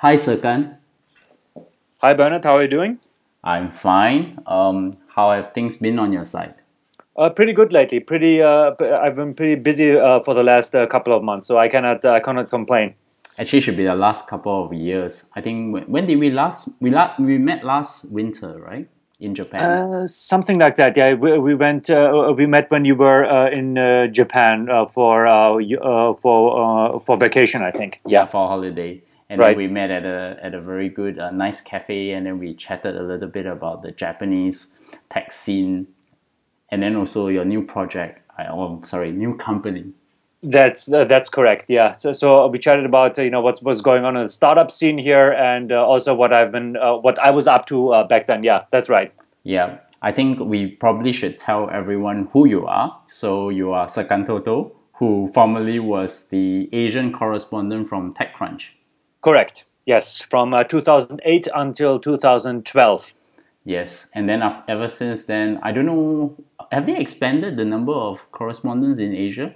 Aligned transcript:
Hi, 0.00 0.14
Serkan. 0.14 0.78
Hi, 2.00 2.14
Bernard. 2.14 2.42
How 2.42 2.56
are 2.56 2.62
you 2.62 2.68
doing? 2.68 3.00
I'm 3.44 3.70
fine. 3.70 4.38
Um, 4.46 4.96
how 5.14 5.30
have 5.30 5.52
things 5.52 5.76
been 5.76 5.98
on 5.98 6.10
your 6.10 6.24
side? 6.24 6.54
Uh, 7.18 7.28
pretty 7.28 7.52
good 7.52 7.70
lately. 7.70 8.00
Pretty. 8.00 8.40
Uh, 8.40 8.72
I've 8.80 9.16
been 9.16 9.34
pretty 9.34 9.56
busy 9.56 9.98
uh, 9.98 10.20
for 10.20 10.32
the 10.32 10.42
last 10.42 10.74
uh, 10.74 10.86
couple 10.86 11.14
of 11.14 11.22
months, 11.22 11.46
so 11.46 11.58
I 11.58 11.68
cannot. 11.68 12.02
I 12.06 12.18
cannot 12.20 12.48
complain. 12.48 12.94
Actually, 13.38 13.60
should 13.60 13.76
be 13.76 13.84
the 13.84 13.94
last 13.94 14.26
couple 14.26 14.64
of 14.64 14.72
years. 14.72 15.28
I 15.36 15.42
think 15.42 15.74
when, 15.74 15.82
when 15.84 16.06
did 16.06 16.18
we 16.18 16.30
last? 16.30 16.70
We 16.80 16.88
la- 16.88 17.12
we 17.18 17.36
met 17.36 17.62
last 17.62 18.10
winter, 18.10 18.58
right? 18.58 18.88
In 19.18 19.34
Japan. 19.34 19.60
Uh, 19.60 20.06
something 20.06 20.58
like 20.58 20.76
that. 20.76 20.96
Yeah, 20.96 21.12
we, 21.12 21.36
we 21.36 21.54
went. 21.54 21.90
Uh, 21.90 22.32
we 22.34 22.46
met 22.46 22.70
when 22.70 22.86
you 22.86 22.94
were 22.94 23.24
in 23.48 23.76
Japan 24.14 24.66
for 24.88 25.28
for 26.22 27.00
for 27.04 27.16
vacation. 27.18 27.60
I 27.60 27.70
think. 27.70 28.00
Yeah, 28.06 28.24
for 28.24 28.48
holiday 28.48 29.02
and 29.30 29.38
right. 29.38 29.50
then 29.50 29.56
we 29.56 29.68
met 29.68 29.90
at 29.90 30.04
a 30.04 30.36
at 30.42 30.54
a 30.54 30.60
very 30.60 30.88
good 30.88 31.18
uh, 31.18 31.30
nice 31.30 31.60
cafe 31.60 32.10
and 32.10 32.26
then 32.26 32.38
we 32.38 32.52
chatted 32.52 32.96
a 32.96 33.02
little 33.02 33.28
bit 33.28 33.46
about 33.46 33.82
the 33.82 33.92
Japanese 33.92 34.76
tech 35.08 35.30
scene 35.32 35.86
and 36.70 36.82
then 36.82 36.96
also 36.96 37.28
your 37.28 37.44
new 37.44 37.62
project 37.62 38.20
oh 38.50 38.82
sorry 38.84 39.12
new 39.12 39.34
company. 39.36 39.92
That's 40.42 40.92
uh, 40.92 41.04
that's 41.04 41.28
correct 41.28 41.66
yeah. 41.68 41.92
So 41.92 42.12
so 42.12 42.46
we 42.48 42.58
chatted 42.58 42.84
about 42.84 43.18
uh, 43.18 43.22
you 43.22 43.30
know 43.30 43.40
what's 43.40 43.62
what's 43.62 43.80
going 43.80 44.04
on 44.04 44.16
in 44.16 44.24
the 44.24 44.28
startup 44.28 44.70
scene 44.70 44.98
here 44.98 45.30
and 45.30 45.70
uh, 45.70 45.86
also 45.86 46.12
what 46.14 46.32
I've 46.32 46.50
been 46.50 46.76
uh, 46.76 46.96
what 46.96 47.18
I 47.20 47.30
was 47.30 47.46
up 47.46 47.66
to 47.66 47.92
uh, 47.92 48.06
back 48.06 48.26
then 48.26 48.42
yeah 48.42 48.64
that's 48.70 48.88
right. 48.88 49.14
Yeah 49.44 49.78
I 50.02 50.12
think 50.12 50.40
we 50.40 50.66
probably 50.66 51.12
should 51.12 51.38
tell 51.38 51.70
everyone 51.70 52.28
who 52.32 52.46
you 52.48 52.66
are. 52.66 52.98
So 53.06 53.50
you 53.50 53.72
are 53.72 53.86
Serkan 53.86 54.26
Toto 54.26 54.72
who 54.94 55.30
formerly 55.32 55.78
was 55.78 56.28
the 56.28 56.68
Asian 56.72 57.12
correspondent 57.12 57.88
from 57.88 58.12
TechCrunch 58.12 58.70
Correct. 59.20 59.64
Yes, 59.86 60.20
from 60.20 60.54
uh, 60.54 60.64
2008 60.64 61.48
until 61.54 61.98
2012. 61.98 63.14
Yes, 63.64 64.08
and 64.14 64.28
then 64.28 64.42
after, 64.42 64.64
ever 64.72 64.88
since 64.88 65.26
then, 65.26 65.58
I 65.62 65.72
don't 65.72 65.86
know. 65.86 66.36
Have 66.72 66.86
they 66.86 66.98
expanded 66.98 67.56
the 67.56 67.64
number 67.64 67.92
of 67.92 68.30
correspondents 68.32 68.98
in 68.98 69.14
Asia? 69.14 69.54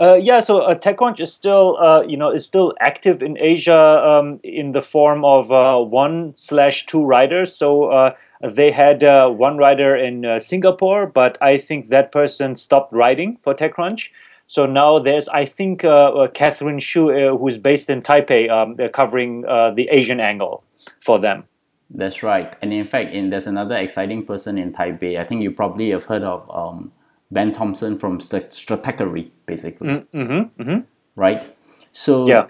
Uh, 0.00 0.16
yeah, 0.16 0.40
so 0.40 0.60
uh, 0.60 0.74
TechCrunch 0.74 1.20
is 1.20 1.32
still, 1.32 1.76
uh, 1.76 2.02
you 2.02 2.16
know, 2.16 2.30
is 2.30 2.46
still 2.46 2.72
active 2.80 3.22
in 3.22 3.36
Asia 3.38 3.78
um, 3.78 4.40
in 4.42 4.72
the 4.72 4.80
form 4.80 5.24
of 5.24 5.52
uh, 5.52 5.78
one 5.78 6.32
slash 6.34 6.86
two 6.86 7.04
writers. 7.04 7.54
So 7.54 7.84
uh, 7.84 8.16
they 8.42 8.70
had 8.70 9.04
uh, 9.04 9.28
one 9.28 9.58
writer 9.58 9.94
in 9.94 10.24
uh, 10.24 10.38
Singapore, 10.38 11.06
but 11.06 11.36
I 11.42 11.58
think 11.58 11.88
that 11.88 12.10
person 12.10 12.56
stopped 12.56 12.92
writing 12.92 13.36
for 13.36 13.54
TechCrunch. 13.54 14.08
So 14.52 14.66
now 14.66 14.98
there's, 14.98 15.28
I 15.28 15.46
think, 15.46 15.82
uh, 15.82 15.88
uh, 15.88 16.28
Catherine 16.28 16.78
Shu, 16.78 17.10
uh, 17.10 17.38
who's 17.38 17.56
based 17.56 17.88
in 17.88 18.02
Taipei, 18.02 18.50
um, 18.50 18.76
covering 18.90 19.46
uh, 19.46 19.70
the 19.70 19.88
Asian 19.88 20.20
angle 20.20 20.62
for 21.00 21.18
them. 21.18 21.44
That's 21.88 22.22
right. 22.22 22.54
And 22.60 22.70
in 22.70 22.84
fact, 22.84 23.14
in, 23.14 23.30
there's 23.30 23.46
another 23.46 23.76
exciting 23.76 24.26
person 24.26 24.58
in 24.58 24.70
Taipei. 24.74 25.18
I 25.18 25.24
think 25.24 25.42
you 25.42 25.52
probably 25.52 25.88
have 25.92 26.04
heard 26.04 26.22
of 26.22 26.44
um, 26.50 26.92
Ben 27.30 27.52
Thompson 27.52 27.98
from 27.98 28.18
Stratechery, 28.18 29.30
basically. 29.46 29.88
Mm, 29.88 30.06
mm-hmm, 30.12 30.62
mm-hmm. 30.62 30.80
Right? 31.16 31.56
So 31.92 32.26
yeah. 32.26 32.48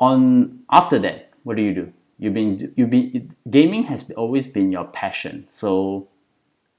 on 0.00 0.64
after 0.72 0.98
that, 0.98 1.30
what 1.44 1.56
do 1.56 1.62
you 1.62 1.74
do? 1.74 1.92
You've 2.18 2.34
been 2.34 2.72
you've 2.74 2.90
been 2.90 3.32
gaming 3.48 3.84
has 3.84 4.10
always 4.10 4.48
been 4.48 4.72
your 4.72 4.86
passion. 4.86 5.46
So 5.48 6.08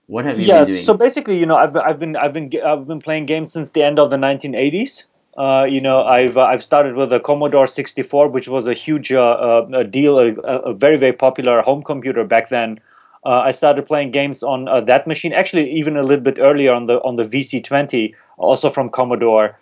what 0.07 0.25
have 0.25 0.39
you 0.39 0.45
yes, 0.45 0.67
been 0.67 0.75
doing? 0.75 0.85
so 0.85 0.93
basically, 0.93 1.39
you 1.39 1.45
know, 1.45 1.55
I've, 1.55 1.75
I've 1.75 1.99
been 1.99 2.15
I've 2.15 2.33
been 2.33 2.51
I've 2.63 2.87
been 2.87 3.01
playing 3.01 3.25
games 3.25 3.51
since 3.51 3.71
the 3.71 3.83
end 3.83 3.99
of 3.99 4.09
the 4.09 4.17
1980s. 4.17 5.05
Uh, 5.37 5.65
you 5.67 5.81
know, 5.81 6.03
I've 6.03 6.37
uh, 6.37 6.43
I've 6.43 6.63
started 6.63 6.95
with 6.95 7.09
the 7.09 7.19
Commodore 7.19 7.67
64, 7.67 8.29
which 8.29 8.47
was 8.47 8.67
a 8.67 8.73
huge 8.73 9.11
uh, 9.11 9.21
uh 9.21 9.83
deal, 9.83 10.17
a, 10.17 10.31
a, 10.31 10.73
very 10.73 10.97
very 10.97 11.11
popular 11.11 11.61
home 11.61 11.83
computer 11.83 12.23
back 12.23 12.49
then. 12.49 12.79
Uh, 13.25 13.39
I 13.39 13.51
started 13.51 13.85
playing 13.85 14.11
games 14.11 14.43
on 14.43 14.67
uh, 14.67 14.81
that 14.81 15.07
machine, 15.07 15.33
actually 15.33 15.69
even 15.71 15.97
a 15.97 16.03
little 16.03 16.23
bit 16.23 16.37
earlier 16.39 16.71
on 16.71 16.85
the 16.85 17.01
on 17.01 17.15
the 17.15 17.23
VC20, 17.23 18.13
also 18.37 18.69
from 18.69 18.89
Commodore. 18.89 19.57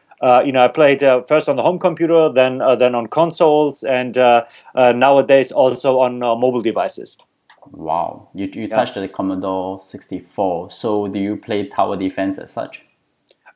you 0.46 0.52
know, 0.52 0.64
I 0.64 0.68
played 0.68 1.00
first 1.28 1.50
on 1.50 1.56
the 1.56 1.64
home 1.64 1.80
computer, 1.80 2.30
then 2.30 2.60
then 2.78 2.94
on 2.94 3.08
consoles, 3.08 3.84
and 3.84 4.16
nowadays 4.76 5.52
also 5.52 6.00
on 6.00 6.20
mobile 6.20 6.62
devices. 6.62 7.18
Wow, 7.72 8.30
you, 8.34 8.50
you 8.54 8.68
yeah. 8.68 8.76
touched 8.76 8.96
the 8.96 9.08
Commodore 9.08 9.80
64. 9.80 10.72
So 10.72 11.08
do 11.08 11.20
you 11.20 11.38
play 11.38 11.68
tower 11.68 11.98
defense 11.98 12.38
as 12.38 12.52
such? 12.52 12.84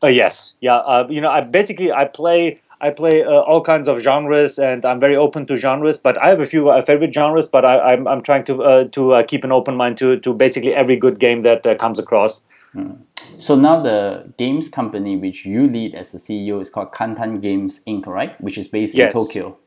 Uh, 0.03 0.07
yes, 0.07 0.53
yeah. 0.61 0.77
Uh, 0.77 1.07
you 1.09 1.21
know, 1.21 1.29
I 1.29 1.41
basically 1.41 1.91
I 1.91 2.05
play 2.05 2.61
I 2.79 2.91
play 2.91 3.23
uh, 3.23 3.29
all 3.29 3.61
kinds 3.61 3.87
of 3.87 3.99
genres, 3.99 4.59
and 4.59 4.85
I'm 4.85 4.99
very 4.99 5.15
open 5.15 5.47
to 5.47 5.55
genres. 5.55 5.97
But 5.97 6.21
I 6.21 6.29
have 6.29 6.39
a 6.39 6.45
few 6.45 6.69
uh, 6.69 6.81
favorite 6.81 7.13
genres, 7.13 7.47
but 7.47 7.65
I, 7.65 7.93
am 7.93 8.01
I'm, 8.01 8.07
I'm 8.07 8.21
trying 8.21 8.45
to 8.45 8.63
uh, 8.63 8.83
to 8.89 9.15
uh, 9.15 9.23
keep 9.23 9.43
an 9.43 9.51
open 9.51 9.75
mind 9.75 9.97
to 9.99 10.19
to 10.19 10.33
basically 10.33 10.73
every 10.73 10.95
good 10.95 11.19
game 11.19 11.41
that 11.41 11.63
comes 11.79 11.97
across. 11.97 12.41
Hmm. 12.73 12.91
So 13.39 13.55
now 13.55 13.81
the 13.81 14.31
games 14.37 14.69
company 14.69 15.15
which 15.15 15.45
you 15.45 15.67
lead 15.67 15.95
as 15.95 16.11
the 16.11 16.17
CEO 16.17 16.61
is 16.61 16.69
called 16.69 16.91
Kantan 16.91 17.41
Games 17.41 17.83
Inc., 17.87 18.05
right? 18.05 18.39
Which 18.41 18.57
is 18.57 18.67
based 18.67 18.95
yes. 18.95 19.15
in 19.15 19.21
Tokyo. 19.21 19.57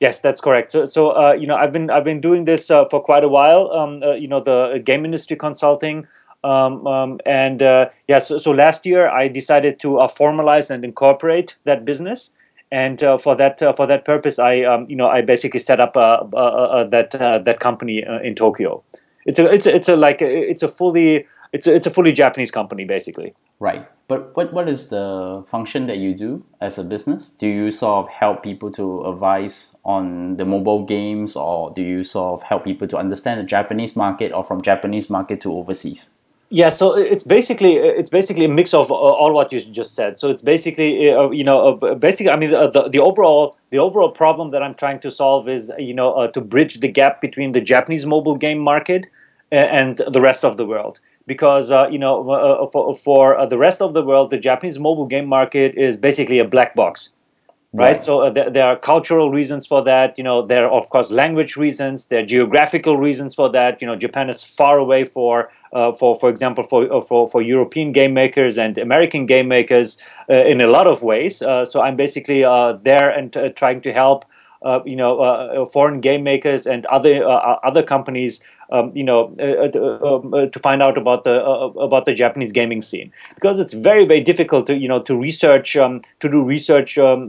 Yes, 0.00 0.20
that's 0.20 0.40
correct. 0.40 0.70
So, 0.70 0.84
so 0.84 1.10
uh, 1.10 1.32
you 1.32 1.46
know, 1.46 1.56
I've 1.56 1.72
been 1.72 1.88
I've 1.90 2.04
been 2.04 2.20
doing 2.20 2.44
this 2.44 2.70
uh, 2.70 2.84
for 2.90 3.00
quite 3.00 3.24
a 3.24 3.28
while. 3.28 3.70
Um, 3.72 4.02
uh, 4.02 4.12
you 4.12 4.28
know, 4.28 4.40
the 4.40 4.82
game 4.84 5.04
industry 5.06 5.36
consulting, 5.36 6.06
um, 6.44 6.86
um, 6.86 7.18
and 7.24 7.62
uh, 7.62 7.88
yeah. 8.06 8.18
So, 8.18 8.36
so, 8.36 8.50
last 8.50 8.84
year 8.84 9.08
I 9.08 9.28
decided 9.28 9.80
to 9.80 9.98
uh, 10.00 10.06
formalize 10.06 10.70
and 10.70 10.84
incorporate 10.84 11.56
that 11.64 11.86
business, 11.86 12.32
and 12.70 13.02
uh, 13.02 13.16
for 13.16 13.34
that 13.36 13.58
for 13.74 13.86
that 13.86 14.04
purpose, 14.04 14.38
I 14.38 14.62
um, 14.64 14.84
you 14.90 14.96
know 14.96 15.08
I 15.08 15.22
basically 15.22 15.60
set 15.60 15.80
up 15.80 15.94
that 15.94 17.10
that 17.44 17.60
company 17.60 18.04
in 18.22 18.34
Tokyo. 18.34 18.82
It's 19.24 19.38
a 19.38 19.50
it's 19.50 19.66
a, 19.66 19.74
it's 19.74 19.88
a 19.88 19.96
like 19.96 20.20
it's 20.20 20.62
a 20.62 20.68
fully 20.68 21.26
it's 21.56 21.66
a, 21.66 21.74
it's 21.74 21.86
a 21.86 21.90
fully 21.90 22.12
Japanese 22.12 22.50
company 22.50 22.84
basically. 22.84 23.34
Right. 23.58 23.88
But 24.08 24.36
what, 24.36 24.52
what 24.52 24.68
is 24.68 24.90
the 24.90 25.44
function 25.48 25.86
that 25.86 25.96
you 25.96 26.14
do 26.14 26.44
as 26.60 26.78
a 26.78 26.84
business? 26.84 27.32
Do 27.32 27.48
you 27.48 27.70
sort 27.70 28.04
of 28.04 28.12
help 28.12 28.42
people 28.42 28.70
to 28.72 29.04
advise 29.06 29.76
on 29.84 30.36
the 30.36 30.44
mobile 30.44 30.84
games 30.84 31.34
or 31.34 31.72
do 31.72 31.82
you 31.82 32.04
sort 32.04 32.40
of 32.40 32.42
help 32.46 32.64
people 32.64 32.86
to 32.88 32.96
understand 32.96 33.40
the 33.40 33.44
Japanese 33.44 33.96
market 33.96 34.32
or 34.32 34.44
from 34.44 34.60
Japanese 34.62 35.08
market 35.08 35.40
to 35.40 35.52
overseas? 35.52 36.12
Yeah, 36.48 36.68
so 36.68 36.96
it's 36.96 37.24
basically 37.24 37.72
it's 37.74 38.10
basically 38.10 38.44
a 38.44 38.48
mix 38.48 38.72
of 38.72 38.92
uh, 38.92 38.94
all 38.94 39.32
what 39.32 39.50
you 39.52 39.60
just 39.60 39.96
said. 39.96 40.16
So 40.16 40.30
it's 40.30 40.42
basically 40.42 41.10
uh, 41.10 41.30
you 41.30 41.42
know 41.42 41.76
uh, 41.82 41.94
basically 41.96 42.30
I 42.30 42.36
mean 42.36 42.50
the, 42.50 42.88
the, 42.88 43.00
overall 43.00 43.56
the 43.70 43.78
overall 43.78 44.10
problem 44.10 44.50
that 44.50 44.62
I'm 44.62 44.76
trying 44.76 45.00
to 45.00 45.10
solve 45.10 45.48
is 45.48 45.72
you 45.76 45.92
know 45.92 46.12
uh, 46.12 46.28
to 46.28 46.40
bridge 46.40 46.78
the 46.78 46.86
gap 46.86 47.20
between 47.20 47.50
the 47.50 47.60
Japanese 47.60 48.06
mobile 48.06 48.36
game 48.36 48.60
market 48.60 49.08
and 49.50 50.00
the 50.08 50.20
rest 50.20 50.44
of 50.44 50.56
the 50.56 50.66
world 50.66 51.00
because 51.26 51.70
uh, 51.70 51.88
you 51.88 51.98
know 51.98 52.28
uh, 52.30 52.64
uh 52.64 52.66
for, 52.68 52.94
for 52.94 53.38
uh, 53.38 53.46
the 53.46 53.58
rest 53.58 53.82
of 53.82 53.94
the 53.94 54.02
world, 54.02 54.30
the 54.30 54.38
Japanese 54.38 54.78
mobile 54.78 55.06
game 55.06 55.26
market 55.26 55.74
is 55.76 55.96
basically 55.96 56.38
a 56.38 56.44
black 56.44 56.74
box. 56.74 57.10
Right, 57.72 57.84
right. 57.84 58.02
so 58.02 58.20
uh, 58.20 58.32
th- 58.32 58.52
there 58.52 58.64
are 58.64 58.76
cultural 58.76 59.30
reasons 59.30 59.66
for 59.66 59.82
that. 59.82 60.16
You 60.16 60.24
know, 60.24 60.46
there 60.46 60.64
are 60.66 60.70
of 60.70 60.88
course 60.88 61.10
language 61.10 61.56
reasons. 61.56 62.06
There 62.06 62.20
are 62.20 62.26
geographical 62.26 62.96
reasons 62.96 63.34
for 63.34 63.50
that. 63.50 63.82
You 63.82 63.86
know, 63.86 63.96
Japan 63.96 64.30
is 64.30 64.44
far 64.44 64.78
away 64.78 65.04
for, 65.04 65.50
uh, 65.74 65.92
for 65.92 66.14
for 66.14 66.30
example, 66.30 66.64
for 66.64 67.02
for 67.02 67.28
for 67.28 67.42
European 67.42 67.90
game 67.90 68.14
makers 68.14 68.56
and 68.56 68.78
American 68.78 69.26
game 69.26 69.48
makers 69.48 69.98
in 70.28 70.60
a 70.60 70.68
lot 70.68 70.86
of 70.86 71.02
ways. 71.02 71.38
so 71.38 71.82
I'm 71.82 71.96
basically 71.96 72.42
there 72.82 73.10
and 73.10 73.36
trying 73.56 73.82
to 73.82 73.92
help 73.92 74.24
uh, 74.62 74.80
you 74.84 74.96
know, 74.96 75.20
uh, 75.20 75.64
foreign 75.66 76.00
game 76.00 76.22
makers 76.22 76.66
and 76.66 76.86
other 76.86 77.26
uh, 77.26 77.58
other 77.62 77.82
companies, 77.82 78.42
um, 78.72 78.90
you 78.94 79.04
know, 79.04 79.26
um, 80.02 80.50
to 80.50 80.58
find 80.58 80.82
out 80.82 80.96
about 80.96 81.24
the 81.24 81.42
about 81.44 82.04
the 82.04 82.14
Japanese 82.14 82.52
gaming 82.52 82.82
scene 82.82 83.12
because 83.34 83.58
it's 83.58 83.74
very 83.74 84.04
very 84.04 84.20
difficult 84.20 84.66
to 84.66 84.76
you 84.76 84.88
know 84.88 85.00
to 85.00 85.16
research 85.16 85.76
um, 85.76 86.00
to 86.20 86.28
do 86.28 86.42
research 86.42 86.98
um, 86.98 87.28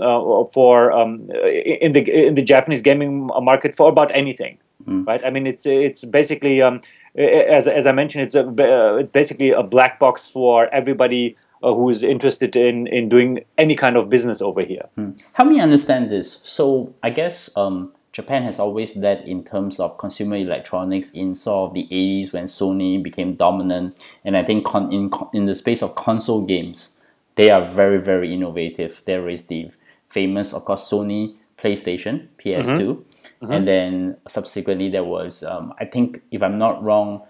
for 0.54 0.92
um, 0.92 1.30
in 1.44 1.92
the 1.92 2.28
in 2.28 2.36
the 2.36 2.42
Japanese 2.42 2.82
gaming 2.82 3.28
market 3.42 3.76
for 3.76 3.90
about 3.90 4.12
anything, 4.14 4.57
mm. 4.88 5.06
right? 5.06 5.24
I 5.25 5.30
mean, 5.30 5.46
it's 5.46 5.66
it's 5.66 6.06
basically 6.06 6.62
um, 6.62 6.81
as 7.16 7.68
as 7.68 7.88
I 7.88 7.92
mentioned, 7.92 8.24
it's 8.24 8.36
a 8.36 8.98
it's 8.98 9.12
basically 9.12 9.51
a 9.51 9.63
black 9.63 10.00
box 10.00 10.28
for 10.28 10.74
everybody 10.74 11.36
uh, 11.63 11.74
who 11.74 11.89
is 11.89 12.04
interested 12.04 12.56
in, 12.56 12.88
in 12.88 13.09
doing 13.09 13.44
any 13.57 13.75
kind 13.75 13.98
of 13.98 14.09
business 14.09 14.42
over 14.42 14.62
here. 14.62 14.89
Hmm. 14.95 15.12
Help 15.33 15.50
me 15.50 15.59
understand 15.59 16.12
this. 16.12 16.42
So 16.44 16.94
I 17.01 17.09
guess 17.09 17.56
um, 17.57 17.94
Japan 18.12 18.44
has 18.44 18.59
always 18.59 18.95
led 18.95 19.27
in 19.27 19.44
terms 19.44 19.80
of 19.80 19.98
consumer 19.98 20.38
electronics 20.38 21.12
in 21.12 21.36
sort 21.36 21.69
of 21.69 21.74
the 21.75 21.88
80s 21.92 22.33
when 22.33 22.45
Sony 22.45 23.01
became 23.01 23.36
dominant. 23.36 23.98
And 24.25 24.36
I 24.36 24.44
think 24.44 24.65
con- 24.65 24.92
in, 24.92 25.12
in 25.33 25.45
the 25.45 25.56
space 25.56 25.83
of 25.83 25.95
console 25.95 26.42
games, 26.42 27.01
they 27.36 27.51
are 27.51 27.63
very, 27.63 28.01
very 28.01 28.33
innovative. 28.33 29.03
There 29.06 29.30
is 29.30 29.45
the 29.45 29.71
famous, 30.10 30.53
of 30.53 30.65
course, 30.65 30.89
Sony 30.89 31.36
PlayStation, 31.57 32.27
PS2. 32.39 32.65
Mm-hmm. 32.65 33.45
Mm-hmm. 33.45 33.51
And 33.51 33.68
then 33.68 34.18
subsequently, 34.27 34.89
there 34.89 35.03
was, 35.03 35.44
um, 35.44 35.74
I 35.80 35.86
think, 35.86 36.21
if 36.31 36.42
I'm 36.42 36.57
not 36.57 36.83
wrong, 36.83 37.21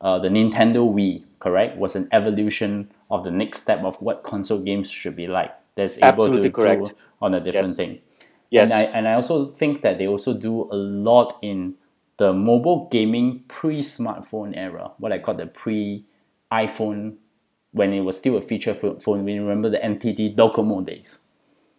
uh, 0.00 0.18
the 0.18 0.28
Nintendo 0.28 0.92
Wii, 0.92 1.22
correct, 1.38 1.76
was 1.78 1.94
an 1.94 2.08
evolution 2.10 2.90
of 3.12 3.24
the 3.24 3.30
next 3.30 3.60
step 3.60 3.84
of 3.84 4.00
what 4.00 4.24
console 4.24 4.58
games 4.58 4.90
should 4.90 5.14
be 5.14 5.28
like. 5.28 5.52
That's 5.74 5.98
able 5.98 6.24
Absolutely 6.24 6.42
to 6.42 6.50
correct. 6.50 6.94
on 7.20 7.34
a 7.34 7.40
different 7.40 7.68
yes. 7.68 7.76
thing. 7.76 8.00
Yes. 8.50 8.72
And 8.72 8.80
I, 8.80 8.82
and 8.90 9.08
I 9.08 9.12
also 9.12 9.46
think 9.46 9.82
that 9.82 9.98
they 9.98 10.08
also 10.08 10.32
do 10.32 10.62
a 10.72 10.74
lot 10.74 11.38
in 11.42 11.74
the 12.16 12.32
mobile 12.32 12.88
gaming 12.90 13.44
pre-smartphone 13.48 14.56
era, 14.56 14.92
what 14.98 15.12
I 15.12 15.18
call 15.18 15.34
the 15.34 15.46
pre-iPhone, 15.46 17.16
when 17.72 17.92
it 17.92 18.00
was 18.00 18.16
still 18.16 18.36
a 18.38 18.42
feature 18.42 18.74
phone. 18.74 19.24
When 19.24 19.28
you 19.28 19.42
remember 19.42 19.68
the 19.68 19.78
NTT 19.78 20.34
Docomo 20.34 20.84
days. 20.84 21.26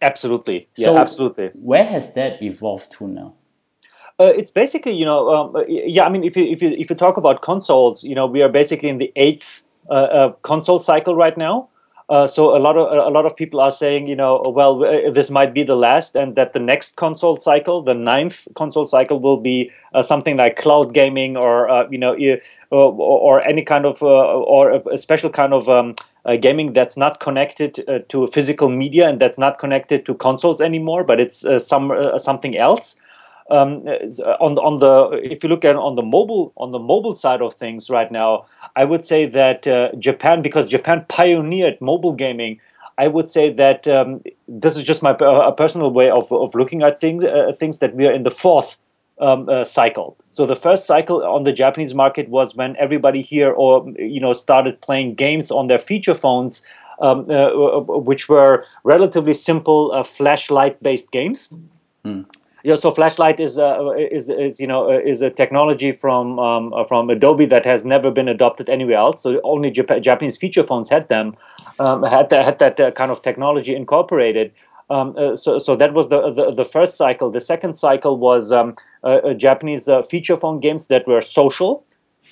Absolutely. 0.00 0.68
Yeah, 0.76 0.86
So- 0.86 0.98
absolutely. 0.98 1.50
Where 1.54 1.84
has 1.84 2.14
that 2.14 2.42
evolved 2.42 2.92
to 2.98 3.08
now? 3.08 3.34
Uh, 4.20 4.32
it's 4.36 4.52
basically, 4.52 4.92
you 4.92 5.04
know, 5.04 5.34
um, 5.34 5.56
uh, 5.56 5.64
yeah. 5.66 6.04
I 6.04 6.08
mean, 6.08 6.22
if 6.22 6.36
you 6.36 6.44
if 6.44 6.62
you 6.62 6.70
if 6.70 6.88
you 6.88 6.94
talk 6.94 7.16
about 7.16 7.42
consoles, 7.42 8.04
you 8.04 8.14
know, 8.14 8.26
we 8.26 8.42
are 8.42 8.48
basically 8.48 8.88
in 8.88 8.98
the 8.98 9.12
eighth 9.16 9.63
uh, 9.90 9.92
uh, 9.92 10.32
console 10.42 10.78
cycle 10.78 11.14
right 11.14 11.36
now. 11.36 11.68
Uh, 12.10 12.26
so 12.26 12.54
a 12.54 12.60
lot 12.60 12.76
of 12.76 12.92
a 12.92 13.08
lot 13.08 13.24
of 13.24 13.34
people 13.34 13.60
are 13.60 13.70
saying, 13.70 14.06
you 14.06 14.14
know, 14.14 14.42
well, 14.46 14.84
uh, 14.84 15.10
this 15.10 15.30
might 15.30 15.54
be 15.54 15.62
the 15.62 15.74
last, 15.74 16.14
and 16.14 16.36
that 16.36 16.52
the 16.52 16.58
next 16.58 16.96
console 16.96 17.36
cycle, 17.36 17.80
the 17.80 17.94
ninth 17.94 18.46
console 18.54 18.84
cycle, 18.84 19.18
will 19.18 19.38
be 19.38 19.70
uh, 19.94 20.02
something 20.02 20.36
like 20.36 20.56
cloud 20.56 20.92
gaming 20.92 21.34
or 21.34 21.68
uh, 21.70 21.88
you 21.88 21.96
know, 21.96 22.14
or, 22.70 22.92
or 22.92 23.40
any 23.42 23.62
kind 23.62 23.86
of 23.86 24.02
or 24.02 24.70
a, 24.70 24.88
a 24.90 24.98
special 24.98 25.30
kind 25.30 25.54
of 25.54 25.66
um, 25.70 25.94
gaming 26.40 26.74
that's 26.74 26.96
not 26.98 27.20
connected 27.20 27.82
to 28.10 28.26
physical 28.26 28.68
media 28.68 29.08
and 29.08 29.18
that's 29.18 29.38
not 29.38 29.58
connected 29.58 30.04
to 30.04 30.14
consoles 30.14 30.60
anymore, 30.60 31.04
but 31.04 31.18
it's 31.18 31.46
some 31.56 31.90
something 32.18 32.54
else 32.58 32.96
um, 33.50 33.86
uh, 33.86 34.36
on 34.40 34.54
the, 34.54 34.62
on 34.62 34.78
the 34.78 35.20
if 35.22 35.42
you 35.42 35.48
look 35.48 35.64
at 35.64 35.76
on 35.76 35.96
the 35.96 36.02
mobile 36.02 36.52
on 36.56 36.70
the 36.70 36.78
mobile 36.78 37.14
side 37.14 37.42
of 37.42 37.54
things 37.54 37.90
right 37.90 38.10
now, 38.10 38.46
I 38.74 38.84
would 38.84 39.04
say 39.04 39.26
that 39.26 39.66
uh, 39.66 39.90
Japan 39.98 40.40
because 40.42 40.68
Japan 40.68 41.04
pioneered 41.08 41.80
mobile 41.80 42.14
gaming. 42.14 42.60
I 42.96 43.08
would 43.08 43.28
say 43.28 43.52
that 43.52 43.88
um, 43.88 44.22
this 44.46 44.76
is 44.76 44.84
just 44.84 45.02
my 45.02 45.16
a 45.20 45.52
personal 45.52 45.90
way 45.90 46.10
of, 46.10 46.32
of 46.32 46.54
looking 46.54 46.82
at 46.82 47.00
things. 47.00 47.24
Uh, 47.24 47.52
things 47.52 47.80
that 47.80 47.94
we 47.94 48.06
are 48.06 48.12
in 48.12 48.22
the 48.22 48.30
fourth 48.30 48.78
um, 49.20 49.48
uh, 49.48 49.64
cycle. 49.64 50.16
So 50.30 50.46
the 50.46 50.56
first 50.56 50.86
cycle 50.86 51.24
on 51.24 51.44
the 51.44 51.52
Japanese 51.52 51.92
market 51.92 52.28
was 52.28 52.54
when 52.54 52.76
everybody 52.76 53.20
here 53.20 53.50
or 53.50 53.86
you 53.98 54.20
know 54.20 54.32
started 54.32 54.80
playing 54.80 55.16
games 55.16 55.50
on 55.50 55.66
their 55.66 55.78
feature 55.78 56.14
phones. 56.14 56.62
Um, 57.00 57.28
uh, 57.28 57.80
which 57.80 58.28
were 58.28 58.64
relatively 58.84 59.34
simple 59.34 59.90
uh, 59.90 60.04
Flash 60.04 60.48
Lite 60.48 60.80
based 60.80 61.10
games 61.10 61.52
yeah, 62.64 62.76
so 62.76 62.90
Flash 62.90 63.18
Lite 63.18 63.40
is 63.40 63.58
uh, 63.58 63.90
is 63.90 64.30
is 64.30 64.58
you 64.58 64.66
know 64.66 64.90
uh, 64.90 64.98
is 64.98 65.20
a 65.20 65.28
technology 65.28 65.92
from 65.92 66.38
um, 66.38 66.72
uh, 66.72 66.84
from 66.84 67.10
Adobe 67.10 67.44
that 67.44 67.66
has 67.66 67.84
never 67.84 68.10
been 68.10 68.26
adopted 68.26 68.70
anywhere 68.70 68.96
else. 68.96 69.20
So 69.20 69.38
only 69.44 69.70
Jap- 69.70 70.00
Japanese 70.00 70.38
feature 70.38 70.62
phones 70.62 70.88
had 70.88 71.10
them, 71.10 71.34
um, 71.78 72.02
had 72.04 72.30
that, 72.30 72.42
had 72.42 72.58
that 72.60 72.80
uh, 72.80 72.90
kind 72.92 73.10
of 73.10 73.20
technology 73.20 73.76
incorporated. 73.76 74.52
Um, 74.88 75.14
uh, 75.18 75.34
so 75.34 75.58
so 75.58 75.76
that 75.76 75.92
was 75.92 76.08
the, 76.08 76.30
the 76.32 76.52
the 76.52 76.64
first 76.64 76.96
cycle. 76.96 77.30
The 77.30 77.40
second 77.40 77.74
cycle 77.74 78.16
was 78.16 78.50
um, 78.50 78.76
Japanese 79.36 79.86
uh, 79.86 80.00
feature 80.00 80.34
phone 80.34 80.58
games 80.58 80.88
that 80.88 81.06
were 81.06 81.20
social, 81.20 81.84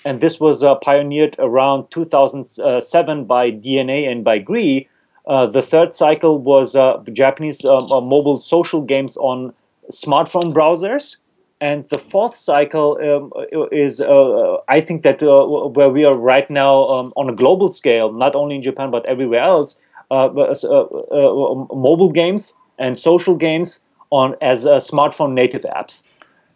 and 0.06 0.22
this 0.22 0.40
was 0.40 0.64
pioneered 0.80 1.36
around 1.40 1.90
2007 1.90 3.24
by 3.26 3.50
DeNA 3.50 4.10
and 4.10 4.24
by 4.24 4.38
Gree. 4.38 4.88
The 5.26 5.60
third 5.62 5.94
cycle 5.94 6.38
was 6.38 6.72
Japanese 7.12 7.66
um, 7.66 8.08
mobile 8.08 8.40
social 8.40 8.80
games 8.80 9.18
on 9.18 9.52
smartphone 9.90 10.52
browsers. 10.52 11.16
And 11.60 11.88
the 11.90 11.98
fourth 11.98 12.34
cycle 12.34 12.98
um, 13.00 13.30
is, 13.70 14.00
uh, 14.00 14.56
I 14.68 14.80
think, 14.80 15.02
that 15.02 15.22
uh, 15.22 15.68
where 15.68 15.90
we 15.90 16.04
are 16.04 16.14
right 16.14 16.50
now 16.50 16.82
um, 16.88 17.12
on 17.16 17.30
a 17.30 17.32
global 17.32 17.68
scale, 17.68 18.12
not 18.12 18.34
only 18.34 18.56
in 18.56 18.62
Japan 18.62 18.90
but 18.90 19.06
everywhere 19.06 19.42
else, 19.42 19.80
uh, 20.10 20.26
uh, 20.26 20.52
uh, 20.52 21.54
mobile 21.74 22.10
games 22.10 22.54
and 22.78 22.98
social 22.98 23.34
games 23.34 23.80
on 24.10 24.34
as 24.42 24.66
uh, 24.66 24.76
smartphone 24.76 25.32
native 25.32 25.62
apps. 25.62 26.02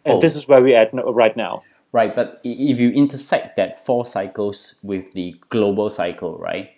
And 0.05 0.15
Oh. 0.15 0.19
this 0.19 0.35
is 0.35 0.47
where 0.47 0.61
we're 0.61 0.77
at 0.77 0.89
right 0.93 1.35
now. 1.35 1.63
Right, 1.91 2.13
but 2.15 2.41
if 2.43 2.79
you 2.79 2.91
intersect 2.91 3.55
that 3.55 3.83
four 3.83 4.05
cycles 4.05 4.79
with 4.83 5.13
the 5.13 5.35
global 5.49 5.89
cycle, 5.89 6.37
right? 6.37 6.69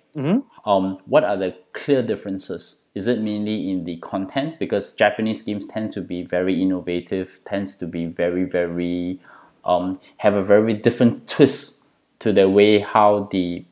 Um, 0.69 0.99
what 1.05 1.23
are 1.23 1.35
the 1.35 1.55
clear 1.73 2.03
differences? 2.03 2.83
Is 2.93 3.07
it 3.07 3.21
mainly 3.21 3.71
in 3.71 3.85
the 3.85 3.97
content 3.97 4.59
because 4.59 4.93
Japanese 4.93 5.41
games 5.41 5.65
tend 5.65 5.91
to 5.93 6.01
be 6.01 6.21
very 6.21 6.61
innovative, 6.61 7.39
tends 7.43 7.75
to 7.77 7.87
be 7.87 8.05
very 8.05 8.43
very 8.43 9.19
um, 9.65 9.99
have 10.17 10.35
a 10.35 10.43
very 10.43 10.75
different 10.75 11.27
twist 11.27 11.83
to 12.19 12.31
the 12.31 12.47
way 12.47 12.77
how 12.77 13.27
the 13.31 13.65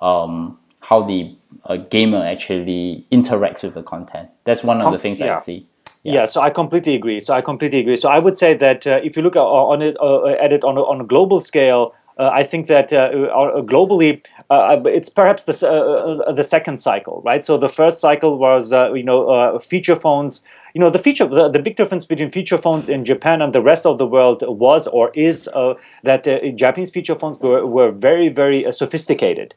um, 0.00 0.58
how 0.80 1.02
the 1.02 1.34
uh, 1.64 1.78
gamer 1.78 2.22
actually 2.22 3.06
interacts 3.10 3.62
with 3.62 3.72
the 3.72 3.82
content. 3.82 4.28
That's 4.44 4.62
one 4.62 4.82
of 4.82 4.92
the 4.92 4.98
things 4.98 5.22
I 5.22 5.26
yeah. 5.26 5.36
see. 5.36 5.66
Yeah. 6.02 6.26
so 6.26 6.42
I 6.42 6.50
completely 6.50 6.94
agree. 6.94 7.20
So 7.20 7.32
I 7.32 7.40
completely 7.40 7.78
agree. 7.80 7.96
So 7.96 8.10
I 8.10 8.18
would 8.18 8.36
say 8.36 8.52
that 8.52 8.86
uh, 8.86 9.00
if 9.02 9.16
you 9.16 9.22
look 9.22 9.36
at, 9.36 9.40
on 9.40 9.80
it 9.80 9.96
uh, 9.98 10.26
at 10.26 10.52
it 10.52 10.62
on 10.62 10.76
a, 10.76 10.82
on 10.82 11.00
a 11.00 11.04
global 11.04 11.40
scale, 11.40 11.94
uh, 12.18 12.30
I 12.32 12.42
think 12.44 12.66
that 12.68 12.92
uh, 12.92 12.96
uh, 12.96 13.62
globally 13.62 14.24
uh, 14.50 14.80
it's 14.86 15.08
perhaps 15.08 15.44
the 15.44 15.68
uh, 15.68 16.30
uh, 16.30 16.32
the 16.32 16.44
second 16.44 16.78
cycle, 16.78 17.22
right? 17.24 17.44
So 17.44 17.56
the 17.58 17.68
first 17.68 18.00
cycle 18.00 18.38
was 18.38 18.72
uh, 18.72 18.92
you 18.92 19.02
know 19.02 19.28
uh, 19.28 19.58
feature 19.58 19.96
phones. 19.96 20.46
You 20.74 20.80
know 20.80 20.90
the 20.90 20.98
feature 20.98 21.26
the, 21.26 21.48
the 21.48 21.58
big 21.60 21.76
difference 21.76 22.04
between 22.04 22.30
feature 22.30 22.58
phones 22.58 22.88
in 22.88 23.04
Japan 23.04 23.40
and 23.42 23.52
the 23.52 23.62
rest 23.62 23.86
of 23.86 23.98
the 23.98 24.06
world 24.06 24.42
was 24.46 24.86
or 24.88 25.10
is 25.14 25.48
uh, 25.54 25.74
that 26.02 26.26
uh, 26.26 26.50
Japanese 26.54 26.90
feature 26.90 27.14
phones 27.14 27.38
were, 27.40 27.66
were 27.66 27.90
very 27.90 28.28
very 28.28 28.66
uh, 28.66 28.72
sophisticated 28.72 29.54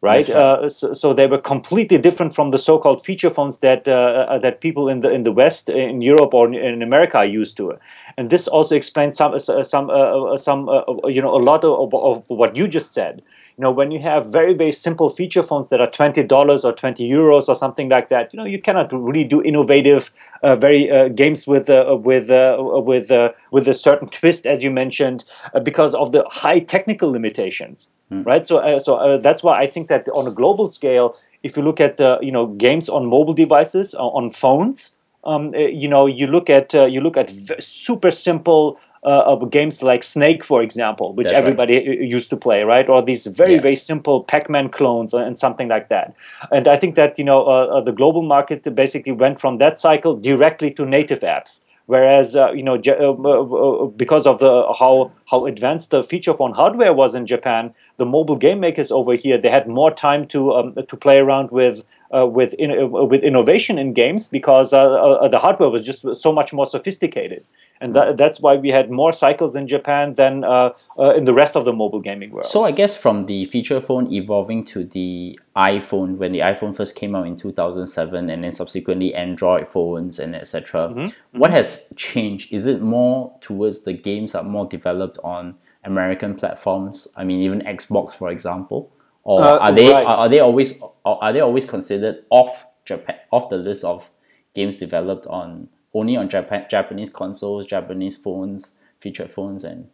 right? 0.00 0.28
Uh, 0.28 0.68
so, 0.68 0.92
so 0.92 1.12
they 1.12 1.26
were 1.26 1.38
completely 1.38 1.98
different 1.98 2.34
from 2.34 2.50
the 2.50 2.58
so-called 2.58 3.04
feature 3.04 3.30
phones 3.30 3.58
that 3.60 3.88
uh, 3.88 4.26
uh, 4.28 4.38
that 4.38 4.60
people 4.60 4.88
in 4.88 5.00
the 5.00 5.10
in 5.10 5.24
the 5.24 5.32
West, 5.32 5.68
in 5.68 6.02
Europe 6.02 6.34
or 6.34 6.52
in 6.52 6.82
America 6.82 7.18
are 7.18 7.26
used 7.26 7.56
to, 7.56 7.74
and 8.16 8.30
this 8.30 8.46
also 8.48 8.76
explains 8.76 9.16
some 9.16 9.38
some 9.38 9.90
uh, 9.90 10.36
some 10.36 10.68
uh, 10.68 10.82
you 11.06 11.22
know 11.22 11.34
a 11.34 11.42
lot 11.42 11.64
of, 11.64 11.94
of 11.94 12.28
what 12.28 12.56
you 12.56 12.68
just 12.68 12.92
said. 12.92 13.22
You 13.58 13.62
know, 13.62 13.70
when 13.70 13.90
you 13.90 14.00
have 14.00 14.30
very 14.30 14.52
very 14.52 14.72
simple 14.72 15.08
feature 15.08 15.42
phones 15.42 15.70
that 15.70 15.80
are 15.80 15.86
twenty 15.90 16.22
dollars 16.22 16.64
or 16.64 16.72
twenty 16.72 17.08
euros 17.10 17.48
or 17.48 17.54
something 17.54 17.88
like 17.88 18.08
that, 18.08 18.32
you 18.32 18.36
know, 18.36 18.44
you 18.44 18.60
cannot 18.60 18.92
really 18.92 19.24
do 19.24 19.42
innovative, 19.42 20.12
uh, 20.42 20.56
very 20.56 20.90
uh, 20.90 21.08
games 21.08 21.46
with 21.46 21.70
uh, 21.70 21.96
with 21.98 22.30
uh, 22.30 22.56
with 22.60 23.10
uh, 23.10 23.32
with 23.50 23.66
a 23.66 23.74
certain 23.74 24.08
twist, 24.08 24.46
as 24.46 24.62
you 24.62 24.70
mentioned, 24.70 25.24
uh, 25.54 25.60
because 25.60 25.94
of 25.94 26.12
the 26.12 26.24
high 26.30 26.58
technical 26.60 27.10
limitations 27.10 27.90
right? 28.24 28.44
So, 28.44 28.58
uh, 28.58 28.78
so 28.78 28.96
uh, 28.96 29.18
that's 29.18 29.42
why 29.42 29.60
I 29.60 29.66
think 29.66 29.88
that 29.88 30.08
on 30.10 30.26
a 30.26 30.30
global 30.30 30.68
scale, 30.68 31.16
if 31.42 31.56
you 31.56 31.62
look 31.62 31.80
at 31.80 32.00
uh, 32.00 32.18
you 32.20 32.32
know 32.32 32.46
games 32.46 32.88
on 32.88 33.06
mobile 33.06 33.32
devices 33.34 33.94
on 33.94 34.30
phones, 34.30 34.94
um, 35.24 35.54
you 35.54 35.88
know 35.88 36.06
you 36.06 36.26
look 36.26 36.50
at 36.50 36.74
uh, 36.74 36.86
you 36.86 37.00
look 37.00 37.16
at 37.16 37.30
v- 37.30 37.54
super 37.60 38.10
simple. 38.10 38.78
Uh, 39.06 39.22
of 39.32 39.50
games 39.52 39.82
like 39.84 40.02
Snake, 40.02 40.42
for 40.42 40.62
example, 40.62 41.12
which 41.14 41.28
That's 41.28 41.38
everybody 41.38 41.76
uh, 41.76 41.92
used 42.16 42.28
to 42.30 42.36
play, 42.36 42.64
right? 42.64 42.88
Or 42.88 43.02
these 43.04 43.24
very, 43.26 43.54
Yeah. 43.54 43.62
very 43.62 43.76
simple 43.76 44.24
Pac-Man 44.24 44.68
clones 44.68 45.14
and 45.14 45.38
something 45.38 45.68
like 45.74 45.86
that. 45.90 46.12
And 46.50 46.66
I 46.66 46.76
think 46.76 46.96
that 46.96 47.16
you 47.16 47.24
know 47.24 47.40
uh, 47.46 47.76
uh, 47.76 47.80
the 47.88 47.92
global 47.92 48.22
market 48.22 48.66
basically 48.74 49.12
went 49.12 49.38
from 49.38 49.58
that 49.58 49.78
cycle 49.78 50.16
directly 50.16 50.70
to 50.72 50.84
native 50.84 51.20
apps. 51.20 51.60
Whereas 51.86 52.34
uh, 52.34 52.50
you 52.58 52.64
know 52.64 52.76
because 53.96 54.26
of 54.26 54.38
the 54.40 54.52
how 54.80 55.12
how 55.30 55.46
advanced 55.46 55.90
the 55.90 56.02
feature 56.02 56.34
phone 56.34 56.52
hardware 56.52 56.92
was 56.92 57.14
in 57.14 57.26
Japan, 57.26 57.72
the 57.96 58.04
mobile 58.06 58.36
game 58.36 58.58
makers 58.60 58.90
over 58.90 59.14
here 59.14 59.38
they 59.38 59.50
had 59.50 59.68
more 59.68 59.92
time 59.94 60.26
to 60.28 60.52
um, 60.52 60.74
to 60.74 60.96
play 60.96 61.18
around 61.18 61.50
with 61.50 61.84
uh, 62.16 62.26
with 62.26 62.54
in, 62.54 62.70
uh, 62.70 62.86
with 62.86 63.22
innovation 63.22 63.78
in 63.78 63.92
games 63.92 64.28
because 64.28 64.72
uh, 64.72 64.82
uh, 64.82 65.28
the 65.28 65.38
hardware 65.38 65.70
was 65.70 65.82
just 65.82 66.14
so 66.16 66.32
much 66.32 66.52
more 66.52 66.66
sophisticated, 66.66 67.44
and 67.80 67.94
that, 67.94 68.16
that's 68.16 68.40
why 68.40 68.56
we 68.56 68.70
had 68.70 68.90
more 68.90 69.12
cycles 69.12 69.54
in 69.56 69.66
Japan 69.68 70.14
than 70.14 70.44
uh, 70.44 70.70
uh, 70.98 71.14
in 71.14 71.24
the 71.24 71.34
rest 71.34 71.56
of 71.56 71.64
the 71.64 71.72
mobile 71.72 72.00
gaming 72.00 72.30
world. 72.30 72.46
So 72.46 72.64
I 72.64 72.70
guess 72.72 72.96
from 72.96 73.24
the 73.24 73.44
feature 73.46 73.80
phone 73.80 74.12
evolving 74.12 74.64
to 74.66 74.84
the 74.84 75.38
iPhone 75.54 76.16
when 76.16 76.32
the 76.32 76.40
iPhone 76.40 76.74
first 76.74 76.96
came 76.96 77.14
out 77.14 77.26
in 77.26 77.36
2007 77.36 78.30
and 78.30 78.44
then 78.44 78.52
subsequently 78.52 79.14
Android 79.14 79.68
phones 79.68 80.18
and 80.18 80.34
etc. 80.34 80.88
Mm-hmm. 80.88 81.38
What 81.38 81.50
has 81.50 81.92
changed? 81.96 82.52
Is 82.52 82.66
it 82.66 82.80
more 82.80 83.36
towards 83.40 83.84
the 83.84 83.92
games 83.92 84.34
are 84.34 84.42
more 84.42 84.66
developed 84.66 85.18
on 85.22 85.56
American 85.84 86.34
platforms? 86.34 87.08
I 87.16 87.24
mean 87.24 87.40
even 87.40 87.60
Xbox 87.60 88.14
for 88.14 88.30
example? 88.30 88.92
Or 89.22 89.42
Uh, 89.42 89.58
are 89.58 89.72
they 89.72 89.92
right. 89.92 90.06
are, 90.06 90.18
are 90.18 90.28
they 90.28 90.40
always 90.40 90.82
are 91.04 91.32
they 91.32 91.40
always 91.40 91.66
considered 91.66 92.24
off 92.30 92.66
Japan 92.84 93.16
off 93.30 93.48
the 93.48 93.58
list 93.58 93.84
of 93.84 94.08
games 94.54 94.76
developed 94.76 95.26
on 95.26 95.68
only 95.98 96.16
on 96.16 96.28
Japan 96.28 96.66
Japanese 96.74 97.10
consoles, 97.10 97.66
Japanese 97.66 98.16
phones, 98.16 98.80
featured 99.00 99.30
phones 99.30 99.64
and 99.64 99.88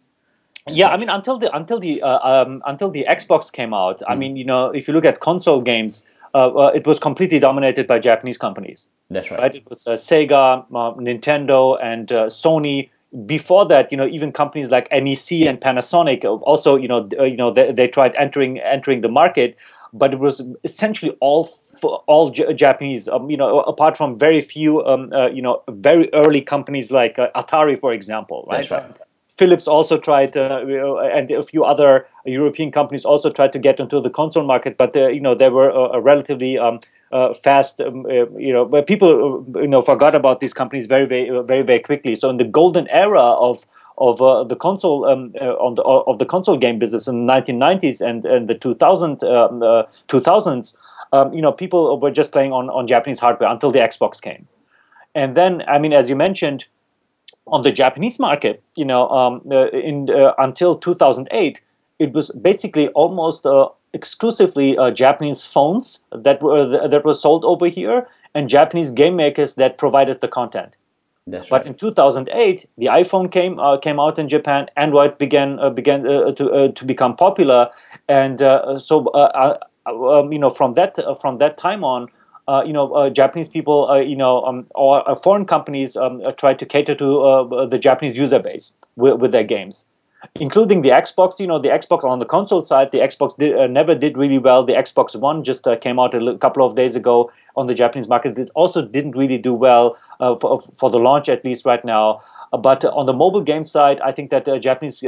yeah 0.68 0.88
i 0.88 0.96
mean 0.96 1.10
until 1.10 1.38
the 1.38 1.54
until 1.56 1.78
the 1.80 2.00
uh, 2.02 2.18
um, 2.32 2.62
until 2.66 2.90
the 2.90 3.04
xbox 3.18 3.52
came 3.52 3.74
out 3.74 3.98
Mm. 4.00 4.10
i 4.12 4.14
mean 4.14 4.36
you 4.36 4.44
know 4.44 4.70
if 4.70 4.86
you 4.88 4.94
look 4.94 5.04
at 5.04 5.20
console 5.20 5.60
games 5.60 6.04
uh, 6.34 6.48
uh, 6.62 6.70
it 6.74 6.86
was 6.86 6.98
completely 6.98 7.38
dominated 7.38 7.86
by 7.86 7.98
japanese 7.98 8.38
companies. 8.38 8.88
That's 9.10 9.30
right. 9.30 9.40
right? 9.40 9.54
It 9.54 9.68
was 9.68 9.86
uh, 9.86 9.92
sega 9.92 10.64
uh, 10.64 10.94
nintendo 11.08 11.78
and 11.82 12.10
uh, 12.10 12.26
sony. 12.26 12.90
Before 13.26 13.66
that 13.66 13.92
you 13.92 13.98
know 13.98 14.06
even 14.06 14.32
companies 14.32 14.70
like 14.70 14.86
nec 14.90 15.30
and 15.50 15.60
panasonic 15.60 16.24
also 16.24 16.76
you 16.76 16.88
know 16.88 17.00
uh, 17.18 17.24
you 17.24 17.36
know 17.36 17.50
they, 17.50 17.70
they 17.70 17.86
tried 17.86 18.14
entering 18.16 18.58
entering 18.60 19.02
the 19.02 19.10
market 19.10 19.58
but 19.92 20.12
it 20.12 20.18
was 20.18 20.42
essentially 20.64 21.16
all 21.20 21.48
all 22.06 22.30
J- 22.30 22.52
Japanese. 22.54 23.08
Um, 23.08 23.30
you 23.30 23.36
know, 23.36 23.60
apart 23.60 23.96
from 23.96 24.18
very 24.18 24.40
few, 24.40 24.84
um, 24.84 25.12
uh, 25.12 25.26
you 25.28 25.42
know, 25.42 25.62
very 25.70 26.08
early 26.14 26.40
companies 26.40 26.90
like 26.90 27.18
uh, 27.18 27.28
Atari, 27.36 27.78
for 27.78 27.92
example. 27.92 28.48
Right? 28.50 28.68
That's 28.68 28.70
right. 28.70 29.00
Philips 29.36 29.66
also 29.66 29.96
tried, 29.98 30.36
uh, 30.36 30.60
and 31.14 31.30
a 31.30 31.42
few 31.42 31.64
other 31.64 32.06
European 32.26 32.70
companies 32.70 33.04
also 33.04 33.30
tried 33.30 33.52
to 33.52 33.58
get 33.58 33.80
into 33.80 33.98
the 34.00 34.10
console 34.10 34.44
market, 34.44 34.76
but 34.76 34.94
uh, 34.94 35.08
you 35.08 35.20
know 35.20 35.34
they 35.34 35.48
were 35.48 35.70
a, 35.70 36.00
relatively 36.00 36.58
um, 36.58 36.80
uh, 37.12 37.32
fast. 37.32 37.80
Um, 37.80 38.04
uh, 38.06 38.28
you 38.36 38.52
know, 38.52 38.64
where 38.64 38.82
people 38.82 39.44
uh, 39.56 39.60
you 39.60 39.66
know 39.66 39.80
forgot 39.80 40.14
about 40.14 40.40
these 40.40 40.52
companies 40.52 40.86
very, 40.86 41.06
very, 41.06 41.30
very, 41.44 41.62
very 41.62 41.80
quickly. 41.80 42.14
So 42.14 42.28
in 42.28 42.36
the 42.36 42.44
golden 42.44 42.86
era 42.88 43.22
of 43.22 43.66
of 43.98 44.22
uh, 44.22 44.44
the 44.44 44.56
console 44.56 45.04
um, 45.04 45.32
on 45.40 45.74
the 45.74 45.82
of 45.82 46.18
the 46.18 46.26
console 46.26 46.56
game 46.56 46.78
business 46.78 47.06
in 47.06 47.26
the 47.26 47.32
1990s 47.32 48.00
and 48.00 48.24
and 48.24 48.48
the 48.48 48.54
2000 48.54 49.18
2000s, 49.18 50.76
um, 51.12 51.32
you 51.32 51.42
know, 51.42 51.52
people 51.52 51.98
were 52.00 52.10
just 52.10 52.32
playing 52.32 52.52
on 52.52 52.70
on 52.70 52.86
Japanese 52.86 53.20
hardware 53.20 53.50
until 53.50 53.70
the 53.70 53.78
Xbox 53.78 54.20
came, 54.20 54.48
and 55.14 55.36
then 55.36 55.62
I 55.68 55.78
mean, 55.78 55.92
as 55.92 56.08
you 56.08 56.16
mentioned 56.16 56.66
on 57.46 57.62
the 57.62 57.72
Japanese 57.72 58.18
market, 58.18 58.62
you 58.76 58.84
know, 58.84 59.08
um, 59.08 59.42
uh, 59.50 59.68
in 59.68 60.10
uh, 60.10 60.32
until 60.38 60.76
2008, 60.76 61.60
it 61.98 62.12
was 62.12 62.30
basically 62.30 62.88
almost 62.88 63.46
uh, 63.46 63.68
exclusively 63.92 64.76
uh, 64.78 64.90
Japanese 64.90 65.44
phones 65.44 66.00
that 66.12 66.42
were 66.42 66.88
that 66.88 67.04
were 67.04 67.14
sold 67.14 67.44
over 67.44 67.68
here, 67.68 68.08
and 68.34 68.48
Japanese 68.48 68.90
game 68.90 69.16
makers 69.16 69.56
that 69.56 69.78
provided 69.78 70.20
the 70.20 70.28
content. 70.28 70.76
That's 71.26 71.48
but 71.48 71.58
right. 71.58 71.66
in 71.66 71.74
2008, 71.74 72.66
the 72.78 72.86
iPhone 72.86 73.30
came 73.30 73.58
uh, 73.60 73.78
came 73.78 74.00
out 74.00 74.18
in 74.18 74.28
Japan. 74.28 74.66
Android 74.76 75.18
began 75.18 75.58
uh, 75.60 75.70
began 75.70 76.02
to 76.02 76.72
to 76.74 76.84
become 76.84 77.14
popular, 77.14 77.70
and 78.08 78.40
so 78.80 79.08
um, 79.86 80.32
you 80.32 80.38
know 80.38 80.50
from 80.50 80.74
that 80.74 80.98
from 81.20 81.38
that 81.38 81.56
time 81.56 81.84
on 81.84 82.08
uh, 82.48 82.62
you 82.66 82.72
know, 82.72 82.92
uh, 82.94 83.10
Japanese 83.10 83.48
people, 83.48 83.88
uh, 83.88 83.98
you 83.98 84.16
know, 84.16 84.44
um, 84.44 84.66
or 84.74 85.08
uh, 85.08 85.14
foreign 85.14 85.44
companies 85.44 85.96
um, 85.96 86.20
uh, 86.24 86.32
try 86.32 86.54
to 86.54 86.66
cater 86.66 86.94
to 86.94 87.20
uh, 87.20 87.66
the 87.66 87.78
Japanese 87.78 88.16
user 88.18 88.38
base 88.38 88.74
with, 88.96 89.20
with, 89.20 89.32
their 89.32 89.44
games, 89.44 89.84
including 90.36 90.82
the 90.82 90.90
Xbox. 90.90 91.38
You 91.38 91.46
know, 91.46 91.58
the 91.58 91.68
Xbox 91.68 92.04
on 92.04 92.18
the 92.18 92.24
console 92.24 92.62
side, 92.62 92.92
the 92.92 92.98
Xbox 92.98 93.36
did, 93.36 93.56
uh, 93.56 93.66
never 93.66 93.94
did 93.94 94.16
really 94.16 94.38
well. 94.38 94.64
The 94.64 94.74
Xbox 94.74 95.18
One 95.18 95.44
just 95.44 95.66
uh, 95.66 95.76
came 95.76 95.98
out 95.98 96.14
a 96.14 96.38
couple 96.38 96.66
of 96.66 96.74
days 96.74 96.96
ago 96.96 97.30
on 97.56 97.66
the 97.66 97.74
Japanese 97.74 98.08
market. 98.08 98.38
It 98.38 98.50
also 98.54 98.82
didn't 98.82 99.16
really 99.16 99.38
do 99.38 99.54
well 99.54 99.98
uh, 100.20 100.36
for, 100.36 100.60
for 100.60 100.90
the 100.90 100.98
launch, 100.98 101.28
at 101.28 101.44
least 101.44 101.64
right 101.64 101.84
now. 101.84 102.22
But 102.52 102.84
on 102.84 103.06
the 103.06 103.14
mobile 103.14 103.40
game 103.40 103.64
side, 103.64 103.98
I 104.00 104.12
think 104.12 104.30
that 104.30 104.44
Japanese 104.60 105.00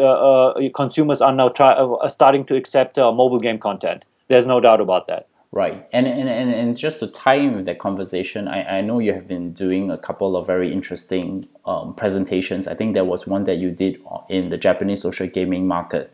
consumers 0.75 1.21
are 1.21 1.33
now 1.33 1.51
try, 1.51 1.77
starting 2.07 2.47
to 2.47 2.57
accept 2.57 2.97
mobile 2.97 3.39
game 3.39 3.59
content. 3.59 4.07
There's 4.29 4.47
no 4.47 4.61
doubt 4.61 4.81
about 4.81 5.07
that. 5.09 5.29
Right. 5.55 5.87
And, 5.93 6.09
and, 6.09 6.29
and, 6.29 6.53
and 6.53 6.77
just 6.77 6.99
to 6.99 7.07
tie 7.07 7.37
in 7.37 7.55
with 7.55 7.67
that 7.67 7.79
conversation, 7.79 8.49
I, 8.49 8.79
I 8.79 8.81
know 8.81 8.99
you 8.99 9.13
have 9.13 9.29
been 9.29 9.53
doing 9.53 9.89
a 9.89 9.97
couple 9.97 10.37
of 10.37 10.49
very 10.49 10.73
interesting 10.73 11.49
um, 11.65 11.95
presentations. 11.95 12.67
I 12.67 12.75
think 12.75 12.95
there 12.95 13.05
was 13.05 13.25
one 13.29 13.45
that 13.45 13.59
you 13.59 13.71
did 13.71 14.03
in 14.29 14.49
the 14.49 14.59
Japanese 14.59 15.03
social 15.03 15.29
gaming 15.29 15.69
market, 15.69 16.11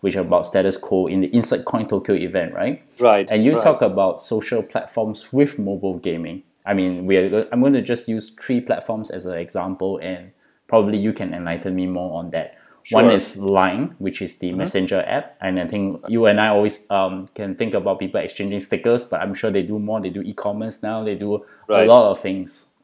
which 0.00 0.14
about 0.14 0.44
status 0.44 0.76
quo 0.76 1.06
in 1.06 1.22
the 1.22 1.34
Inside 1.34 1.64
Coin 1.64 1.88
Tokyo 1.88 2.14
event, 2.14 2.52
right? 2.52 2.82
Right. 3.00 3.26
And 3.30 3.42
you 3.42 3.54
right. 3.54 3.62
talk 3.62 3.80
about 3.80 4.22
social 4.22 4.62
platforms 4.62 5.32
with 5.32 5.58
mobile 5.58 5.96
gaming. 5.96 6.42
I 6.66 6.74
mean, 6.74 7.06
we 7.06 7.16
are, 7.16 7.48
I'm 7.50 7.62
going 7.62 7.72
to 7.72 7.82
just 7.82 8.08
use 8.08 8.28
three 8.28 8.60
platforms 8.60 9.10
as 9.10 9.24
an 9.24 9.38
example, 9.38 9.98
and 10.02 10.32
probably 10.68 10.98
you 10.98 11.14
can 11.14 11.32
enlighten 11.32 11.74
me 11.74 11.86
more 11.86 12.18
on 12.18 12.30
that. 12.32 12.58
Sure. 12.84 13.02
One 13.02 13.12
is 13.12 13.36
Line, 13.36 13.94
which 13.98 14.20
is 14.20 14.38
the 14.38 14.48
mm-hmm. 14.48 14.58
messenger 14.58 15.04
app, 15.06 15.36
and 15.40 15.60
I 15.60 15.68
think 15.68 16.04
you 16.08 16.26
and 16.26 16.40
I 16.40 16.48
always 16.48 16.90
um, 16.90 17.28
can 17.34 17.54
think 17.54 17.74
about 17.74 18.00
people 18.00 18.20
exchanging 18.20 18.60
stickers, 18.60 19.04
but 19.04 19.20
I'm 19.20 19.34
sure 19.34 19.50
they 19.50 19.62
do 19.62 19.78
more. 19.78 20.00
They 20.00 20.10
do 20.10 20.22
e-commerce 20.22 20.82
now. 20.82 21.04
They 21.04 21.14
do 21.14 21.44
right. 21.68 21.86
a 21.86 21.90
lot 21.90 22.10
of 22.10 22.20
things 22.20 22.74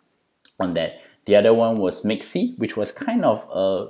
on 0.60 0.74
that. 0.74 1.00
The 1.24 1.36
other 1.36 1.52
one 1.52 1.76
was 1.76 2.04
Mixi, 2.04 2.56
which 2.58 2.76
was 2.76 2.92
kind 2.92 3.24
of 3.24 3.46
a 3.52 3.88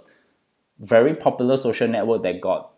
very 0.81 1.15
popular 1.15 1.57
social 1.57 1.89
network 1.89 2.23
that 2.23 2.41
got 2.41 2.71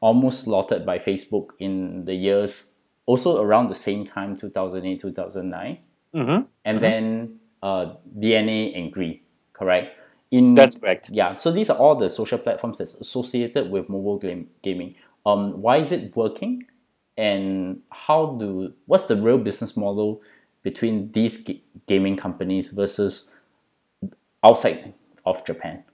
almost 0.00 0.44
slaughtered 0.44 0.84
by 0.84 0.98
Facebook 0.98 1.50
in 1.58 2.04
the 2.04 2.14
years 2.14 2.74
also 3.06 3.42
around 3.42 3.68
the 3.68 3.74
same 3.74 4.04
time, 4.04 4.36
2008, 4.36 5.00
2009. 5.00 5.78
Mm-hmm. 6.14 6.30
And 6.30 6.46
mm-hmm. 6.64 6.80
then 6.80 7.40
uh, 7.62 7.94
DeNA 8.18 8.76
and 8.76 8.92
Gree, 8.92 9.22
correct? 9.52 9.98
In, 10.34 10.54
That's 10.54 10.76
correct. 10.76 11.10
Yeah, 11.12 11.36
so 11.36 11.52
these 11.52 11.70
are 11.70 11.78
all 11.78 11.94
the 11.94 12.10
social 12.10 12.38
platforms 12.38 12.78
that's 12.78 12.94
associated 12.94 13.70
with 13.70 13.88
mobile 13.88 14.18
game, 14.18 14.50
gaming. 14.62 14.96
Um, 15.24 15.62
why 15.62 15.76
is 15.76 15.92
it 15.92 16.16
working, 16.16 16.66
and 17.16 17.82
how 17.92 18.34
do 18.40 18.74
what's 18.86 19.06
the 19.06 19.14
real 19.14 19.38
business 19.38 19.76
model 19.76 20.22
between 20.64 21.12
these 21.12 21.44
g- 21.44 21.62
gaming 21.86 22.16
companies 22.16 22.70
versus 22.70 23.32
outside 24.42 24.92
of 25.24 25.44
Japan? 25.44 25.84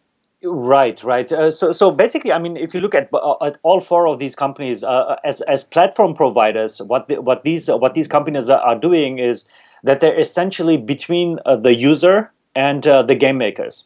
Right, 0.42 1.04
right. 1.04 1.30
Uh, 1.30 1.50
so, 1.50 1.70
so 1.70 1.90
basically, 1.90 2.32
I 2.32 2.38
mean, 2.38 2.56
if 2.56 2.72
you 2.72 2.80
look 2.80 2.94
at, 2.94 3.10
uh, 3.12 3.34
at 3.42 3.58
all 3.62 3.80
four 3.80 4.08
of 4.08 4.20
these 4.20 4.34
companies 4.34 4.82
uh, 4.82 5.16
as 5.22 5.42
as 5.42 5.64
platform 5.64 6.14
providers, 6.14 6.80
what 6.80 7.08
the, 7.08 7.20
what 7.20 7.44
these 7.44 7.68
what 7.68 7.92
these 7.92 8.08
companies 8.08 8.48
are, 8.48 8.60
are, 8.60 8.78
doing 8.78 9.18
is 9.18 9.44
that 9.84 10.00
they're 10.00 10.18
essentially 10.18 10.78
between 10.78 11.38
uh, 11.44 11.56
the 11.56 11.74
user 11.74 12.32
and 12.56 12.86
uh, 12.86 13.02
the 13.02 13.14
game 13.14 13.36
makers 13.36 13.84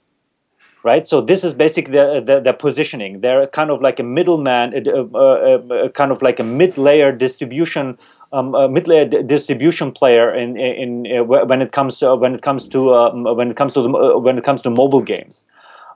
right? 0.84 1.06
So 1.06 1.20
this 1.20 1.42
is 1.42 1.54
basically 1.54 1.94
the, 1.94 2.20
the, 2.20 2.40
the 2.40 2.52
positioning. 2.52 3.20
They're 3.20 3.48
kind 3.48 3.70
of 3.70 3.80
like 3.80 3.98
a 3.98 4.04
middleman, 4.04 4.86
uh, 4.86 5.08
uh, 5.14 5.18
uh, 5.18 5.88
kind 5.88 6.12
of 6.12 6.22
like 6.22 6.38
a 6.38 6.44
mid-layer 6.44 7.10
distribution, 7.10 7.98
um, 8.32 8.54
a 8.54 8.68
mid-layer 8.68 9.06
distribution 9.06 9.90
player 9.90 10.32
in 10.32 10.56
in, 10.56 11.06
in 11.06 11.26
when 11.26 11.62
it 11.62 11.72
comes 11.72 12.02
when 12.02 12.34
it 12.34 12.42
comes 12.42 12.68
to 12.68 12.94
um, 12.94 13.24
when 13.24 13.50
it 13.50 13.56
comes 13.56 13.72
to 13.74 13.82
the, 13.82 14.18
when 14.18 14.38
it 14.38 14.44
comes 14.44 14.62
to 14.62 14.70
mobile 14.70 15.02
games. 15.02 15.46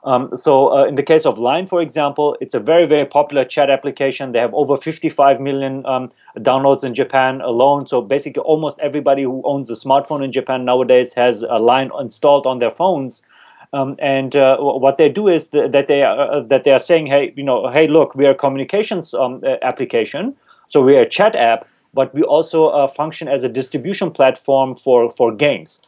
Um, 0.05 0.33
so 0.33 0.73
uh, 0.73 0.85
in 0.85 0.95
the 0.95 1.03
case 1.03 1.25
of 1.25 1.39
Line, 1.39 1.65
for 1.65 1.81
example, 1.81 2.37
it's 2.39 2.53
a 2.53 2.59
very, 2.59 2.85
very 2.85 3.05
popular 3.05 3.43
chat 3.43 3.69
application. 3.69 4.31
They 4.31 4.39
have 4.39 4.53
over 4.53 4.77
55 4.77 5.41
million 5.41 5.85
um, 5.85 6.09
downloads 6.37 6.85
in 6.85 6.93
Japan 6.93 7.41
alone. 7.41 7.85
So 7.85 8.01
basically 8.01 8.41
almost 8.43 8.79
everybody 8.79 9.23
who 9.23 9.41
owns 9.43 9.69
a 9.69 9.73
smartphone 9.73 10.23
in 10.23 10.31
Japan 10.31 10.63
nowadays 10.63 11.15
has 11.15 11.43
a 11.43 11.59
Line 11.59 11.91
installed 11.99 12.47
on 12.47 12.59
their 12.59 12.69
phones. 12.71 13.23
Um, 13.71 13.95
and 13.99 14.35
uh, 14.35 14.57
what 14.57 14.97
they 14.97 15.09
do 15.09 15.27
is 15.27 15.49
th- 15.49 15.71
that 15.71 15.87
they 15.87 16.01
are, 16.01 16.31
uh, 16.31 16.39
that 16.41 16.63
they 16.63 16.71
are 16.71 16.79
saying, 16.79 17.07
hey, 17.07 17.33
you 17.35 17.43
know, 17.43 17.69
hey, 17.69 17.87
look, 17.87 18.15
we 18.15 18.25
are 18.25 18.31
a 18.31 18.35
communications 18.35 19.13
um, 19.13 19.43
application, 19.61 20.35
so 20.67 20.81
we 20.81 20.97
are 20.97 21.01
a 21.01 21.09
chat 21.09 21.35
app, 21.35 21.67
but 21.93 22.13
we 22.13 22.23
also 22.23 22.69
uh, 22.69 22.87
function 22.87 23.27
as 23.27 23.43
a 23.43 23.49
distribution 23.49 24.09
platform 24.09 24.75
for 24.75 25.11
for 25.11 25.31
games. 25.31 25.81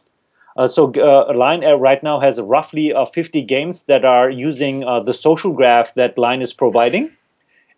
Uh, 0.56 0.66
so 0.66 0.92
uh, 0.92 1.32
Line 1.34 1.64
right 1.64 2.02
now 2.02 2.20
has 2.20 2.40
roughly 2.40 2.92
uh, 2.92 3.04
50 3.04 3.42
games 3.42 3.84
that 3.84 4.04
are 4.04 4.30
using 4.30 4.80
the 5.04 5.12
social 5.12 5.52
graph 5.52 5.94
that 5.94 6.16
Line 6.18 6.42
is 6.42 6.52
providing, 6.52 7.10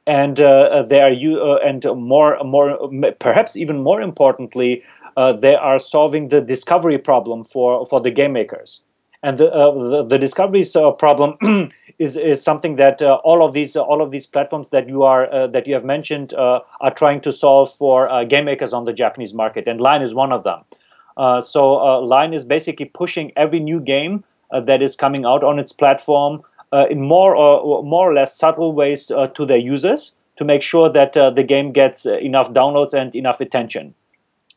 and 0.06 0.36
they 0.36 1.00
are 1.00 1.12
u- 1.12 1.58
and 1.64 1.84
more 1.96 2.38
more 2.44 2.90
perhaps 3.20 3.56
even 3.56 3.82
more 3.82 4.02
importantly, 4.02 4.82
they 5.40 5.54
are 5.54 5.78
solving 5.78 6.28
the 6.28 6.40
discovery 6.42 6.98
problem 6.98 7.44
for 7.44 7.86
for 7.86 8.00
the 8.00 8.10
game 8.10 8.32
makers 8.32 8.82
and 9.24 9.38
the 9.38 9.50
uh, 9.50 9.72
the, 9.72 10.04
the 10.04 10.18
discoveries 10.18 10.76
uh, 10.76 10.90
problem 10.92 11.36
is 11.98 12.14
is 12.16 12.42
something 12.42 12.76
that 12.76 13.00
uh, 13.00 13.14
all 13.24 13.42
of 13.42 13.54
these 13.54 13.74
all 13.74 14.02
of 14.02 14.10
these 14.10 14.26
platforms 14.26 14.68
that 14.68 14.88
you 14.88 15.02
are 15.02 15.32
uh, 15.32 15.46
that 15.46 15.66
you 15.66 15.74
have 15.74 15.84
mentioned 15.84 16.34
uh, 16.34 16.60
are 16.80 16.92
trying 16.92 17.20
to 17.22 17.32
solve 17.32 17.72
for 17.72 18.08
uh, 18.10 18.22
game 18.24 18.44
makers 18.44 18.74
on 18.74 18.84
the 18.84 18.92
Japanese 18.92 19.32
market, 19.34 19.66
and 19.66 19.80
Line 19.80 20.02
is 20.02 20.14
one 20.14 20.32
of 20.32 20.44
them. 20.44 20.60
so 21.40 21.62
Line 22.14 22.34
is 22.34 22.44
basically 22.44 22.86
pushing 22.86 23.32
every 23.36 23.60
new 23.60 23.80
game 23.80 24.24
that 24.66 24.82
is 24.82 24.94
coming 24.94 25.24
out 25.24 25.42
on 25.42 25.58
its 25.58 25.72
platform 25.72 26.42
in 26.90 27.00
more 27.00 27.34
or 27.34 27.82
more 27.82 28.10
or 28.10 28.14
less 28.14 28.36
subtle 28.36 28.72
ways 28.72 29.06
to 29.06 29.46
their 29.46 29.62
users 29.72 30.12
to 30.36 30.44
make 30.44 30.62
sure 30.62 30.88
that 30.90 31.12
the 31.14 31.44
game 31.54 31.72
gets 31.72 32.06
enough 32.06 32.52
downloads 32.52 32.92
and 33.02 33.16
enough 33.16 33.40
attention 33.40 33.94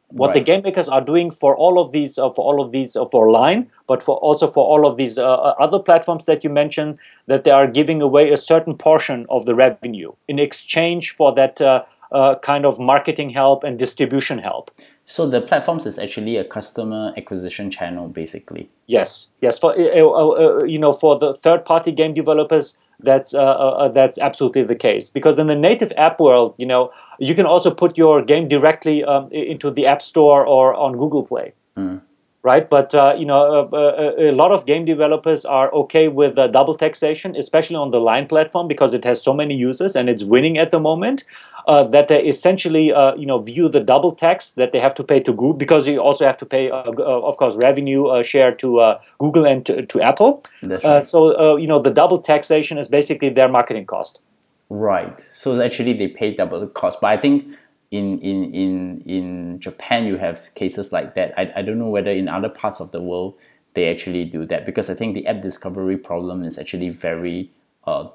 what 0.09 0.27
right. 0.27 0.35
the 0.35 0.41
game 0.41 0.61
makers 0.63 0.87
are 0.87 1.01
doing 1.01 1.29
for 1.29 1.55
all 1.55 1.79
of 1.79 1.91
these 1.91 2.17
uh, 2.17 2.29
for 2.29 2.45
all 2.45 2.61
of 2.63 2.71
these 2.71 2.95
uh, 2.95 3.05
for 3.05 3.29
line 3.29 3.69
but 3.87 4.01
for 4.01 4.17
also 4.17 4.47
for 4.47 4.65
all 4.65 4.87
of 4.87 4.97
these 4.97 5.17
uh, 5.17 5.25
uh, 5.25 5.53
other 5.59 5.79
platforms 5.79 6.25
that 6.25 6.43
you 6.43 6.49
mentioned 6.49 6.97
that 7.25 7.43
they 7.43 7.51
are 7.51 7.67
giving 7.67 8.01
away 8.01 8.31
a 8.31 8.37
certain 8.37 8.75
portion 8.75 9.25
of 9.29 9.45
the 9.45 9.53
revenue 9.53 10.11
in 10.27 10.39
exchange 10.39 11.15
for 11.15 11.33
that 11.33 11.59
uh, 11.61 11.83
uh, 12.11 12.35
kind 12.35 12.65
of 12.65 12.79
marketing 12.79 13.29
help 13.29 13.65
and 13.65 13.77
distribution 13.77 14.39
help. 14.39 14.71
So 15.03 15.29
the 15.29 15.41
platforms 15.41 15.85
is 15.85 15.99
actually 15.99 16.37
a 16.37 16.45
customer 16.45 17.13
acquisition 17.17 17.69
channel 17.69 18.07
basically. 18.07 18.69
Yes. 18.85 19.27
Yes 19.41 19.59
for 19.59 19.75
you 19.77 20.79
know 20.79 20.93
for 20.93 21.19
the 21.19 21.33
third 21.33 21.65
party 21.65 21.91
game 21.91 22.13
developers 22.13 22.77
that's 22.99 23.33
uh, 23.33 23.43
uh, 23.43 23.69
uh, 23.77 23.87
that's 23.89 24.17
absolutely 24.17 24.63
the 24.63 24.75
case 24.75 25.09
because 25.09 25.37
in 25.37 25.47
the 25.47 25.55
native 25.55 25.93
app 25.97 26.19
world 26.19 26.55
you 26.57 26.65
know 26.65 26.91
you 27.19 27.35
can 27.35 27.45
also 27.45 27.69
put 27.69 27.97
your 27.97 28.23
game 28.23 28.47
directly 28.47 29.03
um, 29.03 29.31
into 29.31 29.69
the 29.69 29.85
app 29.85 30.01
store 30.01 30.45
or 30.45 30.73
on 30.73 30.93
google 30.93 31.23
play 31.23 31.53
mm. 31.75 32.01
Right? 32.47 32.69
But 32.69 32.95
uh, 32.95 33.13
you 33.17 33.25
know, 33.25 33.41
uh, 33.73 33.77
uh, 33.77 34.29
a 34.31 34.31
lot 34.31 34.51
of 34.51 34.65
game 34.65 34.85
developers 34.85 35.43
are 35.43 35.69
okay 35.81 36.07
with 36.07 36.39
uh, 36.39 36.47
double 36.47 36.75
taxation, 36.85 37.35
especially 37.35 37.75
on 37.75 37.91
the 37.91 37.99
Line 37.99 38.27
platform 38.33 38.69
because 38.69 38.93
it 38.93 39.03
has 39.03 39.21
so 39.21 39.33
many 39.33 39.55
users 39.55 39.97
and 39.97 40.09
it's 40.09 40.23
winning 40.23 40.57
at 40.57 40.71
the 40.71 40.79
moment. 40.79 41.25
Uh, 41.67 41.83
that 41.93 42.07
they 42.07 42.23
essentially, 42.23 42.93
uh, 42.93 43.13
you 43.15 43.25
know, 43.25 43.39
view 43.39 43.67
the 43.67 43.81
double 43.81 44.11
tax 44.19 44.51
that 44.51 44.71
they 44.71 44.79
have 44.79 44.95
to 44.95 45.03
pay 45.03 45.19
to 45.19 45.33
Google 45.33 45.57
because 45.63 45.85
you 45.85 45.97
also 45.99 46.23
have 46.25 46.37
to 46.37 46.45
pay, 46.45 46.69
of 46.69 47.35
course, 47.41 47.57
revenue 47.57 48.23
share 48.23 48.53
to 48.61 48.69
Google 49.17 49.45
and 49.45 49.65
to, 49.65 49.85
to 49.85 50.01
Apple. 50.01 50.45
Right. 50.63 51.03
so 51.03 51.57
you 51.57 51.67
know, 51.67 51.79
the 51.87 51.91
double 51.91 52.19
taxation 52.29 52.77
is 52.77 52.87
basically 52.87 53.31
their 53.41 53.49
marketing 53.49 53.85
cost. 53.85 54.21
Right. 54.69 55.21
So 55.41 55.61
actually, 55.61 55.93
they 56.01 56.07
pay 56.07 56.33
double 56.35 56.61
the 56.61 56.67
cost, 56.67 57.01
but 57.01 57.07
I 57.07 57.17
think 57.17 57.45
in 57.91 58.19
in 58.19 58.53
in 58.53 59.01
in 59.05 59.59
Japan 59.59 60.05
you 60.05 60.17
have 60.17 60.53
cases 60.55 60.91
like 60.91 61.15
that. 61.15 61.33
I, 61.37 61.51
I 61.57 61.61
don't 61.61 61.79
know 61.79 61.89
whether 61.89 62.11
in 62.11 62.27
other 62.27 62.49
parts 62.49 62.81
of 62.81 62.91
the 62.91 63.01
world 63.01 63.37
they 63.73 63.89
actually 63.89 64.25
do 64.25 64.45
that 64.45 64.65
because 64.65 64.89
I 64.89 64.93
think 64.93 65.13
the 65.13 65.27
app 65.27 65.41
discovery 65.41 65.97
problem 65.97 66.43
is 66.43 66.57
actually 66.57 66.89
very 66.89 67.51
uh 67.85 68.07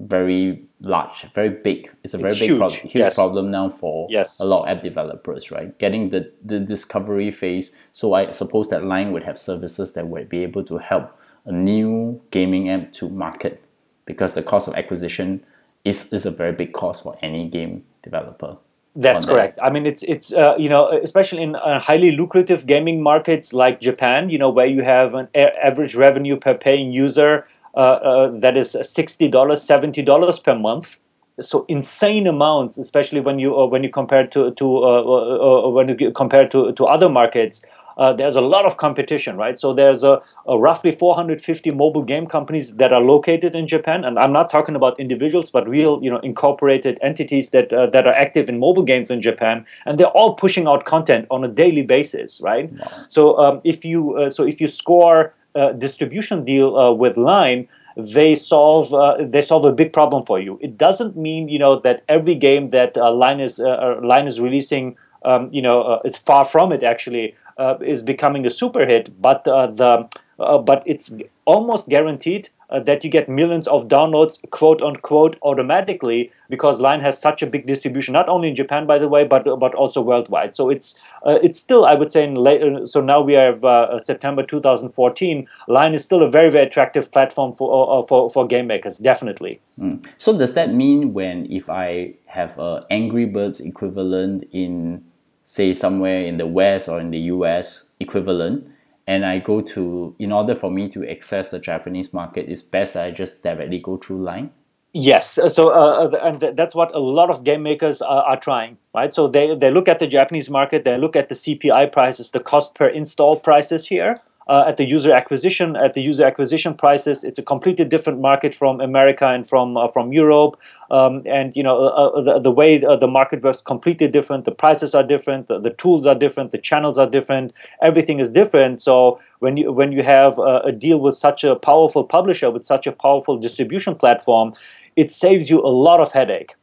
very 0.00 0.64
large, 0.80 1.22
very 1.34 1.48
big. 1.48 1.90
It's 2.04 2.14
a 2.14 2.18
very 2.18 2.30
it's 2.30 2.38
big 2.38 2.50
huge, 2.50 2.58
problem, 2.58 2.80
huge 2.80 2.94
yes. 2.94 3.14
problem 3.14 3.48
now 3.48 3.68
for 3.68 4.06
yes. 4.10 4.38
a 4.38 4.44
lot 4.44 4.62
of 4.62 4.68
app 4.76 4.82
developers, 4.82 5.50
right? 5.50 5.76
Getting 5.78 6.10
the, 6.10 6.30
the 6.44 6.60
discovery 6.60 7.30
phase. 7.30 7.76
So 7.92 8.14
I 8.14 8.30
suppose 8.30 8.68
that 8.70 8.84
Line 8.84 9.12
would 9.12 9.24
have 9.24 9.36
services 9.36 9.94
that 9.94 10.06
would 10.06 10.28
be 10.28 10.44
able 10.44 10.62
to 10.64 10.78
help 10.78 11.18
a 11.46 11.52
new 11.52 12.20
gaming 12.30 12.68
app 12.70 12.92
to 12.92 13.08
market 13.08 13.60
because 14.04 14.34
the 14.34 14.42
cost 14.42 14.68
of 14.68 14.74
acquisition 14.76 15.44
is, 15.84 16.12
is 16.12 16.24
a 16.26 16.30
very 16.30 16.52
big 16.52 16.72
cost 16.72 17.02
for 17.02 17.18
any 17.20 17.48
game 17.48 17.84
developer. 18.02 18.56
That's 18.98 19.24
correct. 19.24 19.60
I 19.62 19.70
mean, 19.70 19.86
it's 19.86 20.02
it's 20.02 20.32
uh, 20.32 20.56
you 20.58 20.68
know 20.68 20.88
especially 20.90 21.42
in 21.44 21.54
uh, 21.54 21.78
highly 21.78 22.10
lucrative 22.10 22.66
gaming 22.66 23.00
markets 23.00 23.52
like 23.52 23.80
Japan, 23.80 24.28
you 24.28 24.38
know, 24.38 24.50
where 24.50 24.66
you 24.66 24.82
have 24.82 25.14
an 25.14 25.28
average 25.36 25.94
revenue 25.94 26.36
per 26.36 26.54
paying 26.54 26.92
user 26.92 27.46
uh, 27.74 27.78
uh 27.78 28.28
that 28.40 28.56
is 28.56 28.76
sixty 28.82 29.28
dollars, 29.28 29.62
seventy 29.62 30.02
dollars 30.02 30.40
per 30.40 30.56
month. 30.56 30.98
So 31.40 31.64
insane 31.68 32.26
amounts, 32.26 32.76
especially 32.76 33.20
when 33.20 33.38
you 33.38 33.56
uh, 33.56 33.66
when 33.66 33.84
you 33.84 33.90
compare 33.90 34.26
to 34.26 34.50
to 34.50 34.84
uh, 34.84 35.68
when 35.68 35.96
you 35.96 36.10
compare 36.10 36.48
to 36.48 36.72
to 36.72 36.84
other 36.86 37.08
markets 37.08 37.64
uh, 37.98 38.12
there's 38.12 38.36
a 38.36 38.40
lot 38.40 38.64
of 38.64 38.76
competition, 38.76 39.36
right? 39.36 39.58
So 39.58 39.72
there's 39.74 40.04
a, 40.04 40.22
a, 40.46 40.56
roughly 40.56 40.92
450 40.92 41.70
mobile 41.72 42.02
game 42.02 42.26
companies 42.26 42.76
that 42.76 42.92
are 42.92 43.00
located 43.00 43.56
in 43.56 43.66
Japan, 43.66 44.04
and 44.04 44.18
I'm 44.18 44.32
not 44.32 44.48
talking 44.50 44.76
about 44.76 44.98
individuals, 45.00 45.50
but 45.50 45.68
real, 45.68 46.02
you 46.02 46.10
know, 46.10 46.18
incorporated 46.18 46.98
entities 47.02 47.50
that 47.50 47.72
uh, 47.72 47.88
that 47.88 48.06
are 48.06 48.14
active 48.14 48.48
in 48.48 48.58
mobile 48.58 48.84
games 48.84 49.10
in 49.10 49.20
Japan, 49.20 49.66
and 49.84 49.98
they're 49.98 50.06
all 50.06 50.34
pushing 50.34 50.68
out 50.68 50.84
content 50.84 51.26
on 51.30 51.44
a 51.44 51.48
daily 51.48 51.82
basis, 51.82 52.40
right? 52.40 52.72
Wow. 52.72 53.04
So 53.08 53.38
um, 53.38 53.60
if 53.64 53.84
you 53.84 54.16
uh, 54.16 54.30
so 54.30 54.46
if 54.46 54.60
you 54.60 54.68
score 54.68 55.34
a 55.54 55.74
distribution 55.74 56.44
deal 56.44 56.76
uh, 56.76 56.92
with 56.92 57.16
Line, 57.16 57.68
they 57.96 58.36
solve 58.36 58.94
uh, 58.94 59.16
they 59.20 59.42
solve 59.42 59.64
a 59.64 59.72
big 59.72 59.92
problem 59.92 60.22
for 60.24 60.38
you. 60.38 60.56
It 60.62 60.78
doesn't 60.78 61.16
mean 61.16 61.48
you 61.48 61.58
know 61.58 61.80
that 61.80 62.04
every 62.08 62.36
game 62.36 62.68
that 62.68 62.96
uh, 62.96 63.12
Line 63.12 63.40
is 63.40 63.58
uh, 63.58 63.98
Line 64.02 64.28
is 64.28 64.40
releasing 64.40 64.96
um, 65.24 65.48
you 65.52 65.60
know 65.60 65.82
uh, 65.82 66.00
is 66.04 66.16
far 66.16 66.44
from 66.44 66.70
it 66.72 66.82
actually 66.84 67.34
uh, 67.34 67.47
is 67.80 68.02
becoming 68.02 68.46
a 68.46 68.50
super 68.50 68.86
hit, 68.86 69.20
but 69.20 69.46
uh, 69.46 69.66
the 69.66 70.08
uh, 70.38 70.58
but 70.58 70.82
it's 70.86 71.12
almost 71.46 71.88
guaranteed 71.88 72.48
uh, 72.70 72.78
that 72.78 73.02
you 73.02 73.10
get 73.10 73.28
millions 73.28 73.66
of 73.66 73.88
downloads, 73.88 74.38
quote 74.50 74.82
unquote, 74.82 75.36
automatically 75.42 76.30
because 76.48 76.80
Line 76.80 77.00
has 77.00 77.20
such 77.20 77.42
a 77.42 77.46
big 77.46 77.66
distribution, 77.66 78.12
not 78.12 78.28
only 78.28 78.48
in 78.48 78.54
Japan, 78.54 78.86
by 78.86 78.98
the 78.98 79.08
way, 79.08 79.24
but 79.24 79.44
but 79.58 79.74
also 79.74 80.00
worldwide. 80.00 80.54
So 80.54 80.70
it's 80.70 81.00
uh, 81.26 81.38
it's 81.42 81.58
still, 81.58 81.86
I 81.86 81.94
would 81.94 82.12
say, 82.12 82.24
in 82.24 82.34
late, 82.36 82.62
uh, 82.62 82.86
so 82.86 83.00
now 83.00 83.20
we 83.20 83.32
have 83.32 83.64
September 84.00 84.42
2014. 84.42 85.48
Line 85.66 85.94
is 85.94 86.04
still 86.04 86.22
a 86.22 86.30
very 86.30 86.50
very 86.50 86.66
attractive 86.66 87.10
platform 87.10 87.54
for 87.54 88.06
for 88.06 88.30
for 88.30 88.46
game 88.46 88.66
makers, 88.68 88.98
definitely. 88.98 89.60
Mm. 89.78 90.06
So 90.18 90.36
does 90.36 90.54
that 90.54 90.72
mean 90.72 91.14
when 91.14 91.50
if 91.50 91.68
I 91.68 92.14
have 92.26 92.58
a 92.58 92.86
Angry 92.90 93.24
Birds 93.24 93.60
equivalent 93.60 94.44
in 94.52 95.02
say 95.48 95.72
somewhere 95.72 96.20
in 96.20 96.36
the 96.36 96.46
West 96.46 96.90
or 96.90 97.00
in 97.00 97.10
the 97.10 97.20
US 97.32 97.94
equivalent, 98.00 98.66
and 99.06 99.24
I 99.24 99.38
go 99.38 99.62
to, 99.62 100.14
in 100.18 100.30
order 100.30 100.54
for 100.54 100.70
me 100.70 100.90
to 100.90 101.10
access 101.10 101.50
the 101.50 101.58
Japanese 101.58 102.12
market, 102.12 102.50
it's 102.50 102.62
best 102.62 102.92
that 102.92 103.06
I 103.06 103.10
just 103.10 103.42
directly 103.42 103.78
go 103.78 103.96
through 103.96 104.22
Line? 104.22 104.50
Yes, 104.92 105.38
so 105.48 105.70
uh, 105.70 106.10
uh 106.12 106.18
and 106.22 106.56
that's 106.56 106.74
what 106.74 106.94
a 106.94 106.98
lot 106.98 107.30
of 107.30 107.44
game 107.44 107.62
makers 107.62 108.02
are, 108.02 108.24
are, 108.24 108.38
trying, 108.38 108.76
right? 108.94 109.12
So 109.12 109.26
they, 109.26 109.54
they 109.54 109.70
look 109.70 109.88
at 109.88 109.98
the 109.98 110.06
Japanese 110.06 110.50
market, 110.50 110.84
they 110.84 110.98
look 110.98 111.16
at 111.16 111.30
the 111.30 111.34
CPI 111.34 111.92
prices, 111.92 112.30
the 112.30 112.40
cost 112.40 112.74
per 112.74 112.88
install 112.88 113.36
prices 113.36 113.86
here, 113.86 114.16
uh, 114.48 114.64
at 114.66 114.76
the 114.78 114.84
user 114.84 115.12
acquisition 115.12 115.76
at 115.76 115.94
the 115.94 116.00
user 116.00 116.24
acquisition 116.24 116.74
prices. 116.74 117.22
It's 117.22 117.38
a 117.38 117.42
completely 117.42 117.84
different 117.84 118.20
market 118.20 118.54
from 118.54 118.80
America 118.80 119.26
and 119.26 119.46
from 119.46 119.76
uh, 119.76 119.88
from 119.88 120.12
Europe. 120.12 120.58
Um, 120.90 121.22
and 121.26 121.54
you 121.54 121.62
know 121.62 121.76
uh, 121.76 122.08
uh 122.08 122.22
the, 122.22 122.38
the 122.40 122.50
way 122.50 122.82
uh, 122.82 122.96
the 122.96 123.06
market 123.06 123.42
works 123.42 123.60
completely 123.60 124.08
different. 124.08 124.44
The 124.44 124.52
prices 124.52 124.94
are 124.94 125.02
different. 125.02 125.48
The, 125.48 125.58
the, 125.60 125.70
tools 125.70 126.06
are 126.06 126.14
different. 126.14 126.52
The 126.52 126.58
channels 126.58 126.98
are 126.98 127.08
different. 127.08 127.52
Everything 127.82 128.20
is 128.20 128.30
different. 128.30 128.80
So 128.80 129.20
when 129.40 129.56
you 129.56 129.70
when 129.72 129.92
you 129.92 130.02
have 130.02 130.38
a 130.38 130.72
deal 130.72 130.98
with 130.98 131.14
such 131.14 131.44
a 131.44 131.54
powerful 131.54 132.04
publisher 132.04 132.50
with 132.50 132.64
such 132.64 132.86
a 132.86 132.92
powerful 132.92 133.38
distribution 133.38 133.94
platform, 133.94 134.54
it 134.96 135.10
saves 135.10 135.50
you 135.50 135.60
a 135.60 135.68
lot 135.68 136.00
of 136.00 136.12
headache. 136.12 136.54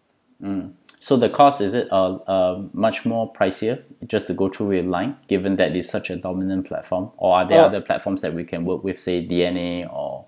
Mm. 0.42 0.74
So 1.06 1.16
the 1.16 1.30
cost 1.30 1.62
is 1.62 1.76
it 1.76 1.88
uh, 1.92 2.16
uh, 2.16 2.64
much 2.74 3.06
more 3.06 3.32
pricier 3.32 3.84
just 4.08 4.26
to 4.26 4.34
go 4.34 4.50
through 4.50 4.70
with 4.70 4.86
Line, 4.86 5.16
given 5.28 5.56
that 5.58 5.76
it's 5.76 5.88
such 5.88 6.10
a 6.10 6.16
dominant 6.16 6.66
platform, 6.68 7.12
or 7.18 7.36
are 7.36 7.48
there 7.48 7.62
uh, 7.62 7.68
other 7.68 7.80
platforms 7.80 8.24
that 8.24 8.34
we 8.34 8.44
can 8.44 8.66
work 8.66 8.84
with, 8.84 9.00
say 9.00 9.24
DeNA 9.24 9.88
or? 9.94 10.26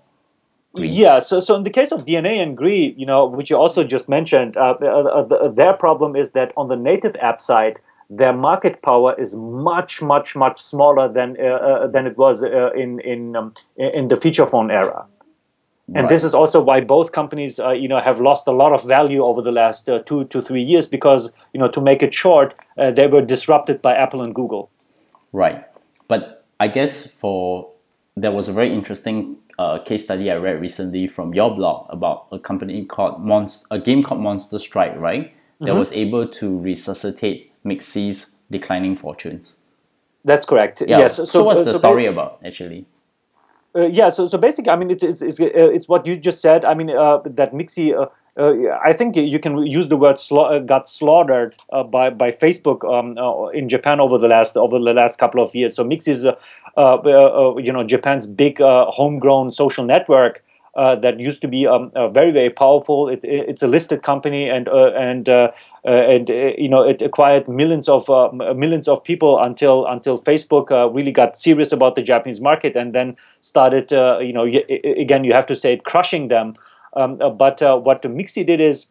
Gree? 0.76 0.86
Yeah, 0.86 1.18
so 1.18 1.40
so 1.40 1.56
in 1.56 1.64
the 1.64 1.70
case 1.70 1.90
of 1.90 2.04
DeNA 2.04 2.40
and 2.40 2.56
Gree, 2.56 2.94
you 2.96 3.06
know, 3.06 3.26
which 3.26 3.50
you 3.50 3.56
also 3.56 3.82
just 3.82 4.08
mentioned, 4.08 4.56
uh, 4.56 4.76
uh, 4.80 4.86
uh, 4.86 5.22
the, 5.24 5.50
their 5.50 5.72
problem 5.72 6.14
is 6.14 6.30
that 6.30 6.52
on 6.56 6.68
the 6.68 6.76
native 6.76 7.16
app 7.16 7.40
side, 7.40 7.80
their 8.08 8.32
market 8.32 8.80
power 8.80 9.20
is 9.20 9.34
much 9.34 10.00
much 10.00 10.36
much 10.36 10.60
smaller 10.60 11.08
than 11.08 11.32
than 11.92 12.06
it 12.06 12.16
was 12.16 12.44
in 12.44 13.00
in 13.00 13.34
um, 13.34 13.52
in 13.76 14.06
the 14.06 14.16
feature 14.16 14.46
phone 14.46 14.70
era 14.70 15.06
and 15.88 16.02
right. 16.02 16.08
this 16.08 16.22
is 16.22 16.34
also 16.34 16.60
why 16.60 16.80
both 16.80 17.12
companies 17.12 17.58
uh, 17.58 17.70
you 17.70 17.88
know 17.88 18.00
have 18.00 18.20
lost 18.20 18.46
a 18.46 18.52
lot 18.52 18.72
of 18.72 18.84
value 18.84 19.24
over 19.24 19.40
the 19.40 19.52
last 19.52 19.88
uh, 19.88 20.00
two 20.00 20.24
to 20.26 20.42
three 20.42 20.62
years 20.62 20.86
because 20.86 21.32
you 21.52 21.60
know 21.60 21.68
to 21.68 21.80
make 21.80 22.02
it 22.02 22.12
short 22.12 22.54
uh, 22.76 22.90
they 22.90 23.06
were 23.06 23.22
disrupted 23.22 23.80
by 23.80 23.94
apple 23.94 24.22
and 24.22 24.34
google. 24.34 24.70
Right. 25.32 25.64
But 26.06 26.44
i 26.60 26.68
guess 26.68 27.10
for 27.10 27.70
there 28.16 28.32
was 28.32 28.48
a 28.48 28.52
very 28.52 28.72
interesting 28.72 29.36
uh, 29.58 29.78
case 29.78 30.04
study 30.04 30.30
i 30.30 30.36
read 30.36 30.60
recently 30.60 31.06
from 31.06 31.34
your 31.34 31.54
blog 31.54 31.86
about 31.88 32.26
a 32.32 32.38
company 32.38 32.84
called 32.84 33.20
a 33.70 33.78
game 33.78 34.02
called 34.02 34.20
monster 34.20 34.58
strike 34.58 34.94
right? 34.96 35.34
That 35.60 35.70
mm-hmm. 35.70 35.78
was 35.78 35.92
able 35.92 36.28
to 36.28 36.58
resuscitate 36.60 37.52
mixi's 37.64 38.36
declining 38.50 38.94
fortunes. 38.96 39.58
That's 40.24 40.44
correct. 40.44 40.82
Yeah. 40.86 40.98
yes. 40.98 41.16
So, 41.16 41.24
so 41.24 41.44
what's 41.44 41.64
the 41.64 41.72
so 41.72 41.78
story 41.78 42.06
about 42.06 42.40
actually 42.44 42.86
uh, 43.76 43.86
yeah, 43.86 44.10
so 44.10 44.26
so 44.26 44.38
basically, 44.38 44.70
I 44.70 44.76
mean, 44.76 44.90
it's 44.90 45.02
it's 45.02 45.22
it's, 45.22 45.40
uh, 45.40 45.46
it's 45.52 45.88
what 45.88 46.06
you 46.06 46.16
just 46.16 46.40
said. 46.40 46.64
I 46.64 46.74
mean, 46.74 46.90
uh, 46.90 47.18
that 47.24 47.52
Mixi. 47.52 47.94
Uh, 47.94 48.06
uh, 48.36 48.78
I 48.84 48.92
think 48.92 49.16
you 49.16 49.40
can 49.40 49.66
use 49.66 49.88
the 49.88 49.96
word 49.96 50.14
sla- 50.16 50.56
uh, 50.56 50.58
got 50.60 50.88
slaughtered 50.88 51.56
by 51.90 52.10
by 52.10 52.30
Facebook 52.30 52.84
um, 52.88 53.18
in 53.52 53.68
Japan 53.68 53.98
over 53.98 54.16
the 54.16 54.28
last 54.28 54.56
over 54.56 54.78
the 54.78 54.92
last 54.92 55.18
couple 55.18 55.42
of 55.42 55.52
years. 55.56 55.74
So 55.74 55.82
Mixi 55.84 56.08
is, 56.08 56.24
you 56.24 57.72
know, 57.72 57.82
Japan's 57.84 58.28
big 58.28 58.60
homegrown 58.60 59.50
social 59.50 59.84
network, 59.84 60.44
uh, 60.78 60.94
that 60.94 61.18
used 61.18 61.42
to 61.42 61.48
be 61.48 61.66
um, 61.66 61.90
uh, 61.96 62.08
very 62.08 62.30
very 62.30 62.50
powerful. 62.50 63.08
It, 63.08 63.24
it, 63.24 63.48
it's 63.48 63.62
a 63.62 63.66
listed 63.66 64.04
company 64.04 64.48
and 64.48 64.68
uh, 64.68 64.92
and 64.92 65.28
uh, 65.28 65.50
uh, 65.84 65.90
and 65.90 66.28
you 66.28 66.68
know 66.68 66.82
it 66.82 67.02
acquired 67.02 67.48
millions 67.48 67.88
of 67.88 68.08
millions 68.56 68.86
of 68.86 69.02
people 69.02 69.42
until 69.42 69.86
until 69.86 70.16
Facebook 70.16 70.70
really 70.94 71.10
got 71.10 71.36
serious 71.36 71.72
about 71.72 71.96
the 71.96 72.02
Japanese 72.02 72.40
market 72.40 72.76
and 72.76 72.94
then 72.94 73.16
started 73.40 73.90
you 74.22 74.32
know 74.32 74.44
again 74.44 75.24
you 75.24 75.32
have 75.32 75.46
to 75.46 75.56
say 75.56 75.72
it 75.72 75.84
crushing 75.84 76.28
them. 76.28 76.54
Um, 76.94 77.18
but 77.18 77.60
what 77.82 78.02
Mixi 78.02 78.46
did 78.46 78.60
is 78.60 78.86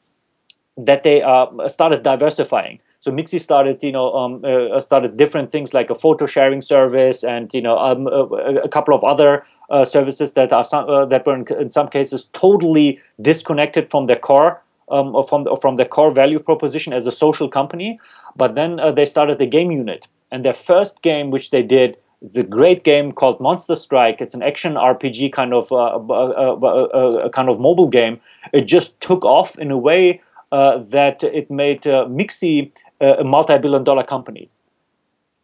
that 0.75 1.03
they 1.03 1.21
started 1.67 2.03
diversifying. 2.03 2.81
So 2.99 3.11
Mixi 3.11 3.39
started, 3.39 3.83
you 3.83 3.91
know, 3.91 4.13
um, 4.13 4.43
uh, 4.43 4.81
started 4.81 5.17
different 5.17 5.51
things 5.51 5.73
like 5.73 5.89
a 5.89 5.95
photo 5.95 6.25
sharing 6.25 6.61
service 6.61 7.23
and 7.23 7.53
you 7.53 7.61
know 7.61 7.77
um, 7.77 8.07
a, 8.07 8.65
a, 8.65 8.69
couple 8.69 8.95
of 8.95 9.03
other 9.03 9.45
uh, 9.69 9.83
services 9.83 10.33
that 10.33 10.53
are 10.53 10.63
some, 10.63 10.89
uh, 10.89 11.05
that 11.05 11.25
were 11.25 11.35
in, 11.35 11.45
in, 11.59 11.69
some 11.69 11.87
cases 11.87 12.27
totally 12.33 12.99
disconnected 13.21 13.89
from 13.89 14.05
their 14.05 14.15
core 14.15 14.63
um, 14.89 15.13
or 15.13 15.23
from 15.23 15.45
or 15.47 15.57
from 15.57 15.75
their 15.75 15.85
core 15.85 16.11
value 16.11 16.39
proposition 16.39 16.93
as 16.93 17.05
a 17.05 17.11
social 17.11 17.49
company. 17.49 17.99
But 18.35 18.55
then 18.55 18.79
uh, 18.79 18.91
they 18.91 19.05
started 19.05 19.39
the 19.39 19.45
game 19.45 19.71
unit, 19.71 20.07
and 20.31 20.45
their 20.45 20.53
first 20.53 21.01
game, 21.01 21.31
which 21.31 21.51
they 21.51 21.63
did, 21.63 21.97
the 22.21 22.43
great 22.43 22.83
game 22.83 23.11
called 23.11 23.41
Monster 23.41 23.75
Strike. 23.75 24.21
It's 24.21 24.33
an 24.33 24.41
action 24.41 24.75
RPG 24.75 25.33
kind 25.33 25.53
of 25.53 25.69
uh, 25.71 25.97
uh, 25.97 27.29
kind 27.29 27.49
of 27.49 27.59
mobile 27.59 27.89
game. 27.89 28.21
It 28.53 28.65
just 28.65 29.01
took 29.01 29.25
off 29.25 29.57
in 29.59 29.69
a 29.71 29.77
way 29.77 30.21
that 30.51 31.23
it 31.23 31.51
made 31.51 31.81
Mixi 31.81 32.71
a 33.01 33.23
multi-billion 33.23 33.83
dollar 33.83 34.03
company 34.03 34.49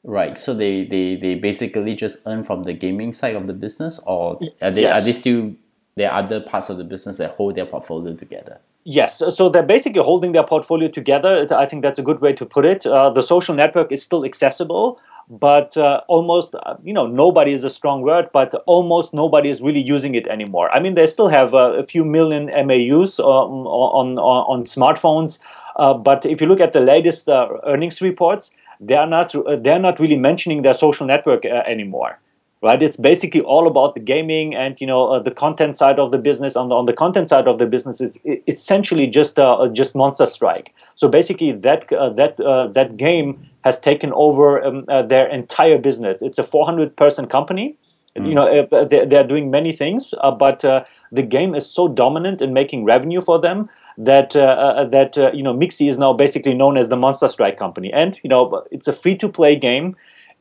Right. 0.04 0.38
So 0.38 0.54
they, 0.54 0.84
they, 0.84 1.16
they 1.16 1.36
basically 1.36 1.96
just 1.96 2.28
earn 2.28 2.44
from 2.44 2.64
the 2.64 2.74
gaming 2.74 3.14
side 3.14 3.36
of 3.36 3.48
the 3.48 3.54
business, 3.54 4.00
or 4.06 4.40
are 4.62 4.72
they 4.72 4.82
Yes. 4.82 5.02
are 5.02 5.06
they 5.06 5.14
still 5.14 5.54
there 5.96 6.12
are 6.12 6.24
other 6.24 6.42
parts 6.42 6.70
of 6.70 6.78
the 6.78 6.84
business 6.84 7.18
that 7.18 7.32
hold 7.32 7.56
their 7.56 7.66
portfolio 7.66 8.16
together? 8.16 8.60
Yes, 8.84 9.24
so- 9.30 9.48
they're 9.48 9.64
basically 9.64 10.02
holding 10.04 10.34
their 10.34 10.44
portfolio 10.44 10.90
together. 10.90 11.48
I 11.56 11.66
think 11.66 11.84
that's 11.84 12.00
a 12.00 12.04
good 12.04 12.20
way 12.20 12.34
to 12.34 12.46
put 12.46 12.66
it. 12.66 12.86
Uh, 12.86 13.10
the 13.12 13.22
social 13.22 13.56
network 13.56 13.94
is 13.94 14.04
still 14.04 14.26
accessible, 14.26 15.00
but 15.30 15.78
uh, 15.78 16.02
almost, 16.10 16.56
uh, 16.56 16.76
you 16.84 16.92
know, 16.92 17.08
nobody 17.08 17.54
is 17.54 17.64
a 17.64 17.70
strong 17.70 18.02
word, 18.02 18.30
but 18.34 18.54
almost 18.66 19.14
nobody 19.14 19.50
is 19.50 19.62
really 19.62 19.80
using 19.82 20.16
it 20.16 20.28
anymore. 20.28 20.70
I 20.72 20.82
mean, 20.82 20.96
they 20.96 21.08
still 21.08 21.30
have 21.30 21.54
uh, 21.54 21.74
a 21.78 21.84
few 21.84 22.04
million 22.04 22.48
MAUs 22.68 23.22
um, 23.22 23.26
on, 23.26 24.20
on, 24.20 24.20
on 24.20 24.64
smartphones, 24.66 25.40
uh, 25.78 25.94
but 25.94 26.26
if 26.26 26.42
you 26.42 26.48
look 26.48 26.60
at 26.60 26.74
the 26.74 26.82
latest 26.82 27.30
uh, 27.30 27.48
earnings 27.66 28.02
reports, 28.02 28.54
they 28.88 28.96
are 28.96 29.08
not, 29.08 29.34
uh, 29.36 29.56
they're 29.56 29.80
not 29.80 30.00
really 30.00 30.18
mentioning 30.18 30.62
their 30.62 30.74
social 30.74 31.06
network 31.06 31.46
uh, 31.46 31.64
anymore 31.76 32.20
right? 32.62 32.82
It's 32.82 32.96
basically 32.96 33.42
all 33.42 33.68
about 33.68 33.94
the 33.94 34.00
gaming 34.00 34.56
and 34.56 34.80
you 34.80 34.88
know 34.88 35.08
uh, 35.14 35.20
the 35.22 35.32
content 35.32 35.76
side 35.78 36.00
of 36.00 36.12
the 36.12 36.18
business. 36.18 36.56
On 36.56 36.70
the, 36.70 36.76
on 36.76 36.86
the 36.86 36.94
content 36.94 37.28
side 37.30 37.48
of 37.48 37.60
the 37.60 37.66
business 37.66 38.00
is 38.00 38.18
essentially 38.48 39.08
just 39.08 39.38
uh, 39.38 39.68
just 39.74 39.96
monster 39.96 40.26
strike. 40.26 40.74
So 40.96 41.08
basically 41.10 41.52
that 41.52 41.92
uh, 41.92 42.10
that 42.12 42.40
uh, 42.40 42.68
that 42.68 42.96
game 42.98 43.38
has 43.66 43.80
taken 43.80 44.12
over 44.14 44.64
um, 44.64 44.86
uh, 44.88 45.02
their 45.04 45.28
entire 45.28 45.78
business. 45.78 46.22
It's 46.22 46.38
a 46.38 46.44
400 46.44 46.96
person 46.96 47.28
company. 47.28 47.76
You 48.16 48.36
know 48.36 48.48
uh, 48.72 48.86
they- 48.86 49.06
they're 49.06 49.24
doing 49.28 49.50
many 49.50 49.72
things 49.72 50.14
uh, 50.22 50.30
but 50.30 50.64
uh, 50.64 50.84
the 51.12 51.24
game 51.24 51.56
is 51.56 51.66
so 51.70 51.88
dominant 51.88 52.44
in 52.44 52.54
making 52.54 52.86
revenue 52.86 53.22
for 53.22 53.40
them 53.40 53.70
that 53.98 54.36
uh, 54.36 54.40
uh, 54.40 54.86
that 54.86 55.18
uh, 55.18 55.32
you 55.34 55.44
know 55.44 55.54
Mixi 55.54 55.88
is 55.90 55.98
now 55.98 56.14
basically 56.14 56.54
known 56.54 56.78
as 56.78 56.90
the 56.90 56.96
Monster 56.98 57.28
Strike 57.28 57.58
company, 57.58 57.92
and 57.94 58.20
you 58.24 58.30
know 58.30 58.64
it's 58.72 58.88
a 58.88 58.94
free 58.94 59.16
to 59.18 59.30
play 59.30 59.56
game, 59.56 59.94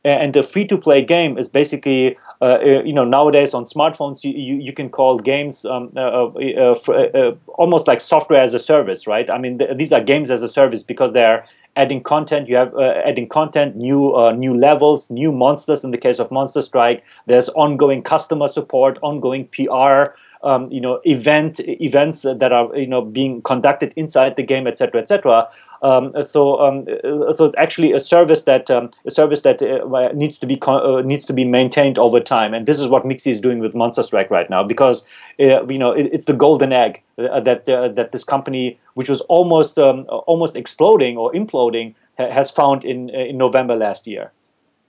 and 0.05 0.35
a 0.35 0.43
free 0.43 0.65
to 0.65 0.77
play 0.77 1.03
game 1.03 1.37
is 1.37 1.47
basically 1.49 2.17
uh, 2.41 2.45
uh, 2.61 2.83
you 2.83 2.93
know 2.93 3.05
nowadays 3.05 3.53
on 3.53 3.63
smartphones 3.63 4.23
you, 4.23 4.31
you, 4.31 4.55
you 4.55 4.73
can 4.73 4.89
call 4.89 5.17
games 5.17 5.63
um, 5.65 5.91
uh, 5.95 5.99
uh, 5.99 6.31
uh, 6.35 6.75
uh, 6.87 6.91
uh, 6.91 7.35
almost 7.57 7.87
like 7.87 8.01
software 8.01 8.41
as 8.41 8.53
a 8.53 8.59
service, 8.59 9.07
right? 9.07 9.29
I 9.29 9.37
mean 9.37 9.59
th- 9.59 9.77
these 9.77 9.93
are 9.93 10.01
games 10.01 10.29
as 10.29 10.43
a 10.43 10.47
service 10.47 10.83
because 10.83 11.13
they're 11.13 11.45
adding 11.75 12.03
content. 12.03 12.47
You 12.49 12.57
have 12.57 12.75
uh, 12.75 13.01
adding 13.05 13.27
content, 13.27 13.75
new 13.75 14.13
uh, 14.15 14.31
new 14.33 14.57
levels, 14.57 15.09
new 15.09 15.31
monsters. 15.31 15.83
In 15.83 15.91
the 15.91 15.97
case 15.97 16.19
of 16.19 16.31
Monster 16.31 16.61
Strike, 16.61 17.03
there's 17.25 17.49
ongoing 17.49 18.01
customer 18.03 18.47
support, 18.47 18.99
ongoing 19.01 19.47
PR 19.47 20.15
um, 20.43 20.71
you 20.71 20.81
know 20.81 20.99
event 21.05 21.59
events 21.61 22.21
that 22.23 22.51
are 22.51 22.75
you 22.75 22.87
know 22.87 23.01
being 23.01 23.41
conducted 23.41 23.93
inside 23.95 24.35
the 24.35 24.43
game 24.43 24.67
etc 24.67 25.01
etc 25.01 25.47
um, 25.83 26.13
so 26.23 26.61
um, 26.61 26.87
uh, 27.03 27.33
so 27.33 27.43
it's 27.43 27.55
actually 27.57 27.91
a 27.91 27.99
service 27.99 28.43
that 28.43 28.71
um, 28.71 28.89
a 29.05 29.11
service 29.11 29.41
that 29.41 29.61
uh, 29.61 30.13
needs 30.13 30.39
to 30.39 30.47
be 30.47 30.57
uh, 30.65 31.01
needs 31.01 31.25
to 31.25 31.33
be 31.33 31.43
maintained 31.43 31.99
over 31.99 32.21
time. 32.21 32.53
And 32.53 32.65
this 32.65 32.79
is 32.79 32.87
what 32.87 33.03
Mixi 33.03 33.27
is 33.27 33.41
doing 33.41 33.59
with 33.59 33.75
Monster 33.75 34.01
Strike 34.01 34.31
right 34.31 34.49
now 34.49 34.63
because 34.63 35.05
uh, 35.41 35.65
you 35.67 35.77
know 35.77 35.91
it, 35.91 36.09
it's 36.13 36.25
the 36.25 36.33
golden 36.33 36.71
egg 36.71 37.01
uh, 37.17 37.41
that 37.41 37.67
uh, 37.67 37.89
that 37.89 38.13
this 38.13 38.23
company 38.23 38.79
which 38.93 39.09
was 39.09 39.19
almost 39.21 39.77
um, 39.77 40.05
almost 40.25 40.55
exploding 40.55 41.17
or 41.17 41.33
imploding 41.33 41.93
ha- 42.17 42.31
has 42.31 42.49
found 42.49 42.85
in 42.85 43.09
in 43.09 43.37
November 43.37 43.75
last 43.75 44.07
year. 44.07 44.31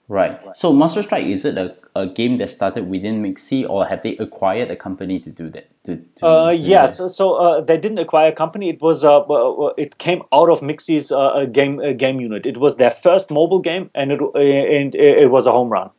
Right. 0.07 0.39
So 0.55 0.73
Monster 0.73 1.03
Strike 1.03 1.27
is 1.27 1.45
it 1.45 1.59
a, 1.59 1.75
a 1.97 2.07
game 2.07 2.39
that 2.39 2.51
started 2.51 2.89
within 2.89 3.23
Mixi, 3.23 3.69
or 3.69 3.87
have 3.87 4.03
they 4.03 4.17
acquired 4.17 4.71
a 4.71 4.77
company 4.77 5.21
to 5.21 5.31
do 5.31 5.49
that? 5.51 5.69
To, 5.85 5.97
to, 5.97 6.27
Uh, 6.27 6.51
to 6.51 6.57
yeah, 6.57 6.87
so, 6.87 7.07
so 7.07 7.35
uh, 7.35 7.61
they 7.61 7.79
didn't 7.79 7.99
acquire 7.99 8.31
a 8.31 8.35
company. 8.35 8.69
It 8.69 8.83
was 8.83 9.05
uh, 9.05 9.21
uh, 9.21 9.73
it 9.77 9.99
came 9.99 10.23
out 10.33 10.51
of 10.51 10.61
Mixi's 10.61 11.13
uh, 11.13 11.19
uh, 11.19 11.47
game 11.47 11.79
uh, 11.79 11.93
game 11.93 12.21
unit. 12.21 12.47
It 12.47 12.57
was 12.57 12.79
their 12.79 12.91
first 12.91 13.31
mobile 13.31 13.61
game, 13.61 13.91
and 13.95 14.11
it 14.11 14.21
uh, 14.21 14.39
and 14.39 14.95
it 14.95 15.31
was 15.31 15.47
a 15.47 15.53
home 15.53 15.69
run. 15.69 15.91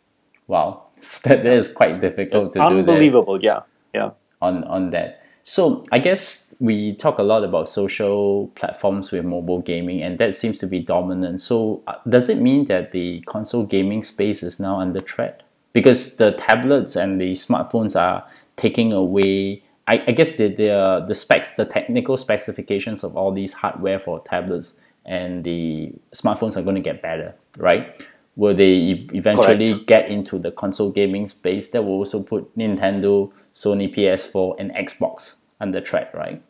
Wow, 0.47 0.83
that, 1.23 1.43
that 1.43 1.53
is 1.53 1.71
quite 1.71 2.01
difficult 2.01 2.45
It's 2.45 2.53
to 2.53 2.59
do 2.59 2.65
unbelievable. 2.65 3.41
Yeah, 3.41 3.61
yeah. 3.93 4.11
on 4.41 4.65
on 4.65 4.89
that. 4.89 5.21
So 5.43 5.85
I 5.91 5.99
guess 5.99 6.53
we 6.59 6.95
talk 6.95 7.19
a 7.19 7.23
lot 7.23 7.43
about 7.43 7.69
social 7.69 8.47
platforms 8.55 9.11
with 9.11 9.23
mobile 9.23 9.61
gaming, 9.61 10.01
and 10.01 10.17
that 10.17 10.35
seems 10.35 10.57
to 10.59 10.67
be 10.67 10.79
dominant. 10.79 11.39
So 11.39 11.83
does 12.09 12.27
it 12.27 12.39
mean 12.39 12.65
that 12.65 12.91
the 12.91 13.21
console 13.21 13.65
gaming 13.65 14.03
space 14.03 14.43
is 14.43 14.59
now 14.59 14.79
under 14.79 14.99
threat 14.99 15.44
because 15.75 16.15
the 16.15 16.31
tablets 16.31 16.95
and 16.95 17.19
the 17.19 17.33
smartphones 17.33 17.99
are 17.99 18.25
taking 18.55 18.93
away? 18.93 19.61
I, 19.87 20.01
I 20.07 20.11
guess 20.13 20.37
the 20.37 20.47
the 20.47 21.03
the 21.05 21.13
specs, 21.13 21.55
the 21.55 21.65
technical 21.65 22.15
specifications 22.15 23.03
of 23.03 23.17
all 23.17 23.33
these 23.33 23.51
hardware 23.51 23.99
for 23.99 24.21
tablets 24.21 24.81
and 25.05 25.43
the 25.43 25.91
smartphones 26.13 26.55
are 26.57 26.63
going 26.63 26.75
to 26.75 26.81
get 26.81 27.01
better, 27.01 27.35
right? 27.57 27.93
Will 28.37 28.55
they 28.55 28.91
ev- 28.91 29.13
eventually 29.13 29.73
get 29.85 30.09
into 30.09 30.39
the 30.39 30.51
console 30.51 30.91
gaming 30.91 31.27
space? 31.27 31.69
That 31.71 31.83
will 31.83 31.99
also 31.99 32.23
put 32.23 32.57
Nintendo, 32.57 33.31
Sony 33.53 33.93
PS4, 33.93 34.55
and 34.59 34.71
Xbox 34.71 35.41
under 35.59 35.81
threat, 35.81 36.11
right? 36.13 36.41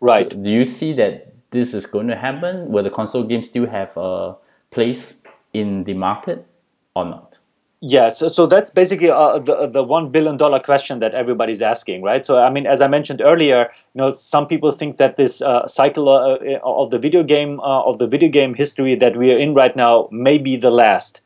Right. 0.00 0.28
So 0.30 0.36
do 0.36 0.50
you 0.50 0.64
see 0.64 0.92
that 0.94 1.32
this 1.50 1.72
is 1.72 1.86
going 1.86 2.08
to 2.08 2.16
happen? 2.16 2.68
Will 2.68 2.82
the 2.82 2.90
console 2.90 3.24
games 3.24 3.48
still 3.48 3.66
have 3.66 3.96
a 3.96 4.36
place 4.70 5.24
in 5.52 5.84
the 5.84 5.94
market 5.94 6.46
or 6.94 7.04
not? 7.06 7.31
Yeah, 7.84 8.10
so, 8.10 8.28
so 8.28 8.46
that's 8.46 8.70
basically 8.70 9.10
uh, 9.10 9.40
the 9.40 9.66
the 9.66 9.82
one 9.82 10.10
billion 10.10 10.36
dollar 10.36 10.60
question 10.60 11.00
that 11.00 11.14
everybody's 11.14 11.60
asking, 11.60 12.02
right? 12.02 12.24
So 12.24 12.38
I 12.38 12.48
mean, 12.48 12.64
as 12.64 12.80
I 12.80 12.86
mentioned 12.86 13.20
earlier, 13.20 13.72
you 13.94 13.98
know, 13.98 14.10
some 14.10 14.46
people 14.46 14.70
think 14.70 14.98
that 14.98 15.16
this 15.16 15.42
uh, 15.42 15.66
cycle 15.66 16.08
uh, 16.08 16.38
of 16.62 16.90
the 16.90 16.98
video 17.00 17.24
game 17.24 17.58
uh, 17.58 17.82
of 17.82 17.98
the 17.98 18.06
video 18.06 18.28
game 18.28 18.54
history 18.54 18.94
that 18.94 19.16
we 19.16 19.32
are 19.32 19.38
in 19.38 19.54
right 19.54 19.74
now 19.74 20.08
may 20.12 20.38
be 20.38 20.54
the 20.56 20.70
last. 20.70 21.22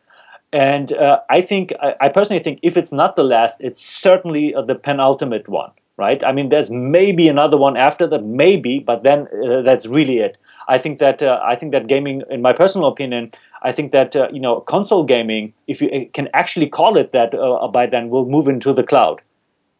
And 0.53 0.93
uh, 0.95 1.21
I 1.31 1.43
think, 1.43 1.73
I, 1.83 1.95
I 2.01 2.09
personally 2.09 2.43
think, 2.43 2.61
if 2.63 2.77
it's 2.79 2.93
not 2.93 3.17
the 3.17 3.25
last, 3.25 3.61
it's 3.61 3.85
certainly 3.85 4.55
uh, 4.55 4.63
the 4.63 4.77
penultimate 4.77 5.49
one, 5.49 5.73
right? 5.99 6.25
I 6.25 6.33
mean, 6.33 6.49
there's 6.49 6.71
maybe 6.71 7.29
another 7.29 7.59
one 7.59 7.77
after 7.77 8.07
that, 8.07 8.25
maybe, 8.25 8.79
but 8.81 9.03
then 9.03 9.29
uh, 9.47 9.63
that's 9.63 9.87
really 9.87 10.19
it. 10.19 10.39
I 10.69 10.79
think 10.79 10.99
that 10.99 11.23
uh, 11.23 11.41
I 11.43 11.55
think 11.55 11.73
that 11.73 11.87
gaming, 11.87 12.23
in 12.31 12.43
my 12.43 12.53
personal 12.53 12.89
opinion, 12.89 13.31
I 13.63 13.73
think 13.73 13.93
that 13.93 14.17
uh, 14.17 14.29
you 14.33 14.41
know 14.41 14.61
console 14.61 15.05
gaming, 15.05 15.53
if 15.67 15.81
you 15.81 15.89
uh, 15.91 16.05
can 16.13 16.29
actually 16.35 16.69
call 16.69 16.97
it 16.97 17.13
that 17.13 17.35
uh, 17.35 17.69
by 17.69 17.87
then, 17.87 18.11
will 18.11 18.27
move 18.27 18.49
into 18.49 18.73
the 18.73 18.83
cloud. 18.83 19.23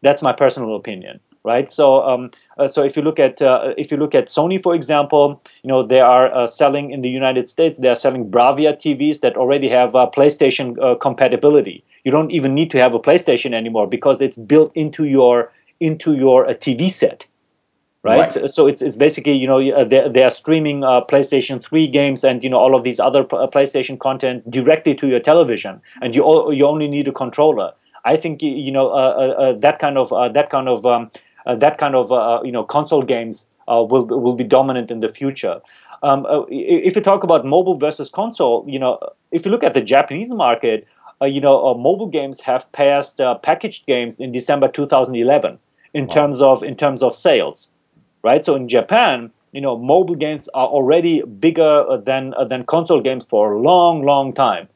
That's 0.01 0.21
my 0.21 0.31
personal 0.31 0.75
opinion, 0.75 1.19
right? 1.43 1.71
So, 1.71 2.03
um, 2.03 2.31
uh, 2.57 2.67
so 2.67 2.83
if 2.83 2.95
you 2.95 3.01
look 3.01 3.19
at 3.19 3.41
uh, 3.41 3.73
if 3.77 3.91
you 3.91 3.97
look 3.97 4.15
at 4.15 4.27
Sony, 4.27 4.61
for 4.61 4.75
example, 4.75 5.41
you 5.63 5.67
know 5.67 5.83
they 5.83 5.99
are 5.99 6.33
uh, 6.33 6.47
selling 6.47 6.91
in 6.91 7.01
the 7.01 7.09
United 7.09 7.49
States. 7.49 7.79
They 7.79 7.89
are 7.89 7.95
selling 7.95 8.29
Bravia 8.29 8.73
TVs 8.73 9.21
that 9.21 9.35
already 9.35 9.69
have 9.69 9.95
uh, 9.95 10.09
PlayStation 10.15 10.77
uh, 10.81 10.95
compatibility. 10.95 11.83
You 12.03 12.11
don't 12.11 12.31
even 12.31 12.53
need 12.53 12.71
to 12.71 12.77
have 12.77 12.93
a 12.93 12.99
PlayStation 12.99 13.53
anymore 13.53 13.87
because 13.87 14.21
it's 14.21 14.37
built 14.37 14.71
into 14.75 15.05
your 15.05 15.51
into 15.79 16.13
your 16.13 16.47
uh, 16.47 16.53
TV 16.53 16.89
set 16.89 17.27
right? 18.03 18.35
Right. 18.35 18.49
So 18.49 18.67
it's, 18.67 18.81
it's 18.81 18.95
basically 18.95 19.33
you 19.33 19.47
know 19.47 19.59
uh, 19.59 19.83
they 19.83 20.07
they 20.09 20.23
are 20.23 20.29
streaming 20.29 20.83
uh, 20.83 21.01
PlayStation 21.01 21.61
Three 21.63 21.87
games 21.87 22.23
and 22.23 22.43
you 22.43 22.49
know 22.49 22.57
all 22.57 22.75
of 22.75 22.83
these 22.83 22.99
other 22.99 23.21
uh, 23.21 23.47
PlayStation 23.47 23.97
content 23.99 24.49
directly 24.49 24.95
to 24.95 25.07
your 25.07 25.19
television, 25.19 25.81
and 26.01 26.15
you 26.15 26.23
o- 26.23 26.51
you 26.51 26.65
only 26.65 26.87
need 26.87 27.07
a 27.07 27.11
controller. 27.11 27.71
I 28.05 28.15
think 28.15 28.41
you 28.41 28.71
know 28.71 28.89
uh, 28.89 28.93
uh, 28.93 29.41
uh, 29.43 29.53
that 29.59 29.79
kind 29.79 29.97
of 29.97 30.13
uh, 30.13 30.29
that 30.29 30.49
kind 30.49 30.69
of 30.69 30.85
um, 30.85 31.11
uh, 31.45 31.55
that 31.55 31.77
kind 31.77 31.95
of 31.95 32.11
uh, 32.11 32.41
you 32.43 32.51
know 32.51 32.63
console 32.63 33.01
games 33.03 33.47
uh, 33.67 33.83
will 33.83 34.05
will 34.05 34.35
be 34.35 34.43
dominant 34.43 34.91
in 34.91 34.99
the 35.01 35.09
future. 35.09 35.59
Um, 36.03 36.25
uh, 36.27 36.43
if 36.49 36.95
you 36.95 37.01
talk 37.01 37.23
about 37.23 37.43
mobile 37.45 37.77
versus 37.77 38.09
console, 38.09 38.63
you 38.67 38.79
know 38.79 38.99
if 39.31 39.45
you 39.45 39.51
look 39.51 39.63
at 39.63 39.73
the 39.73 39.81
Japanese 39.81 40.31
market, 40.31 40.87
uh, 41.21 41.25
you 41.25 41.41
know 41.41 41.67
uh, 41.67 41.73
mobile 41.73 42.07
games 42.07 42.41
have 42.41 42.71
passed 42.71 43.19
uh, 43.19 43.35
packaged 43.35 43.85
games 43.87 44.19
in 44.19 44.31
December 44.31 44.67
2011 44.67 45.57
in 45.93 46.07
terms 46.07 46.41
of 46.41 46.63
in 46.63 46.75
terms 46.75 47.01
of 47.01 47.15
sales 47.15 47.71
right? 48.27 48.43
So 48.43 48.55
in 48.55 48.67
Japan, 48.67 49.31
you 49.51 49.61
know, 49.61 49.77
mobile 49.77 50.15
games 50.15 50.49
are 50.53 50.67
already 50.67 51.21
bigger 51.21 51.73
uh, 51.89 51.97
than 51.97 52.33
uh, 52.35 52.45
than 52.51 52.65
console 52.65 53.01
games 53.01 53.25
for 53.25 53.53
a 53.53 53.59
long, 53.59 54.05
long 54.05 54.33
time. 54.33 54.67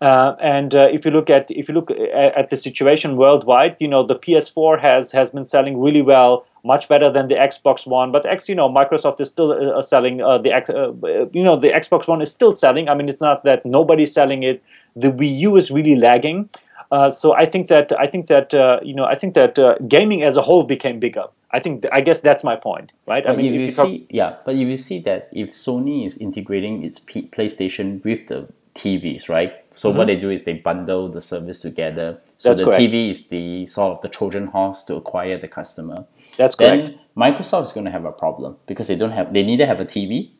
Uh, 0.00 0.36
and 0.40 0.74
uh, 0.74 0.86
if 0.92 1.04
you 1.04 1.10
look 1.10 1.28
at 1.28 1.50
if 1.50 1.68
you 1.68 1.74
look 1.74 1.90
at, 1.90 2.32
at 2.40 2.50
the 2.50 2.56
situation 2.56 3.16
worldwide, 3.16 3.76
you 3.80 3.88
know, 3.88 4.02
the 4.02 4.14
PS4 4.14 4.80
has 4.80 5.12
has 5.12 5.30
been 5.30 5.44
selling 5.44 5.80
really 5.80 6.02
well, 6.02 6.46
much 6.64 6.88
better 6.88 7.10
than 7.10 7.26
the 7.28 7.34
Xbox 7.34 7.86
One. 7.86 8.12
But 8.12 8.26
X, 8.26 8.48
you 8.48 8.54
know, 8.54 8.68
Microsoft 8.68 9.20
is 9.20 9.30
still 9.30 9.50
uh, 9.52 9.82
selling 9.82 10.22
uh, 10.22 10.38
the 10.38 10.52
uh, 10.52 11.28
you 11.32 11.42
know 11.42 11.56
the 11.56 11.70
Xbox 11.70 12.06
One 12.06 12.20
is 12.20 12.30
still 12.30 12.54
selling. 12.54 12.88
I 12.88 12.94
mean, 12.94 13.08
it's 13.08 13.20
not 13.20 13.44
that 13.44 13.66
nobody's 13.66 14.12
selling 14.12 14.42
it. 14.42 14.62
The 14.94 15.10
Wii 15.10 15.38
U 15.48 15.56
is 15.56 15.70
really 15.70 15.96
lagging. 15.96 16.48
Uh, 16.90 17.10
so 17.10 17.34
I 17.34 17.44
think 17.44 17.68
that 17.68 17.92
I 17.98 18.06
think 18.06 18.28
that 18.28 18.54
uh, 18.54 18.78
you 18.82 18.94
know 18.94 19.04
I 19.04 19.14
think 19.14 19.34
that 19.34 19.58
uh, 19.58 19.74
gaming 19.88 20.22
as 20.22 20.36
a 20.36 20.42
whole 20.42 20.62
became 20.62 20.98
bigger. 20.98 21.26
I 21.50 21.60
think 21.60 21.86
I 21.92 22.00
guess 22.02 22.20
that's 22.20 22.44
my 22.44 22.56
point, 22.56 22.92
right? 23.06 23.26
I 23.26 23.34
mean, 23.36 23.54
you 23.54 23.60
you 23.60 23.72
talk, 23.72 23.86
see, 23.88 24.06
yeah, 24.10 24.36
but 24.44 24.54
if 24.54 24.68
you 24.68 24.76
see 24.76 25.00
that 25.00 25.28
if 25.32 25.50
Sony 25.50 26.04
is 26.06 26.18
integrating 26.18 26.84
its 26.84 26.98
P- 26.98 27.28
PlayStation 27.32 28.04
with 28.04 28.28
the 28.28 28.48
TVs, 28.74 29.28
right? 29.28 29.52
So 29.74 29.90
what 29.90 30.06
they 30.08 30.16
do 30.16 30.30
is 30.30 30.44
they 30.44 30.54
bundle 30.54 31.08
the 31.08 31.20
service 31.20 31.58
together. 31.60 32.20
So 32.36 32.50
Mm-hmm. 32.50 32.58
That's 32.58 32.60
the 32.60 32.64
correct. 32.66 32.82
TV 32.82 33.08
is 33.10 33.28
the 33.28 33.66
sort 33.66 33.96
of 33.96 34.02
the 34.02 34.08
Trojan 34.08 34.46
horse 34.48 34.84
to 34.84 34.96
acquire 34.96 35.38
the 35.38 35.48
customer. 35.48 36.06
that's 36.36 36.54
correct. 36.54 36.86
Then 36.86 37.00
Microsoft 37.16 37.64
is 37.64 37.72
going 37.72 37.86
to 37.86 37.90
have 37.92 38.04
a 38.04 38.12
problem 38.12 38.56
because 38.66 38.88
they 38.88 38.96
don't 38.96 39.12
have 39.12 39.32
they 39.32 39.42
neither 39.42 39.66
have 39.66 39.80
a 39.80 39.84
TV 39.86 40.30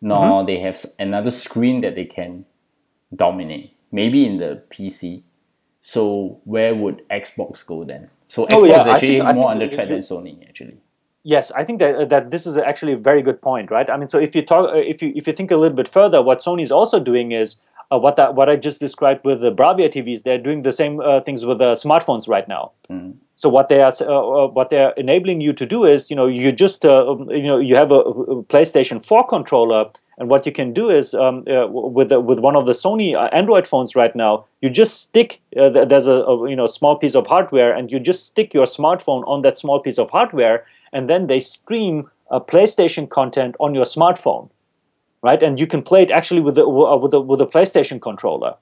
nor 0.00 0.18
Mm-hmm. 0.20 0.46
they 0.46 0.58
have 0.60 0.84
another 0.98 1.30
screen 1.30 1.80
that 1.82 1.94
they 1.96 2.04
can 2.06 2.44
dominate. 3.14 3.72
maybe 3.92 4.26
in 4.26 4.38
the 4.38 4.62
PC. 4.70 5.22
So 5.80 6.40
where 6.44 6.74
would 6.74 7.02
Xbox 7.10 7.64
go 7.66 7.84
then? 7.84 8.10
So 8.28 8.46
Xbox 8.46 8.52
Oh, 8.52 8.64
yeah, 8.64 8.80
is 8.80 8.86
actually 8.86 9.20
think- 9.20 9.34
more 9.34 9.50
under 9.50 9.68
threat 9.68 9.88
than 9.88 9.98
Sony 10.00 10.48
actually. 10.48 10.76
Yes, 11.26 11.50
I 11.52 11.64
think 11.64 11.78
that 11.80 12.10
that 12.10 12.30
this 12.30 12.46
is 12.46 12.58
actually 12.58 12.92
a 12.92 12.98
very 12.98 13.22
good 13.22 13.40
point, 13.40 13.70
right? 13.70 13.88
I 13.88 13.96
mean, 13.96 14.08
so 14.08 14.18
if 14.18 14.34
you 14.36 14.42
talk, 14.42 14.68
uh, 14.68 14.76
if 14.76 15.00
you 15.02 15.12
if 15.16 15.26
you 15.26 15.32
think 15.32 15.50
a 15.50 15.56
little 15.56 15.76
bit 15.76 15.88
further, 15.88 16.20
what 16.20 16.40
Sony 16.40 16.62
is 16.62 16.70
also 16.70 17.00
doing 17.00 17.32
is 17.32 17.56
uh, 17.90 17.98
what 17.98 18.16
that 18.16 18.34
what 18.34 18.50
I 18.50 18.56
just 18.56 18.78
described 18.78 19.24
with 19.24 19.40
the 19.40 19.50
Bravia 19.50 19.88
TVs. 19.88 20.22
They're 20.24 20.36
doing 20.48 20.62
the 20.62 20.72
same 20.72 21.00
uh, 21.00 21.20
things 21.20 21.46
with 21.46 21.58
the 21.58 21.72
smartphones 21.72 22.28
right 22.28 22.46
now. 22.46 22.72
So 23.36 23.48
what 23.48 23.68
they 23.68 23.80
are 23.80 23.92
uh, 24.02 24.04
uh, 24.04 24.48
what 24.48 24.68
they're 24.68 24.92
enabling 24.98 25.40
you 25.40 25.54
to 25.54 25.64
do 25.66 25.84
is, 25.86 26.10
you 26.10 26.16
know, 26.16 26.26
you 26.26 26.52
just 26.52 26.84
uh, 26.84 27.10
um, 27.10 27.30
you 27.30 27.46
know 27.46 27.58
you 27.58 27.74
have 27.76 27.90
a, 27.90 28.00
a 28.00 28.42
PlayStation 28.44 29.04
4 29.04 29.24
controller, 29.26 29.86
and 30.18 30.28
what 30.28 30.46
you 30.46 30.52
can 30.52 30.72
do 30.72 30.90
is 30.90 31.14
um, 31.14 31.42
uh, 31.48 31.66
with 31.66 32.08
the, 32.08 32.20
with 32.20 32.38
one 32.38 32.56
of 32.56 32.66
the 32.66 32.72
Sony 32.72 33.14
uh, 33.14 33.28
Android 33.32 33.66
phones 33.66 33.96
right 33.96 34.14
now, 34.14 34.44
you 34.60 34.70
just 34.70 35.00
stick 35.00 35.40
uh, 35.56 35.68
there's 35.70 36.06
a, 36.06 36.22
a 36.24 36.48
you 36.48 36.56
know 36.56 36.66
small 36.66 36.96
piece 36.96 37.14
of 37.14 37.26
hardware, 37.26 37.72
and 37.72 37.90
you 37.90 37.98
just 37.98 38.26
stick 38.26 38.54
your 38.54 38.66
smartphone 38.66 39.26
on 39.26 39.42
that 39.42 39.58
small 39.58 39.80
piece 39.80 39.98
of 39.98 40.10
hardware, 40.10 40.64
and 40.92 41.10
then 41.10 41.26
they 41.26 41.40
stream 41.40 42.10
uh, 42.30 42.40
PlayStation 42.40 43.08
content 43.08 43.56
on 43.60 43.74
your 43.74 43.84
smartphone, 43.84 44.50
right? 45.22 45.42
And 45.42 45.58
you 45.58 45.66
can 45.66 45.82
play 45.82 46.02
it 46.02 46.10
actually 46.10 46.40
with 46.40 46.54
the 46.54 46.66
uh, 46.66 46.96
with 46.96 47.10
the 47.10 47.20
with 47.20 47.40
a 47.40 47.46
PlayStation 47.46 48.00
controller 48.00 48.54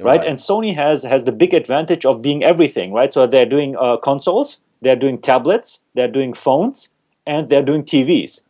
right? 0.00 0.24
And 0.24 0.38
Sony 0.38 0.74
has 0.74 1.02
has 1.02 1.24
the 1.24 1.32
big 1.32 1.54
advantage 1.54 2.04
of 2.04 2.22
being 2.22 2.42
everything, 2.42 2.92
right? 2.92 3.12
So 3.12 3.26
they're 3.26 3.46
doing 3.46 3.76
uh, 3.76 3.96
consoles, 3.98 4.58
they're 4.80 4.96
doing 4.96 5.18
tablets, 5.18 5.80
they're 5.94 6.08
doing 6.10 6.32
phones, 6.32 6.90
and 7.26 7.48
they're 7.48 7.62
doing 7.62 7.84
TVs, 7.84 8.40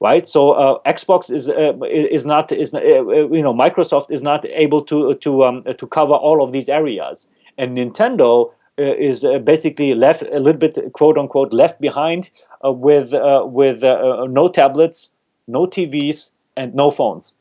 right? 0.00 0.26
So 0.26 0.52
uh, 0.52 0.78
Xbox 0.86 1.32
is 1.32 1.48
uh, 1.48 1.74
is 1.84 2.26
not 2.26 2.52
is 2.52 2.74
uh, 2.74 2.80
you 2.80 3.42
know 3.42 3.54
Microsoft 3.54 4.10
is 4.10 4.22
not 4.22 4.44
able 4.46 4.82
to 4.82 5.14
to 5.14 5.44
um, 5.44 5.64
to 5.64 5.86
cover 5.86 6.14
all 6.14 6.42
of 6.42 6.52
these 6.52 6.68
areas, 6.68 7.28
and 7.58 7.76
Nintendo. 7.76 8.52
Uh, 8.78 8.94
is 8.94 9.24
uh, 9.24 9.38
basically 9.38 9.92
left 9.94 10.22
a 10.22 10.38
little 10.38 10.58
bit 10.58 10.78
quote 10.94 11.18
unquote 11.18 11.52
left 11.52 11.78
behind 11.82 12.30
uh, 12.64 12.72
with 12.72 13.12
uh, 13.12 13.42
with 13.44 13.82
uh, 13.82 14.22
uh, 14.22 14.26
no 14.26 14.48
tablets, 14.48 15.10
no 15.46 15.66
TVs, 15.66 16.30
and 16.56 16.74
no 16.74 16.90
phones 16.90 17.36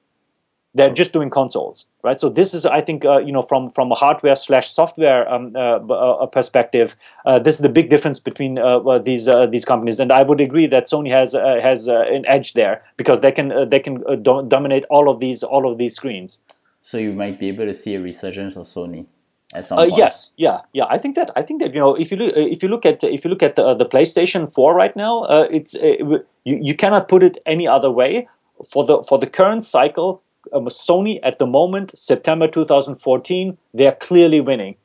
they're 0.73 0.93
just 0.93 1.13
doing 1.13 1.29
consoles 1.29 1.85
right? 2.03 2.19
So 2.19 2.29
this 2.29 2.53
is 2.53 2.65
i 2.65 2.81
think 2.81 3.05
uh, 3.05 3.17
you 3.17 3.31
know 3.31 3.41
from 3.41 3.69
from 3.69 3.91
a 3.91 3.95
hardware 3.95 4.35
slash 4.35 4.69
software 4.69 5.31
um, 5.31 5.55
uh, 5.55 5.77
uh, 5.77 6.25
perspective 6.25 6.95
uh, 7.25 7.39
this 7.39 7.55
is 7.55 7.61
the 7.61 7.69
big 7.69 7.89
difference 7.89 8.19
between 8.19 8.57
uh, 8.59 8.77
uh, 8.79 8.99
these 8.99 9.27
uh, 9.27 9.45
these 9.45 9.65
companies. 9.65 9.99
And 9.99 10.11
i 10.11 10.23
would 10.23 10.41
agree 10.41 10.67
that 10.67 10.85
sony 10.85 11.11
has 11.11 11.35
uh, 11.35 11.59
has 11.61 11.89
uh, 11.89 12.01
an 12.01 12.25
edge 12.27 12.53
there 12.53 12.83
because 12.97 13.21
they 13.21 13.31
can 13.31 13.51
uh, 13.51 13.65
they 13.65 13.79
can 13.79 14.03
uh, 14.07 14.15
do- 14.15 14.45
dominate 14.47 14.85
all 14.89 15.09
of 15.09 15.19
these 15.19 15.43
all 15.43 15.69
of 15.69 15.77
these 15.77 15.95
screens. 15.95 16.41
So 16.81 16.97
you 16.97 17.13
might 17.13 17.39
be 17.39 17.49
able 17.49 17.65
to 17.65 17.73
see 17.73 17.95
a 17.95 18.01
resurgence 18.01 18.55
of 18.55 18.65
Sony 18.65 19.05
at 19.53 19.65
some 19.65 19.79
uh, 19.79 19.83
yes, 19.83 20.31
yeah, 20.37 20.61
yeah. 20.73 20.85
I 20.89 20.97
think 20.97 21.15
that 21.15 21.31
I 21.35 21.41
think 21.41 21.59
that 21.61 21.73
you 21.73 21.79
know 21.79 21.95
if 21.95 22.11
you 22.11 22.17
look 22.17 22.33
if 22.35 22.61
you 22.61 22.69
look 22.69 22.85
at 22.85 23.03
if 23.03 23.25
you 23.25 23.29
look 23.29 23.41
at 23.41 23.55
the, 23.55 23.73
the 23.73 23.85
PlayStation 23.85 24.51
Four 24.51 24.75
right 24.75 24.95
now, 24.95 25.23
uh, 25.23 25.47
it's 25.49 25.75
uh, 25.75 25.95
you 25.99 26.23
you 26.43 26.75
cannot 26.75 27.07
put 27.07 27.23
it 27.23 27.37
any 27.45 27.67
other 27.67 27.89
way. 27.89 28.27
For 28.69 28.83
the 28.85 29.01
for 29.07 29.17
the 29.17 29.25
current 29.25 29.63
cycle, 29.63 30.21
um, 30.53 30.65
Sony 30.65 31.19
at 31.23 31.39
the 31.39 31.45
moment, 31.45 31.97
September 31.97 32.47
2014, 32.47 33.57
they 33.73 33.87
are 33.87 33.95
clearly 33.95 34.41
winning. 34.41 34.75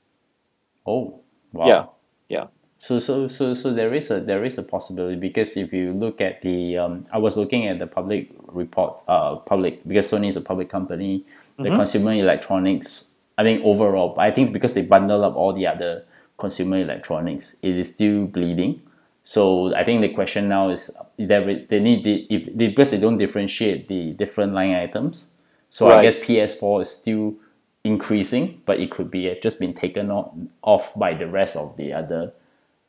Oh, 0.86 1.20
wow. 1.52 1.66
Yeah, 1.66 1.86
yeah. 2.28 2.46
So 2.76 2.98
so 2.98 3.28
so 3.28 3.54
so 3.54 3.72
there 3.72 3.94
is 3.94 4.10
a 4.10 4.20
there 4.20 4.44
is 4.44 4.58
a 4.58 4.62
possibility 4.62 5.16
because 5.16 5.56
if 5.56 5.72
you 5.72 5.92
look 5.92 6.20
at 6.20 6.42
the 6.42 6.76
um, 6.76 7.06
I 7.10 7.16
was 7.16 7.36
looking 7.36 7.66
at 7.66 7.78
the 7.78 7.86
public 7.86 8.28
report 8.48 9.00
uh 9.08 9.36
public 9.36 9.86
because 9.88 10.10
Sony 10.10 10.28
is 10.28 10.36
a 10.36 10.42
public 10.42 10.68
company 10.68 11.24
the 11.56 11.70
consumer 11.70 12.12
electronics 12.12 13.16
I 13.38 13.42
think 13.42 13.64
overall 13.64 14.14
I 14.18 14.30
think 14.30 14.52
because 14.52 14.74
they 14.74 14.82
bundle 14.82 15.24
up 15.24 15.34
all 15.34 15.54
the 15.54 15.66
other 15.66 16.04
consumer 16.36 16.78
electronics 16.78 17.56
it 17.62 17.74
is 17.74 17.94
still 17.94 18.26
bleeding 18.26 18.82
so 19.22 19.74
I 19.74 19.84
think 19.84 20.02
the 20.02 20.10
question 20.10 20.48
now 20.48 20.68
is 20.68 20.94
they 21.16 21.66
they 21.70 21.80
need 21.80 22.04
the 22.04 22.26
if 22.28 22.54
they, 22.54 22.68
because 22.68 22.90
they 22.90 22.98
don't 22.98 23.16
differentiate 23.16 23.88
the 23.88 24.12
different 24.12 24.52
line 24.52 24.74
items 24.74 25.32
so 25.74 25.90
I 25.90 26.02
guess 26.02 26.16
PS4 26.16 26.82
is 26.82 26.90
still 26.90 27.34
increasing 27.82 28.62
but 28.64 28.78
it 28.80 28.90
could 28.90 29.10
be 29.10 29.28
uh, 29.30 29.34
just 29.42 29.58
been 29.58 29.74
taken 29.74 30.10
off, 30.10 30.30
off 30.62 30.94
by 30.94 31.14
the 31.14 31.26
rest 31.26 31.56
of 31.56 31.76
the 31.76 31.92
other 31.92 32.32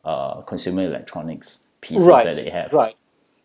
uh, 0.03 0.41
consumer 0.41 0.83
electronics 0.83 1.69
pieces 1.81 2.07
right, 2.07 2.23
that 2.23 2.35
they 2.35 2.49
have. 2.49 2.71
Right. 2.71 2.95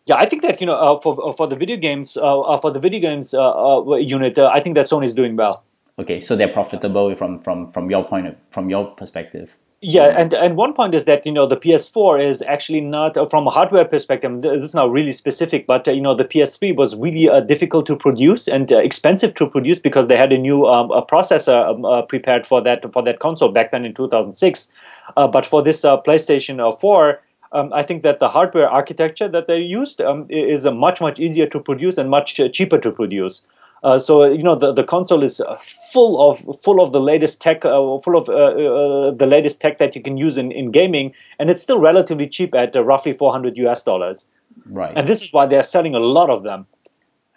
Yeah, 0.05 0.15
I 0.15 0.25
think 0.25 0.41
that 0.41 0.59
you 0.61 0.67
know 0.67 0.75
uh, 0.75 0.99
for 0.99 1.29
uh, 1.29 1.33
for 1.33 1.47
the 1.47 1.55
video 1.55 1.77
games 1.77 2.17
uh, 2.17 2.41
uh, 2.41 2.57
for 2.57 2.71
the 2.71 2.79
video 2.79 2.99
games 2.99 3.33
unit, 3.33 4.37
uh, 4.37 4.51
I 4.53 4.59
think 4.59 4.75
that 4.75 4.87
Sony 4.87 5.05
is 5.05 5.13
doing 5.13 5.35
well. 5.35 5.63
Okay, 5.99 6.19
so 6.19 6.35
they're 6.35 6.47
profitable 6.47 7.13
from 7.15 7.39
from 7.39 7.69
from 7.69 7.89
your 7.89 8.03
point 8.03 8.27
of 8.27 8.35
from 8.49 8.69
your 8.69 8.85
perspective. 8.87 9.57
Yeah, 9.83 10.13
and 10.15 10.31
and 10.35 10.57
one 10.57 10.73
point 10.73 10.93
is 10.93 11.05
that 11.05 11.25
you 11.25 11.31
know 11.31 11.47
the 11.47 11.57
PS4 11.57 12.23
is 12.23 12.43
actually 12.43 12.81
not 12.81 13.17
uh, 13.17 13.25
from 13.25 13.47
a 13.47 13.49
hardware 13.49 13.83
perspective. 13.83 14.43
This 14.43 14.63
is 14.63 14.75
now 14.75 14.85
really 14.85 15.11
specific, 15.11 15.65
but 15.65 15.87
uh, 15.87 15.91
you 15.91 16.01
know 16.01 16.13
the 16.13 16.23
PS3 16.23 16.75
was 16.75 16.95
really 16.95 17.27
uh, 17.27 17.39
difficult 17.39 17.87
to 17.87 17.95
produce 17.95 18.47
and 18.47 18.71
uh, 18.71 18.77
expensive 18.77 19.33
to 19.35 19.47
produce 19.47 19.79
because 19.79 20.05
they 20.05 20.17
had 20.17 20.31
a 20.31 20.37
new 20.37 20.67
um, 20.67 20.91
a 20.91 21.03
processor 21.03 21.67
um, 21.67 21.83
uh, 21.83 22.03
prepared 22.03 22.45
for 22.45 22.61
that 22.61 22.93
for 22.93 23.01
that 23.01 23.17
console 23.17 23.49
back 23.49 23.71
then 23.71 23.83
in 23.83 23.95
2006. 23.95 24.69
Uh, 25.17 25.27
but 25.27 25.47
for 25.47 25.63
this 25.63 25.81
PlayStation 25.81 26.59
uh, 26.59 26.71
4. 26.71 27.19
Um, 27.53 27.73
I 27.73 27.83
think 27.83 28.03
that 28.03 28.19
the 28.19 28.29
hardware 28.29 28.69
architecture 28.69 29.27
that 29.27 29.49
they 29.49 29.59
used 29.59 29.99
um, 29.99 30.25
is 30.29 30.65
much 30.65 31.01
much 31.01 31.19
easier 31.19 31.47
to 31.47 31.59
produce 31.59 31.97
and 31.97 32.09
much 32.09 32.39
cheaper 32.53 32.77
to 32.77 32.91
produce. 32.91 33.45
Uh, 33.83 33.97
so 33.97 34.23
you 34.25 34.43
know 34.43 34.55
the, 34.55 34.71
the 34.71 34.83
console 34.83 35.23
is 35.23 35.41
uh, 35.41 35.55
full 35.55 36.29
of 36.29 36.39
full 36.61 36.81
of 36.81 36.91
the 36.91 36.99
latest 36.99 37.41
tech, 37.41 37.65
uh, 37.65 37.97
full 37.99 38.15
of 38.15 38.29
uh, 38.29 38.33
uh, 38.33 39.11
the 39.11 39.25
latest 39.25 39.59
tech 39.59 39.79
that 39.79 39.95
you 39.95 40.01
can 40.01 40.17
use 40.17 40.37
in, 40.37 40.51
in 40.51 40.71
gaming, 40.71 41.13
and 41.39 41.49
it's 41.49 41.63
still 41.63 41.79
relatively 41.79 42.27
cheap 42.27 42.53
at 42.53 42.75
uh, 42.75 42.83
roughly 42.83 43.11
400 43.11 43.57
US 43.57 43.83
dollars. 43.83 44.27
Right. 44.65 44.93
And 44.95 45.07
this 45.07 45.23
is 45.23 45.33
why 45.33 45.47
they're 45.47 45.63
selling 45.63 45.95
a 45.95 45.99
lot 45.99 46.29
of 46.29 46.43
them. 46.43 46.67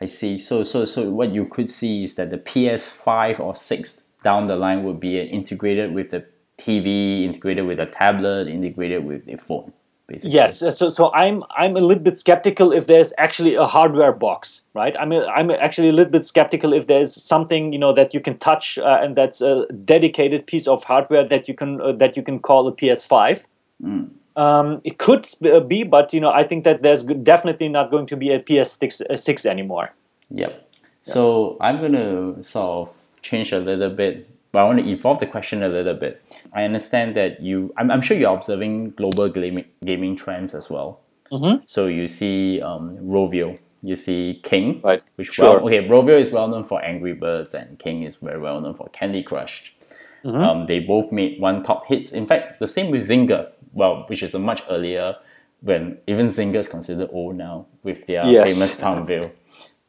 I 0.00 0.06
see. 0.06 0.38
So 0.38 0.64
so 0.64 0.84
so 0.84 1.10
what 1.10 1.30
you 1.30 1.46
could 1.46 1.68
see 1.68 2.04
is 2.04 2.16
that 2.16 2.30
the 2.30 2.38
PS5 2.38 3.40
or 3.40 3.54
6 3.54 4.08
down 4.22 4.46
the 4.46 4.56
line 4.56 4.84
would 4.84 5.00
be 5.00 5.18
integrated 5.20 5.94
with 5.94 6.10
the 6.10 6.26
TV, 6.58 7.24
integrated 7.24 7.66
with 7.66 7.80
a 7.80 7.86
tablet, 7.86 8.48
integrated 8.48 9.04
with 9.04 9.26
a 9.28 9.38
phone. 9.38 9.72
Basically. 10.06 10.32
Yes, 10.32 10.58
so 10.58 10.90
so 10.90 11.10
I'm 11.14 11.42
I'm 11.56 11.76
a 11.76 11.80
little 11.80 12.02
bit 12.02 12.18
skeptical 12.18 12.72
if 12.72 12.86
there's 12.86 13.14
actually 13.16 13.54
a 13.54 13.64
hardware 13.64 14.12
box, 14.12 14.62
right? 14.74 14.94
I'm 15.00 15.12
a, 15.12 15.24
I'm 15.24 15.50
actually 15.50 15.88
a 15.88 15.92
little 15.92 16.12
bit 16.12 16.26
skeptical 16.26 16.74
if 16.74 16.86
there's 16.88 17.14
something 17.22 17.72
you 17.72 17.78
know 17.78 17.92
that 17.94 18.12
you 18.12 18.20
can 18.20 18.36
touch 18.36 18.76
uh, 18.76 18.98
and 19.00 19.16
that's 19.16 19.40
a 19.40 19.66
dedicated 19.84 20.46
piece 20.46 20.68
of 20.68 20.84
hardware 20.84 21.26
that 21.26 21.48
you 21.48 21.54
can 21.54 21.80
uh, 21.80 21.92
that 21.92 22.18
you 22.18 22.22
can 22.22 22.38
call 22.38 22.68
a 22.68 22.72
PS5. 22.72 23.46
Um, 24.36 24.82
it 24.84 24.98
could 24.98 25.26
uh, 25.46 25.60
be, 25.60 25.84
but 25.84 26.12
you 26.12 26.20
know 26.20 26.30
I 26.30 26.44
think 26.44 26.64
that 26.64 26.82
there's 26.82 27.04
definitely 27.04 27.70
not 27.70 27.90
going 27.90 28.06
to 28.08 28.16
be 28.16 28.30
a 28.30 28.40
PS6 28.40 29.00
uh, 29.08 29.16
six 29.16 29.46
anymore. 29.46 29.94
Yep. 30.28 30.70
So 31.00 31.56
I'm 31.62 31.80
gonna 31.80 32.42
sort 32.44 32.88
of 32.88 32.94
change 33.22 33.52
a 33.52 33.58
little 33.58 33.88
bit, 33.90 34.28
but 34.54 34.60
I 34.60 34.64
want 34.68 34.78
to 34.78 34.88
evolve 34.88 35.18
the 35.18 35.26
question 35.26 35.62
a 35.64 35.68
little 35.68 35.94
bit. 36.04 36.24
I 36.52 36.62
understand 36.64 37.16
that 37.16 37.42
you, 37.42 37.74
I'm, 37.76 37.90
I'm 37.90 38.00
sure 38.00 38.16
you're 38.16 38.32
observing 38.34 38.90
global 39.00 39.26
gaming 39.28 39.66
gaming 39.84 40.14
trends 40.16 40.54
as 40.54 40.70
well. 40.70 41.00
Mhm. 41.32 41.68
So 41.68 41.86
you 41.98 42.06
see 42.08 42.62
um, 42.62 42.84
Rovio, 43.14 43.58
you 43.82 43.96
see 43.96 44.40
King, 44.44 44.80
Right. 44.84 45.02
Which 45.16 45.32
Sure. 45.32 45.56
well, 45.56 45.66
okay, 45.66 45.82
Rovio 45.88 46.16
is 46.24 46.30
well 46.30 46.46
known 46.48 46.64
for 46.64 46.78
Angry 46.84 47.14
Birds, 47.14 47.52
and 47.54 47.78
King 47.78 48.04
is 48.04 48.14
very 48.16 48.40
well 48.40 48.60
known 48.60 48.74
for 48.74 48.88
Candy 48.98 49.22
Crush. 49.24 49.74
Mm-hmm. 50.24 50.40
Um, 50.48 50.64
they 50.66 50.78
both 50.80 51.10
made 51.12 51.40
one 51.40 51.62
top 51.62 51.86
hits. 51.90 52.12
In 52.12 52.24
fact, 52.26 52.58
the 52.60 52.66
same 52.76 52.90
with 52.92 53.02
Zynga. 53.08 53.50
Well, 53.72 54.04
which 54.08 54.22
is 54.22 54.34
a 54.34 54.38
much 54.38 54.62
earlier 54.70 55.16
when 55.60 55.98
even 56.06 56.28
Zynga 56.28 56.58
is 56.64 56.68
considered 56.68 57.08
old 57.12 57.34
now 57.36 57.66
with 57.82 58.06
their 58.06 58.24
Yes. 58.24 58.44
famous 58.54 58.72
Farmville. 58.74 59.30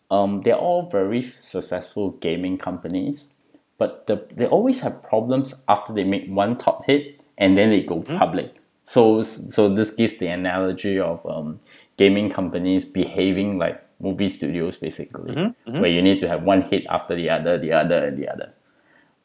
Um, 0.10 0.42
they're 0.44 0.64
all 0.70 0.90
very 0.90 1.22
successful 1.22 2.12
gaming 2.26 2.58
companies, 2.58 3.34
but 3.78 4.08
the, 4.08 4.26
they 4.36 4.48
always 4.48 4.82
have 4.82 5.04
problems 5.04 5.64
after 5.68 5.94
they 5.94 6.04
make 6.04 6.28
one 6.28 6.58
top 6.58 6.86
hit 6.86 7.20
and 7.38 7.58
then 7.58 7.70
they 7.70 7.82
go 7.82 8.02
public. 8.02 8.56
So, 8.84 9.22
so 9.24 9.68
this 9.68 9.92
gives 9.92 10.18
the 10.18 10.28
analogy 10.28 11.00
of 11.00 11.26
um, 11.26 11.60
gaming 11.98 12.30
companies 12.30 12.86
behaving 12.86 13.58
like 13.58 13.82
movie 14.00 14.30
studios, 14.30 14.76
basically, 14.76 15.54
where 15.66 15.90
you 15.90 16.02
need 16.02 16.20
to 16.20 16.28
have 16.28 16.44
one 16.44 16.62
hit 16.64 16.86
after 16.90 17.16
the 17.16 17.30
other, 17.30 17.58
the 17.58 17.74
other, 17.74 18.06
and 18.06 18.18
the 18.22 18.32
other. 18.32 18.54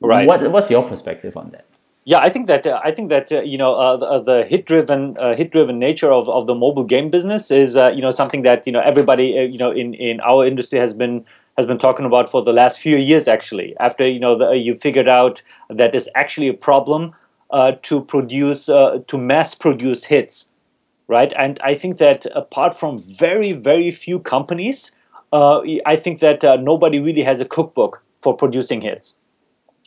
Right. 0.00 0.26
What, 0.26 0.50
what's 0.50 0.70
your 0.70 0.88
perspective 0.88 1.36
on 1.36 1.50
that? 1.50 1.66
Yeah, 2.04 2.18
I 2.18 2.30
think 2.30 2.46
that 2.46 2.66
uh, 2.66 2.80
I 2.82 2.92
think 2.92 3.10
that 3.10 3.30
uh, 3.30 3.42
you 3.42 3.58
know 3.58 3.74
uh, 3.74 3.96
the, 3.96 4.22
the 4.22 4.44
hit-driven 4.46 5.18
uh, 5.18 5.36
hit-driven 5.36 5.78
nature 5.78 6.10
of, 6.10 6.30
of 6.30 6.46
the 6.46 6.54
mobile 6.54 6.82
game 6.82 7.10
business 7.10 7.50
is 7.50 7.76
uh, 7.76 7.88
you 7.88 8.00
know 8.00 8.10
something 8.10 8.40
that 8.42 8.66
you 8.66 8.72
know 8.72 8.80
everybody 8.80 9.38
uh, 9.38 9.42
you 9.42 9.58
know 9.58 9.70
in, 9.70 9.92
in 9.92 10.18
our 10.20 10.46
industry 10.46 10.78
has 10.78 10.94
been 10.94 11.26
has 11.56 11.66
been 11.66 11.78
talking 11.78 12.06
about 12.06 12.28
for 12.30 12.42
the 12.42 12.52
last 12.52 12.80
few 12.80 12.96
years 12.96 13.28
actually. 13.28 13.76
After 13.78 14.06
you 14.08 14.20
know 14.20 14.36
the, 14.36 14.52
you 14.52 14.74
figured 14.74 15.08
out 15.08 15.42
that 15.68 15.94
it's 15.94 16.08
actually 16.14 16.48
a 16.48 16.54
problem 16.54 17.14
uh, 17.50 17.72
to 17.82 18.00
produce 18.00 18.68
uh, 18.68 19.00
to 19.06 19.18
mass 19.18 19.54
produce 19.54 20.04
hits, 20.04 20.48
right? 21.08 21.32
And 21.38 21.60
I 21.62 21.74
think 21.74 21.98
that 21.98 22.26
apart 22.34 22.74
from 22.74 23.02
very 23.02 23.52
very 23.52 23.90
few 23.90 24.18
companies, 24.18 24.92
uh, 25.32 25.60
I 25.86 25.96
think 25.96 26.20
that 26.20 26.44
uh, 26.44 26.56
nobody 26.56 26.98
really 26.98 27.22
has 27.22 27.40
a 27.40 27.44
cookbook 27.44 28.02
for 28.20 28.36
producing 28.36 28.80
hits 28.80 29.16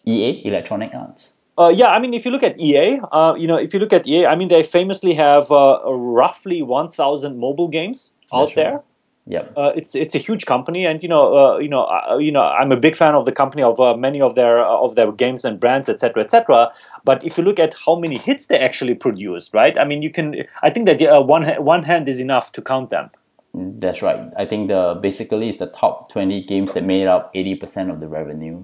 EA, 0.05 0.45
Electronic 0.45 0.93
Arts. 0.93 1.39
Uh, 1.57 1.69
yeah, 1.69 1.87
I 1.87 1.99
mean, 1.99 2.13
if 2.13 2.25
you 2.25 2.31
look 2.31 2.43
at 2.43 2.59
EA, 2.59 2.99
uh, 3.11 3.35
you 3.35 3.47
know, 3.47 3.57
if 3.57 3.73
you 3.73 3.79
look 3.79 3.93
at 3.93 4.07
EA, 4.07 4.25
I 4.25 4.35
mean, 4.35 4.47
they 4.47 4.63
famously 4.63 5.13
have 5.13 5.51
uh, 5.51 5.79
roughly 5.85 6.63
1,000 6.63 7.37
mobile 7.37 7.67
games 7.67 8.13
out 8.33 8.47
That's 8.47 8.57
right. 8.57 8.63
there. 8.63 8.81
Yeah. 9.25 9.45
Uh, 9.55 9.71
it's 9.75 9.95
it's 9.95 10.15
a 10.15 10.17
huge 10.17 10.45
company, 10.45 10.85
and 10.85 11.01
you 11.01 11.07
know, 11.07 11.37
uh, 11.37 11.57
you 11.57 11.69
know, 11.69 11.85
uh, 11.85 12.17
you 12.17 12.31
know, 12.31 12.43
I'm 12.43 12.73
a 12.73 12.77
big 12.77 12.95
fan 12.95 13.15
of 13.15 13.25
the 13.25 13.31
company 13.31 13.63
of 13.63 13.79
uh, 13.79 13.95
many 13.95 14.19
of 14.19 14.35
their 14.35 14.59
uh, 14.59 14.77
of 14.77 14.95
their 14.95 15.11
games 15.13 15.45
and 15.45 15.59
brands, 15.59 15.87
etc., 15.87 16.23
etc. 16.23 16.73
But 17.05 17.23
if 17.23 17.37
you 17.37 17.43
look 17.43 17.57
at 17.57 17.73
how 17.85 17.95
many 17.95 18.17
hits 18.17 18.47
they 18.47 18.59
actually 18.59 18.95
produce, 18.95 19.53
right? 19.53 19.77
I 19.77 19.85
mean, 19.85 20.01
you 20.01 20.09
can. 20.09 20.43
I 20.61 20.69
think 20.69 20.87
that 20.87 21.01
uh, 21.01 21.21
one 21.21 21.45
one 21.63 21.83
hand 21.83 22.09
is 22.09 22.19
enough 22.19 22.51
to 22.53 22.61
count 22.61 22.89
them. 22.89 23.11
That's 23.53 24.01
right. 24.01 24.31
I 24.35 24.45
think 24.45 24.67
the 24.67 24.99
basically 25.01 25.47
it's 25.47 25.59
the 25.59 25.67
top 25.67 26.11
20 26.11 26.43
games 26.45 26.73
that 26.73 26.83
made 26.83 27.05
up 27.05 27.31
80% 27.35 27.91
of 27.91 27.99
the 27.99 28.07
revenue. 28.07 28.63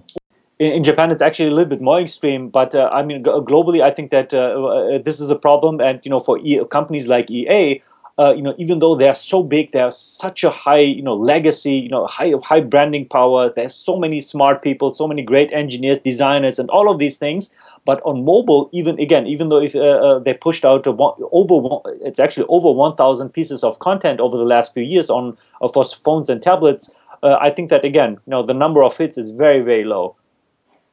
in, 0.57 0.83
Japan, 0.83 1.11
it's 1.11 1.21
actually 1.21 1.49
a 1.49 1.53
little 1.53 1.69
bit 1.69 1.79
more 1.79 1.99
extreme. 1.99 2.49
But 2.49 2.73
uh, 2.73 2.89
I 2.91 3.03
mean, 3.03 3.23
globally, 3.23 3.81
I 3.81 3.91
think 3.91 4.09
that 4.09 4.33
uh, 4.33 4.97
this 5.03 5.19
is 5.19 5.29
a 5.29 5.35
problem. 5.35 5.79
And 5.79 5.99
you 6.03 6.09
know, 6.09 6.19
for 6.19 6.39
e- 6.39 6.65
companies 6.71 7.07
like 7.07 7.29
EA, 7.29 7.81
uh, 8.19 8.33
you 8.33 8.41
know, 8.41 8.53
even 8.57 8.79
though 8.79 8.95
they 8.95 9.07
are 9.07 9.15
so 9.15 9.41
big, 9.41 9.71
they 9.71 9.79
have 9.79 9.93
such 9.93 10.43
a 10.43 10.49
high, 10.49 10.79
you 10.79 11.01
know, 11.01 11.15
legacy, 11.15 11.75
you 11.75 11.87
know, 11.87 12.05
high 12.05 12.33
high 12.43 12.59
branding 12.59 13.07
power. 13.07 13.49
There's 13.49 13.73
so 13.73 13.97
many 13.97 14.19
smart 14.19 14.61
people, 14.61 14.93
so 14.93 15.07
many 15.07 15.21
great 15.21 15.53
engineers, 15.53 15.99
designers, 15.99 16.59
and 16.59 16.69
all 16.69 16.91
of 16.91 16.99
these 16.99 17.17
things. 17.17 17.53
But 17.85 18.01
on 18.03 18.25
mobile, 18.25 18.69
even 18.73 18.99
again, 18.99 19.25
even 19.25 19.47
though 19.47 19.61
if 19.61 19.73
uh, 19.73 19.79
uh, 19.79 20.19
they 20.19 20.33
pushed 20.33 20.65
out 20.65 20.85
one, 20.85 21.13
over, 21.31 21.55
one, 21.55 21.81
it's 22.01 22.19
actually 22.19 22.45
over 22.49 22.69
1,000 22.69 23.29
pieces 23.29 23.63
of 23.63 23.79
content 23.79 24.19
over 24.19 24.35
the 24.35 24.43
last 24.43 24.73
few 24.73 24.83
years 24.83 25.09
on 25.09 25.37
uh, 25.61 25.69
for 25.69 25.85
phones 25.85 26.29
and 26.29 26.41
tablets. 26.41 26.93
Uh, 27.23 27.37
I 27.39 27.49
think 27.49 27.69
that 27.69 27.85
again, 27.85 28.11
you 28.11 28.31
know, 28.31 28.43
the 28.43 28.53
number 28.53 28.83
of 28.83 28.97
hits 28.97 29.17
is 29.17 29.31
very 29.31 29.61
very 29.61 29.85
low. 29.85 30.17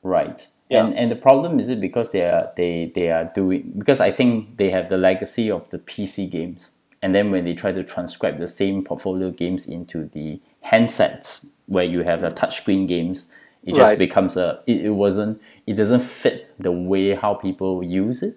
Right. 0.04 0.46
Yeah. 0.70 0.84
And 0.84 0.94
and 0.94 1.10
the 1.10 1.16
problem 1.16 1.58
is 1.58 1.68
it 1.68 1.80
because 1.80 2.12
they 2.12 2.22
are 2.22 2.52
they 2.56 2.92
they 2.94 3.10
are 3.10 3.24
doing 3.34 3.72
because 3.76 4.00
I 4.00 4.12
think 4.12 4.58
they 4.58 4.70
have 4.70 4.88
the 4.88 4.96
legacy 4.96 5.50
of 5.50 5.68
the 5.70 5.78
PC 5.78 6.30
games. 6.30 6.70
And 7.02 7.14
then 7.14 7.30
when 7.30 7.44
they 7.44 7.54
try 7.54 7.72
to 7.72 7.84
transcribe 7.84 8.38
the 8.38 8.46
same 8.46 8.84
portfolio 8.84 9.30
games 9.30 9.68
into 9.68 10.06
the 10.06 10.40
handsets 10.64 11.46
where 11.66 11.84
you 11.84 12.02
have 12.02 12.20
the 12.20 12.28
touchscreen 12.28 12.88
games, 12.88 13.30
it 13.64 13.74
just 13.74 13.90
Right. 13.90 13.98
becomes 13.98 14.36
a 14.36 14.62
it, 14.66 14.86
it 14.86 14.90
wasn't 14.90 15.40
it 15.66 15.74
doesn't 15.74 16.02
fit 16.02 16.50
the 16.58 16.72
way 16.72 17.14
how 17.14 17.34
people 17.34 17.82
use 17.82 18.22
it. 18.22 18.36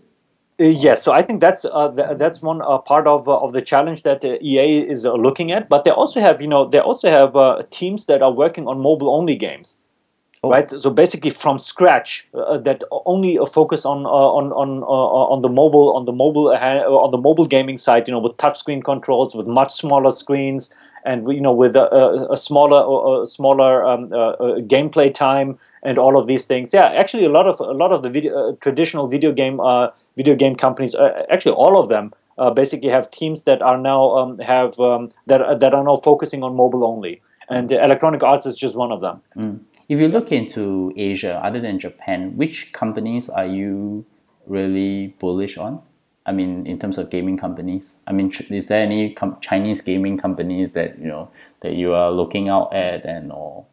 Uh, 0.60 0.66
yes, 0.66 1.02
so 1.04 1.14
I 1.14 1.22
think 1.22 1.40
that's 1.40 1.64
uh, 1.66 1.90
th- 1.92 2.18
that's 2.18 2.42
one 2.42 2.62
uh, 2.62 2.80
part 2.80 3.08
of 3.08 3.30
uh, 3.30 3.38
of 3.38 3.54
the 3.54 3.62
challenge 3.62 4.04
that 4.04 4.26
uh, 4.26 4.38
EA 4.42 4.82
is 4.82 5.06
uh, 5.06 5.14
looking 5.14 5.52
at. 5.52 5.70
But 5.70 5.86
they 5.86 5.92
also 5.92 6.20
have, 6.20 6.42
you 6.42 6.48
know, 6.48 6.66
they 6.66 6.80
also 6.80 7.10
have 7.10 7.36
uh, 7.36 7.62
teams 7.70 8.08
that 8.08 8.22
are 8.22 8.32
working 8.32 8.68
on 8.68 8.82
mobile 8.82 9.10
only 9.10 9.36
games, 9.36 9.78
Oh. 10.42 10.50
right? 10.52 10.70
So 10.70 10.90
basically 10.90 11.32
from 11.32 11.60
scratch, 11.60 12.26
uh, 12.34 12.58
that 12.60 12.84
only 13.06 13.38
uh, 13.38 13.46
focus 13.46 13.86
on 13.86 14.06
uh, 14.06 14.10
on 14.10 14.54
on 14.54 14.84
uh, 14.84 15.34
on 15.34 15.42
the 15.42 15.50
mobile 15.50 15.94
on 15.96 16.06
the 16.06 16.14
mobile 16.14 16.48
uh, 16.50 16.56
on 17.06 17.12
the 17.12 17.18
mobile 17.18 17.46
gaming 17.46 17.78
side, 17.78 18.08
you 18.08 18.14
know, 18.14 18.20
with 18.20 18.38
touchscreen 18.38 18.82
controls, 18.84 19.36
with 19.36 19.48
much 19.48 19.72
smaller 19.74 20.12
screens, 20.12 20.74
and 21.04 21.28
you 21.30 21.42
know, 21.42 21.52
with 21.52 21.76
a, 21.76 21.94
a, 21.94 22.34
a 22.34 22.38
smaller 22.38 23.22
a 23.22 23.26
smaller 23.26 23.84
um, 23.86 24.14
uh, 24.14 24.16
uh, 24.18 24.60
gameplay 24.62 25.14
time 25.14 25.60
and 25.84 25.98
all 25.98 26.18
of 26.18 26.26
these 26.28 26.46
things. 26.46 26.74
Yeah, 26.74 26.86
actually, 26.88 27.26
a 27.26 27.30
lot 27.30 27.46
of 27.48 27.60
a 27.60 27.74
lot 27.74 27.92
of 27.92 28.02
the 28.02 28.10
video, 28.10 28.52
uh, 28.52 28.56
traditional 28.62 29.08
video 29.08 29.34
game 29.34 29.60
uh, 29.60 29.90
video 30.16 30.36
game 30.36 30.56
companies, 30.56 30.96
uh, 30.96 31.26
actually 31.30 31.54
all 31.56 31.78
of 31.78 31.90
them, 31.90 32.14
uh, 32.38 32.50
basically 32.50 32.90
have 32.90 33.12
teams 33.12 33.44
that 33.44 33.62
are 33.62 33.78
now 33.78 34.12
um, 34.16 34.40
have 34.40 34.80
um, 34.80 35.10
that 35.28 35.42
are- 35.42 35.56
that 35.56 35.74
are 35.74 35.84
now 35.84 35.98
focusing 35.98 36.44
on 36.44 36.56
mobile 36.56 36.86
only, 36.86 37.22
and 37.50 37.74
uh, 37.74 37.84
Electronic 37.84 38.24
Arts 38.24 38.46
is 38.46 38.58
just 38.58 38.78
one 38.78 38.94
of 38.94 39.02
them. 39.02 39.22
If 39.90 40.00
you 40.00 40.08
look 40.08 40.32
into 40.32 40.94
Asia, 40.96 41.42
other 41.44 41.60
than 41.60 41.80
Japan, 41.80 42.38
which 42.38 42.72
companies 42.72 43.28
are 43.28 43.48
you 43.48 44.06
really 44.46 45.16
bullish 45.20 45.58
on? 45.58 45.82
I 46.28 46.32
mean, 46.32 46.68
in 46.68 46.78
terms 46.78 47.00
of 47.00 47.10
gaming 47.10 47.38
companies, 47.38 47.96
I 48.06 48.12
mean, 48.12 48.32
is 48.52 48.68
there 48.68 48.84
any 48.84 49.14
com- 49.16 49.38
Chinese 49.42 49.82
gaming 49.82 50.18
companies 50.18 50.74
that 50.74 51.00
you 51.00 51.08
know 51.08 51.32
that 51.62 51.74
you 51.74 51.94
are 51.94 52.12
looking 52.12 52.50
out 52.50 52.72
at, 52.74 53.04
and 53.04 53.32
or 53.32 53.66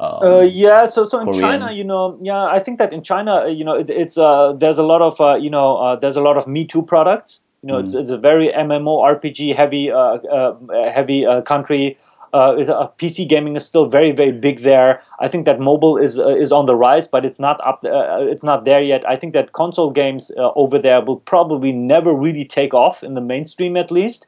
Uh, 0.00 0.40
yeah, 0.40 0.84
so 0.86 1.04
so 1.04 1.20
in 1.20 1.26
Korean. 1.26 1.40
China, 1.40 1.72
you 1.72 1.84
know, 1.84 2.18
yeah, 2.20 2.44
I 2.44 2.58
think 2.58 2.78
that 2.78 2.92
in 2.92 3.02
China, 3.02 3.42
uh, 3.42 3.46
you 3.46 3.64
know, 3.64 3.74
it, 3.74 3.90
it's 3.90 4.18
uh, 4.18 4.52
there's 4.52 4.78
a 4.78 4.82
lot 4.82 5.02
of 5.02 5.20
uh, 5.20 5.34
you 5.34 5.50
know, 5.50 5.76
uh, 5.76 5.96
there's 5.96 6.16
a 6.16 6.22
lot 6.22 6.36
of 6.36 6.46
Me 6.46 6.64
Too 6.64 6.82
products. 6.82 7.40
You 7.62 7.68
know, 7.68 7.78
it's, 7.78 7.94
it's 7.94 8.10
a 8.10 8.18
very 8.18 8.48
MMO 8.48 9.00
RPG 9.14 9.54
heavy 9.54 9.90
uh, 9.90 9.96
uh, 9.96 10.90
heavy 10.92 11.24
uh, 11.24 11.40
country. 11.42 11.96
Uh, 12.34 12.54
it's- 12.60 12.68
uh, 12.68 12.88
PC 12.98 13.24
gaming 13.24 13.54
is 13.56 13.64
still 13.64 13.86
very 13.86 14.12
very 14.20 14.32
big 14.32 14.56
there. 14.70 14.90
I 15.20 15.28
think 15.28 15.44
that 15.46 15.60
mobile 15.60 15.96
is 16.06 16.18
uh, 16.18 16.28
is 16.44 16.50
on 16.52 16.66
the 16.66 16.74
rise, 16.86 17.06
but 17.14 17.24
it's 17.24 17.38
not 17.38 17.60
up. 17.70 17.78
Uh, 17.84 18.32
it's 18.32 18.42
not 18.50 18.64
there 18.64 18.82
yet. 18.82 19.02
I 19.08 19.16
think 19.16 19.32
that 19.34 19.52
console 19.52 19.90
games 20.02 20.32
uh, 20.36 20.50
over 20.62 20.78
there 20.86 21.00
will 21.00 21.20
probably 21.32 21.72
never 21.72 22.12
really 22.26 22.44
take 22.44 22.74
off 22.74 23.04
in 23.04 23.14
the 23.14 23.20
mainstream, 23.20 23.76
at 23.76 23.90
least. 23.90 24.26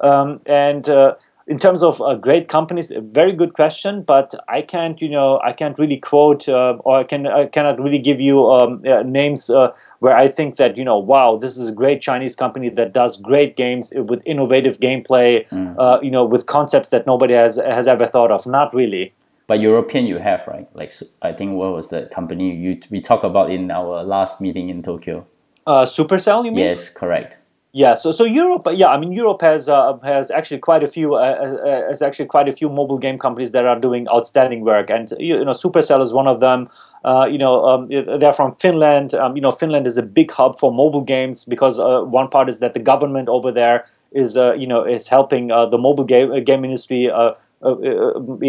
Um, 0.00 0.40
and 0.46 0.88
uh, 0.88 1.14
in 1.48 1.58
terms 1.58 1.82
of 1.82 2.00
uh, 2.02 2.14
great 2.14 2.46
companies, 2.48 2.90
a 2.90 3.00
very 3.00 3.32
good 3.32 3.54
question, 3.54 4.02
but 4.02 4.34
I 4.48 4.60
can't, 4.60 5.00
you 5.00 5.08
know, 5.08 5.40
I 5.42 5.54
can't 5.54 5.78
really 5.78 5.96
quote 5.96 6.46
uh, 6.46 6.76
or 6.84 6.98
I 6.98 7.04
can 7.04 7.26
I 7.26 7.46
cannot 7.46 7.80
really 7.80 7.98
give 7.98 8.20
you 8.20 8.46
um, 8.50 8.82
uh, 8.86 9.02
names 9.02 9.48
uh, 9.48 9.72
where 10.00 10.14
I 10.14 10.28
think 10.28 10.56
that 10.56 10.76
you 10.76 10.84
know, 10.84 10.98
wow, 10.98 11.36
this 11.36 11.56
is 11.56 11.70
a 11.70 11.72
great 11.72 12.02
Chinese 12.02 12.36
company 12.36 12.68
that 12.68 12.92
does 12.92 13.16
great 13.16 13.56
games 13.56 13.92
with 13.96 14.22
innovative 14.26 14.78
gameplay, 14.78 15.46
uh, 15.78 15.98
you 16.02 16.10
know, 16.10 16.24
with 16.24 16.44
concepts 16.44 16.90
that 16.90 17.06
nobody 17.06 17.32
has 17.32 17.56
has 17.56 17.88
ever 17.88 18.06
thought 18.06 18.30
of. 18.30 18.46
Not 18.46 18.74
really. 18.74 19.12
but 19.46 19.60
European 19.60 20.06
you 20.06 20.18
have 20.18 20.46
right? 20.46 20.68
Like 20.74 20.92
I 21.22 21.32
think 21.32 21.54
what 21.54 21.72
was 21.72 21.88
the 21.88 22.02
company 22.12 22.54
you 22.54 22.78
we 22.90 23.00
talked 23.00 23.24
about 23.24 23.50
in 23.50 23.70
our 23.70 24.04
last 24.04 24.42
meeting 24.42 24.68
in 24.68 24.82
Tokyo? 24.82 25.26
Uh, 25.66 25.84
Supercell, 25.86 26.44
you 26.44 26.50
mean? 26.50 26.64
Yes, 26.64 26.90
correct. 26.90 27.37
Yeah, 27.72 27.94
so 27.94 28.10
so 28.12 28.24
Europe, 28.24 28.62
yeah, 28.72 28.88
I 28.88 28.98
mean 28.98 29.12
Europe 29.12 29.42
has 29.42 29.68
uh, 29.68 29.98
has 30.02 30.30
actually 30.30 30.58
quite 30.58 30.82
a 30.82 30.86
few 30.88 31.14
uh, 31.16 31.18
uh, 31.18 31.88
has 31.90 32.00
actually 32.00 32.24
quite 32.24 32.48
a 32.48 32.52
few 32.52 32.70
mobile 32.70 32.96
game 32.98 33.18
companies 33.18 33.52
that 33.52 33.66
are 33.66 33.78
doing 33.78 34.08
outstanding 34.08 34.62
work, 34.62 34.88
and 34.88 35.12
you 35.18 35.44
know 35.44 35.50
Supercell 35.52 36.00
is 36.00 36.14
one 36.14 36.26
of 36.26 36.40
them. 36.40 36.70
Uh, 37.04 37.26
you 37.30 37.36
know 37.36 37.66
um, 37.66 37.88
they're 38.18 38.32
from 38.32 38.52
Finland. 38.52 39.14
Um, 39.14 39.36
you 39.36 39.42
know 39.42 39.50
Finland 39.50 39.86
is 39.86 39.98
a 39.98 40.02
big 40.02 40.30
hub 40.30 40.58
for 40.58 40.72
mobile 40.72 41.02
games 41.04 41.44
because 41.44 41.78
uh, 41.78 42.00
one 42.00 42.28
part 42.28 42.48
is 42.48 42.58
that 42.60 42.72
the 42.72 42.80
government 42.80 43.28
over 43.28 43.52
there 43.52 43.84
is 44.12 44.38
uh, 44.38 44.54
you 44.54 44.66
know 44.66 44.82
is 44.84 45.06
helping 45.08 45.52
uh, 45.52 45.66
the 45.66 45.76
mobile 45.78 46.04
game 46.04 46.32
uh, 46.32 46.40
game 46.40 46.64
industry. 46.64 47.10
Uh, 47.10 47.32
uh, 47.60 47.70
uh, 47.72 48.12
um, 48.16 48.40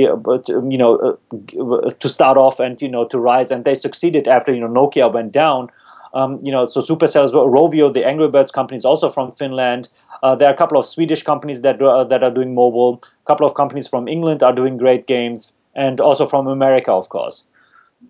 you 0.71 0.77
know, 0.77 0.95
uh, 0.97 1.63
uh, 1.63 1.89
to 1.99 2.07
start 2.07 2.37
off 2.37 2.59
and 2.59 2.81
you 2.81 2.87
know 2.87 3.05
to 3.05 3.19
rise, 3.19 3.51
and 3.51 3.65
they 3.65 3.75
succeeded 3.75 4.27
after 4.27 4.53
you 4.53 4.61
know 4.61 4.67
Nokia 4.67 5.11
went 5.11 5.31
down. 5.33 5.69
Um, 6.13 6.39
you 6.43 6.51
know, 6.51 6.65
so 6.65 6.81
Supercell 6.81 7.23
as 7.23 7.33
well. 7.33 7.47
Rovio, 7.47 7.93
the 7.93 8.05
Angry 8.05 8.27
Birds 8.27 8.51
company, 8.51 8.77
is 8.77 8.85
also 8.85 9.09
from 9.09 9.31
Finland. 9.33 9.89
Uh, 10.23 10.35
there 10.35 10.47
are 10.47 10.53
a 10.53 10.57
couple 10.57 10.77
of 10.77 10.85
Swedish 10.85 11.23
companies 11.23 11.61
that 11.61 11.81
uh, 11.81 12.03
that 12.05 12.23
are 12.23 12.31
doing 12.31 12.53
mobile. 12.53 13.01
A 13.23 13.27
couple 13.27 13.45
of 13.45 13.53
companies 13.53 13.87
from 13.87 14.07
England 14.07 14.43
are 14.43 14.53
doing 14.53 14.77
great 14.77 15.07
games, 15.07 15.53
and 15.75 15.99
also 15.99 16.25
from 16.25 16.47
America, 16.47 16.91
of 16.91 17.09
course. 17.09 17.45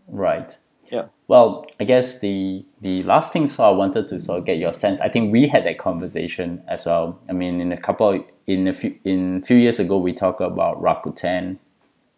Right. 0.08 0.58
Yeah. 0.92 1.06
Well, 1.28 1.68
I 1.80 1.84
guess 1.84 2.20
the 2.20 2.66
the 2.82 3.04
last 3.04 3.32
thing 3.32 3.48
so 3.48 3.64
I 3.64 3.70
wanted 3.70 4.08
to 4.10 4.20
sort 4.20 4.40
of 4.40 4.46
get 4.46 4.58
your 4.58 4.74
sense. 4.74 5.00
I 5.02 5.10
think 5.10 5.32
we 5.32 5.48
had 5.48 5.66
that 5.66 5.78
conversation 5.78 6.64
as 6.68 6.86
well. 6.86 7.20
I 7.30 7.34
mean, 7.34 7.62
in 7.62 7.72
a 7.72 7.78
couple 7.78 8.26
in 8.48 8.68
a 8.68 8.74
few 8.74 8.96
in 9.04 9.42
a 9.44 9.46
few 9.46 9.58
years 9.58 9.80
ago, 9.80 9.98
we 9.98 10.14
talked 10.14 10.42
about 10.42 10.82
Rakuten. 10.82 11.58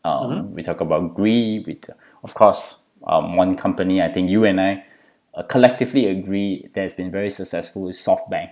Um, 0.04 0.56
We 0.56 0.63
talk 0.63 0.80
about 0.82 1.13
Gree. 1.13 1.63
We 1.67 1.76
t- 1.76 1.94
of 2.24 2.34
course 2.34 2.80
um, 3.06 3.36
one 3.36 3.58
company. 3.58 4.02
I 4.02 4.12
think 4.12 4.30
you 4.30 4.46
and 4.46 4.62
I 4.62 4.86
uh, 5.34 5.44
collectively 5.44 6.08
agree 6.08 6.70
that 6.74 6.82
has 6.82 6.94
been 6.94 7.12
very 7.12 7.30
successful 7.30 7.88
is 7.88 7.98
SoftBank. 7.98 8.52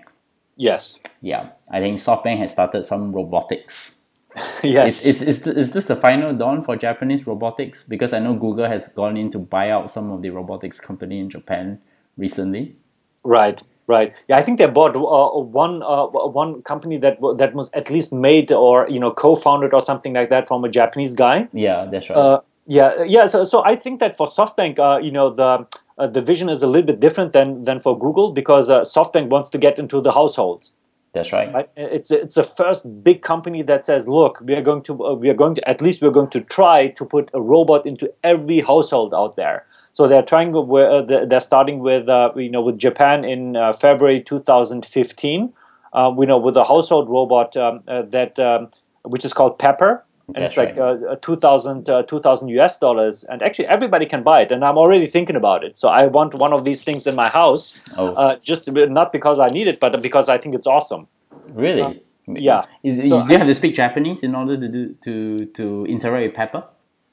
Yes. 0.55 0.99
Yeah, 1.21 1.49
I 1.69 1.79
think 1.79 1.99
SoftBank 1.99 2.39
has 2.39 2.51
started 2.51 2.83
some 2.83 3.13
robotics 3.13 3.99
yes. 4.63 5.05
is, 5.05 5.21
is, 5.21 5.47
is, 5.47 5.47
is 5.47 5.73
this 5.73 5.87
the 5.87 5.95
final 5.95 6.33
dawn 6.33 6.63
for 6.63 6.75
Japanese 6.75 7.25
robotics? 7.25 7.87
Because 7.87 8.13
I 8.13 8.19
know 8.19 8.33
Google 8.33 8.67
has 8.67 8.87
gone 8.93 9.17
in 9.17 9.29
to 9.31 9.39
buy 9.39 9.69
out 9.69 9.89
some 9.89 10.11
of 10.11 10.21
the 10.21 10.29
robotics 10.29 10.79
company 10.79 11.19
in 11.19 11.29
Japan 11.29 11.79
recently. 12.17 12.75
Right, 13.23 13.61
right. 13.87 14.13
Yeah, 14.27 14.37
I 14.37 14.43
think 14.43 14.59
they 14.59 14.67
bought 14.67 14.95
uh, 14.95 15.39
one 15.39 15.81
uh, 15.83 16.05
one 16.07 16.61
company 16.61 16.97
that 16.97 17.17
that 17.37 17.53
was 17.53 17.71
at 17.71 17.89
least 17.89 18.13
made 18.13 18.51
or 18.51 18.87
you 18.89 18.99
know 18.99 19.11
co-founded 19.11 19.73
or 19.73 19.81
something 19.81 20.13
like 20.13 20.29
that 20.29 20.47
from 20.47 20.63
a 20.63 20.69
Japanese 20.69 21.13
guy. 21.13 21.47
Yeah, 21.51 21.85
that's 21.85 22.09
right. 22.09 22.17
Uh, 22.17 22.41
yeah, 22.67 23.03
yeah. 23.03 23.25
So, 23.25 23.43
so 23.43 23.63
I 23.65 23.75
think 23.75 23.99
that 23.99 24.15
for 24.15 24.27
SoftBank, 24.27 24.77
uh, 24.77 24.99
you 24.99 25.11
know, 25.11 25.33
the 25.33 25.65
uh, 25.99 26.07
the 26.07 26.21
vision 26.21 26.49
is 26.49 26.63
a 26.63 26.67
little 26.67 26.87
bit 26.87 26.99
different 26.99 27.33
than 27.33 27.63
than 27.65 27.79
for 27.79 27.97
Google 27.97 28.31
because 28.31 28.69
uh, 28.69 28.81
SoftBank 28.81 29.27
wants 29.29 29.49
to 29.51 29.57
get 29.57 29.77
into 29.77 30.01
the 30.01 30.11
households. 30.13 30.71
that's 31.13 31.31
right. 31.33 31.53
Right? 31.53 31.69
It's 31.75 32.11
it's 32.11 32.35
the 32.35 32.43
first 32.43 33.03
big 33.03 33.21
company 33.21 33.61
that 33.63 33.85
says, 33.85 34.07
look, 34.07 34.41
we 34.41 34.53
are 34.53 34.61
going 34.61 34.83
to 34.83 35.05
uh, 35.05 35.13
we 35.13 35.29
are 35.29 35.33
going 35.43 35.55
to 35.55 35.69
at 35.69 35.81
least 35.81 36.01
we're 36.01 36.11
going 36.19 36.29
to 36.31 36.41
try 36.41 36.87
to 36.87 37.05
put 37.05 37.29
a 37.33 37.41
robot 37.41 37.85
into 37.85 38.11
every 38.23 38.59
household 38.61 39.13
out 39.13 39.35
there. 39.35 39.65
So 39.93 40.07
they're 40.07 40.23
trying. 40.33 40.55
uh, 40.55 41.01
They're 41.01 41.25
they're 41.25 41.39
starting 41.51 41.79
with 41.79 42.07
uh, 42.07 42.31
you 42.35 42.49
know 42.49 42.61
with 42.61 42.77
Japan 42.77 43.25
in 43.25 43.55
uh, 43.55 43.73
February 43.73 44.21
2015. 44.21 45.53
Uh, 45.91 46.11
we 46.15 46.25
know 46.25 46.37
with 46.37 46.55
a 46.55 46.63
household 46.63 47.09
robot 47.09 47.57
um, 47.57 47.81
uh, 47.87 48.03
that 48.03 48.37
um, 48.39 48.69
which 49.03 49.25
is 49.25 49.33
called 49.33 49.57
Pepper. 49.59 50.05
And 50.35 50.43
That's 50.43 50.57
it's 50.57 50.57
like 50.57 50.77
right. 50.77 51.11
uh, 51.11 51.15
2000 51.15 51.89
uh, 51.89 52.03
2000 52.03 52.49
US 52.49 52.77
dollars 52.77 53.23
and 53.25 53.41
actually 53.41 53.67
everybody 53.67 54.05
can 54.05 54.23
buy 54.23 54.41
it 54.41 54.51
and 54.51 54.63
I'm 54.63 54.77
already 54.77 55.07
thinking 55.07 55.35
about 55.35 55.63
it 55.63 55.77
so 55.77 55.89
I 55.89 56.05
want 56.07 56.33
one 56.33 56.53
of 56.53 56.63
these 56.63 56.83
things 56.83 57.07
in 57.07 57.15
my 57.15 57.29
house 57.29 57.79
oh. 57.97 58.13
uh, 58.13 58.35
just 58.37 58.71
not 58.71 59.11
because 59.11 59.39
I 59.39 59.47
need 59.47 59.67
it 59.67 59.79
but 59.79 60.01
because 60.01 60.29
I 60.29 60.37
think 60.37 60.55
it's 60.55 60.67
awesome 60.67 61.07
really 61.49 61.81
uh, 61.81 61.93
yeah 62.27 62.65
Is, 62.83 63.09
so 63.09 63.25
do 63.25 63.33
you 63.33 63.39
have 63.39 63.47
to 63.47 63.55
speak 63.55 63.75
Japanese 63.75 64.23
in 64.23 64.35
order 64.35 64.55
to 64.57 64.67
do 64.67 64.93
to 65.05 65.45
to 65.45 65.85
interact 65.85 66.27
with 66.27 66.35
Pepper 66.35 66.63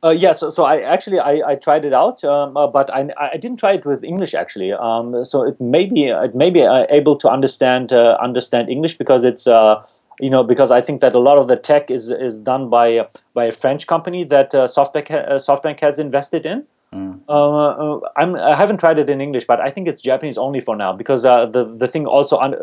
uh, 0.05 0.11
yeah, 0.11 0.33
so, 0.33 0.49
so 0.49 0.65
I 0.65 0.83
actually 0.83 1.19
I, 1.19 1.41
I 1.45 1.55
tried 1.57 1.85
it 1.85 1.93
out, 1.93 2.23
um, 2.23 2.57
uh, 2.57 2.67
but 2.67 2.95
I, 2.95 3.09
I 3.19 3.39
didn't 3.39 3.59
try 3.59 3.73
it 3.73 3.85
with 3.85 4.05
English 4.05 4.35
actually. 4.35 4.73
Um, 4.73 5.25
so 5.25 5.43
it 5.43 5.61
may 5.61 5.87
be 5.87 6.05
it 6.05 6.35
may 6.35 6.51
be 6.51 6.63
uh, 6.63 6.85
able 6.91 7.17
to 7.17 7.29
understand 7.29 7.93
uh, 7.93 8.17
understand 8.23 8.69
English 8.69 8.99
because 8.99 9.25
it's 9.25 9.47
uh, 9.47 9.83
you 10.21 10.31
know 10.31 10.43
because 10.43 10.71
I 10.71 10.81
think 10.81 11.01
that 11.01 11.15
a 11.15 11.19
lot 11.19 11.39
of 11.39 11.49
the 11.49 11.57
tech 11.57 11.91
is 11.91 12.11
is 12.11 12.39
done 12.39 12.69
by 12.69 13.09
by 13.35 13.45
a 13.47 13.53
French 13.53 13.87
company 13.87 14.25
that 14.25 14.55
uh, 14.55 14.67
SoftBank 14.67 15.09
SoftBank 15.09 15.81
has 15.81 15.99
invested 15.99 16.47
in. 16.47 16.65
Mm. 16.95 17.21
Uh, 17.29 17.99
I'm, 18.17 18.37
I 18.37 18.55
haven't 18.55 18.79
tried 18.79 19.01
it 19.01 19.11
in 19.11 19.21
English, 19.21 19.45
but 19.45 19.61
I 19.61 19.71
think 19.71 19.89
it's 19.89 20.01
Japanese 20.01 20.39
only 20.39 20.61
for 20.61 20.77
now 20.77 20.93
because 20.93 21.27
uh, 21.27 21.45
the 21.47 21.65
the 21.65 21.89
thing 21.89 22.07
also 22.07 22.39
un- 22.39 22.55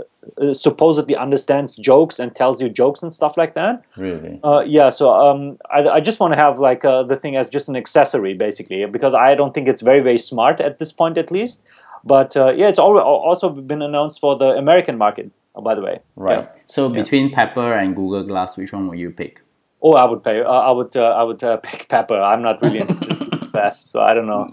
uh, 0.42 0.54
supposedly 0.54 1.16
understands 1.16 1.76
jokes 1.76 2.20
and 2.20 2.34
tells 2.34 2.62
you 2.62 2.70
jokes 2.70 3.04
and 3.04 3.12
stuff 3.12 3.36
like 3.38 3.54
that. 3.56 3.84
Really? 3.98 4.40
yeah. 4.66 4.90
So 4.90 5.12
um, 5.14 5.58
I, 5.70 5.88
I 5.90 6.00
just 6.00 6.20
want 6.20 6.34
to 6.34 6.40
have 6.40 6.58
like 6.58 6.82
the 6.82 7.20
thing 7.22 7.36
as 7.36 7.50
just 7.50 7.68
an 7.68 7.76
accessory, 7.76 8.34
basically, 8.34 8.86
because 8.86 9.14
I 9.14 9.36
don't 9.36 9.54
think 9.54 9.68
it's 9.68 9.82
very 9.82 10.02
very 10.02 10.18
smart 10.18 10.62
at 10.62 10.80
this 10.80 10.92
point, 10.92 11.18
at 11.18 11.30
least. 11.30 11.64
But 12.06 12.36
yeah, 12.36 12.70
it's 12.70 12.80
also 12.80 13.50
been 13.50 13.82
announced 13.82 14.20
for 14.20 14.38
the 14.38 14.48
American 14.48 14.98
market. 14.98 15.32
Oh, 15.56 15.62
by 15.62 15.76
the 15.76 15.82
way. 15.82 16.00
Right. 16.16 16.40
Yeah. 16.40 16.62
So 16.66 16.90
between 16.90 17.30
yeah. 17.30 17.36
Pepper 17.36 17.74
and 17.74 17.96
Google 17.96 18.24
Glass, 18.24 18.58
which 18.58 18.74
one 18.74 18.88
will 18.88 18.96
you 18.96 19.12
pick? 19.12 19.42
Oh, 19.82 19.94
I 19.94 20.06
would 20.06 20.24
pay. 20.24 20.42
Uh, 20.42 20.50
I 20.50 20.72
would. 20.72 20.96
Uh, 20.96 21.04
I 21.04 21.24
would 21.24 21.44
uh, 21.44 21.58
pick 21.58 21.90
Pepper. 21.90 22.20
I'm 22.20 22.42
not 22.42 22.62
really 22.62 22.80
interested 22.80 23.22
in 23.22 23.50
Glass, 23.52 23.86
so 23.92 24.00
I 24.00 24.14
don't 24.14 24.28
know. 24.28 24.48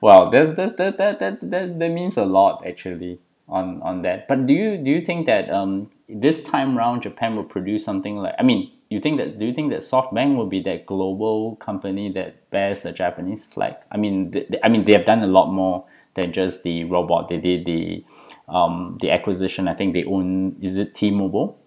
wow, 0.00 0.30
that 0.30 0.56
that, 0.56 0.76
that 0.78 0.98
that 0.98 1.18
that 1.20 1.50
that 1.50 1.78
that 1.78 1.90
means 1.90 2.16
a 2.16 2.24
lot 2.24 2.66
actually 2.66 3.20
on 3.48 3.80
on 3.82 4.02
that. 4.02 4.26
But 4.26 4.46
do 4.46 4.54
you 4.54 4.78
do 4.78 4.90
you 4.90 5.00
think 5.02 5.26
that 5.26 5.50
um 5.50 5.90
this 6.08 6.42
time 6.42 6.76
round 6.76 7.02
Japan 7.02 7.36
will 7.36 7.44
produce 7.44 7.84
something 7.84 8.16
like? 8.16 8.34
I 8.38 8.42
mean, 8.42 8.72
you 8.88 8.98
think 8.98 9.18
that 9.18 9.38
do 9.38 9.46
you 9.46 9.52
think 9.52 9.70
that 9.70 9.80
SoftBank 9.80 10.36
will 10.36 10.46
be 10.46 10.62
that 10.62 10.86
global 10.86 11.56
company 11.56 12.10
that 12.12 12.50
bears 12.50 12.82
the 12.82 12.92
Japanese 12.92 13.44
flag? 13.44 13.74
I 13.92 13.98
mean, 13.98 14.32
th- 14.32 14.48
I 14.64 14.68
mean 14.68 14.84
they 14.84 14.92
have 14.92 15.04
done 15.04 15.22
a 15.22 15.26
lot 15.26 15.52
more 15.52 15.84
than 16.14 16.32
just 16.32 16.62
the 16.62 16.84
robot. 16.84 17.28
They 17.28 17.38
did 17.38 17.66
the 17.66 18.04
um, 18.48 18.96
the 19.00 19.10
acquisition. 19.10 19.68
I 19.68 19.74
think 19.74 19.94
they 19.94 20.04
own 20.04 20.56
is 20.60 20.76
it 20.76 20.94
T-Mobile? 20.94 21.58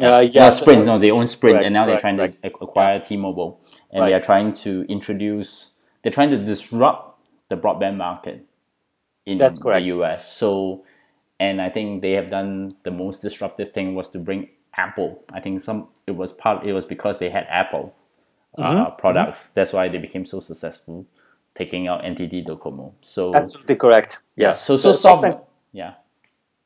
Uh, 0.00 0.20
yeah, 0.20 0.44
no, 0.44 0.50
Sprint. 0.50 0.86
No, 0.86 0.98
they 0.98 1.10
own 1.10 1.26
Sprint, 1.26 1.62
and 1.62 1.74
now 1.74 1.84
they're 1.84 1.98
trying 1.98 2.16
to 2.16 2.32
acquire 2.44 2.94
yeah. 2.94 3.00
T-Mobile, 3.00 3.60
and 3.90 4.00
right. 4.00 4.08
they 4.08 4.14
are 4.14 4.20
trying 4.20 4.52
to 4.52 4.86
introduce. 4.88 5.74
They're 6.02 6.12
trying 6.12 6.30
to 6.30 6.38
disrupt 6.38 7.20
the 7.48 7.56
broadband 7.56 7.96
market 7.96 8.46
in 9.26 9.38
That's 9.38 9.58
correct. 9.58 9.82
the 9.82 9.88
US. 10.00 10.32
So, 10.32 10.84
and 11.38 11.60
I 11.60 11.68
think 11.68 12.02
they 12.02 12.12
have 12.12 12.30
done 12.30 12.76
the 12.82 12.90
most 12.90 13.20
disruptive 13.20 13.72
thing 13.72 13.94
was 13.94 14.08
to 14.10 14.18
bring 14.18 14.48
Apple. 14.74 15.22
I 15.32 15.40
think 15.40 15.60
some 15.60 15.88
it 16.06 16.12
was 16.12 16.32
part. 16.32 16.66
It 16.66 16.72
was 16.72 16.84
because 16.84 17.18
they 17.18 17.28
had 17.28 17.46
Apple 17.50 17.94
uh, 18.56 18.62
mm-hmm. 18.62 18.78
mm-hmm. 18.78 18.96
products. 19.00 19.38
Mm-hmm. 19.38 19.52
That's 19.54 19.72
why 19.72 19.88
they 19.88 19.98
became 19.98 20.24
so 20.24 20.40
successful, 20.40 21.06
taking 21.54 21.88
out 21.88 22.02
NTT 22.02 22.46
Docomo. 22.46 22.92
So 23.00 23.34
absolutely 23.34 23.76
correct. 23.76 24.18
Yeah. 24.36 24.52
So 24.52 24.76
so, 24.76 24.92
so 24.92 24.98
soft, 24.98 25.46
yeah. 25.72 25.94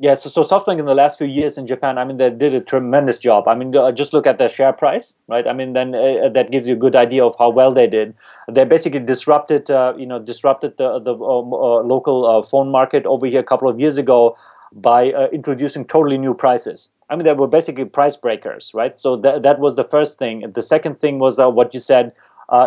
Yeah, 0.01 0.17
so, 0.17 0.29
so 0.29 0.43
SoftBank 0.43 0.81
in 0.81 0.87
the 0.87 0.95
last 0.95 1.19
few 1.19 1.27
years 1.27 1.57
in 1.57 1.69
Japan, 1.69 1.99
I 1.99 2.05
mean, 2.05 2.17
they 2.17 2.29
did 2.29 2.53
a 2.53 2.61
tremendous 2.61 3.17
job. 3.17 3.47
I 3.47 3.55
mean, 3.55 3.75
uh, 3.77 3.93
just 3.93 4.13
look 4.13 4.27
at 4.27 4.39
their 4.39 4.49
share 4.49 4.73
price, 4.73 5.15
right? 5.29 5.47
I 5.47 5.53
mean, 5.53 5.73
then 5.73 5.95
uh, 5.95 6.29
that 6.31 6.51
gives 6.51 6.67
you 6.67 6.75
a 6.75 6.79
good 6.79 6.97
idea 6.97 7.25
of 7.25 7.37
how 7.39 7.51
well 7.51 7.73
they 7.73 7.87
did. 7.87 8.15
They 8.51 8.65
basically 8.65 8.99
disrupted, 8.99 9.71
uh, 9.71 9.95
you 9.97 10.07
know, 10.07 10.19
disrupted 10.19 10.79
the 10.79 10.99
the 10.99 11.15
um, 11.15 11.53
uh, 11.53 11.81
local 11.83 12.27
uh, 12.27 12.43
phone 12.43 12.73
market 12.73 13.07
over 13.07 13.27
here 13.27 13.39
a 13.39 13.45
couple 13.45 13.69
of 13.69 13.79
years 13.79 13.97
ago 13.97 14.37
by 14.73 15.13
uh, 15.13 15.29
introducing 15.33 15.85
totally 15.85 16.19
new 16.19 16.35
prices. 16.35 16.91
I 17.09 17.15
mean, 17.15 17.25
they 17.25 17.33
were 17.33 17.47
basically 17.47 17.85
price 17.85 18.17
breakers, 18.17 18.73
right? 18.75 18.99
So 18.99 19.15
that 19.19 19.45
that 19.45 19.61
was 19.61 19.77
the 19.77 19.85
first 19.85 20.19
thing. 20.19 20.51
The 20.53 20.63
second 20.63 20.99
thing 20.99 21.21
was 21.21 21.39
what 21.39 21.73
you 21.73 21.79
said. 21.79 22.13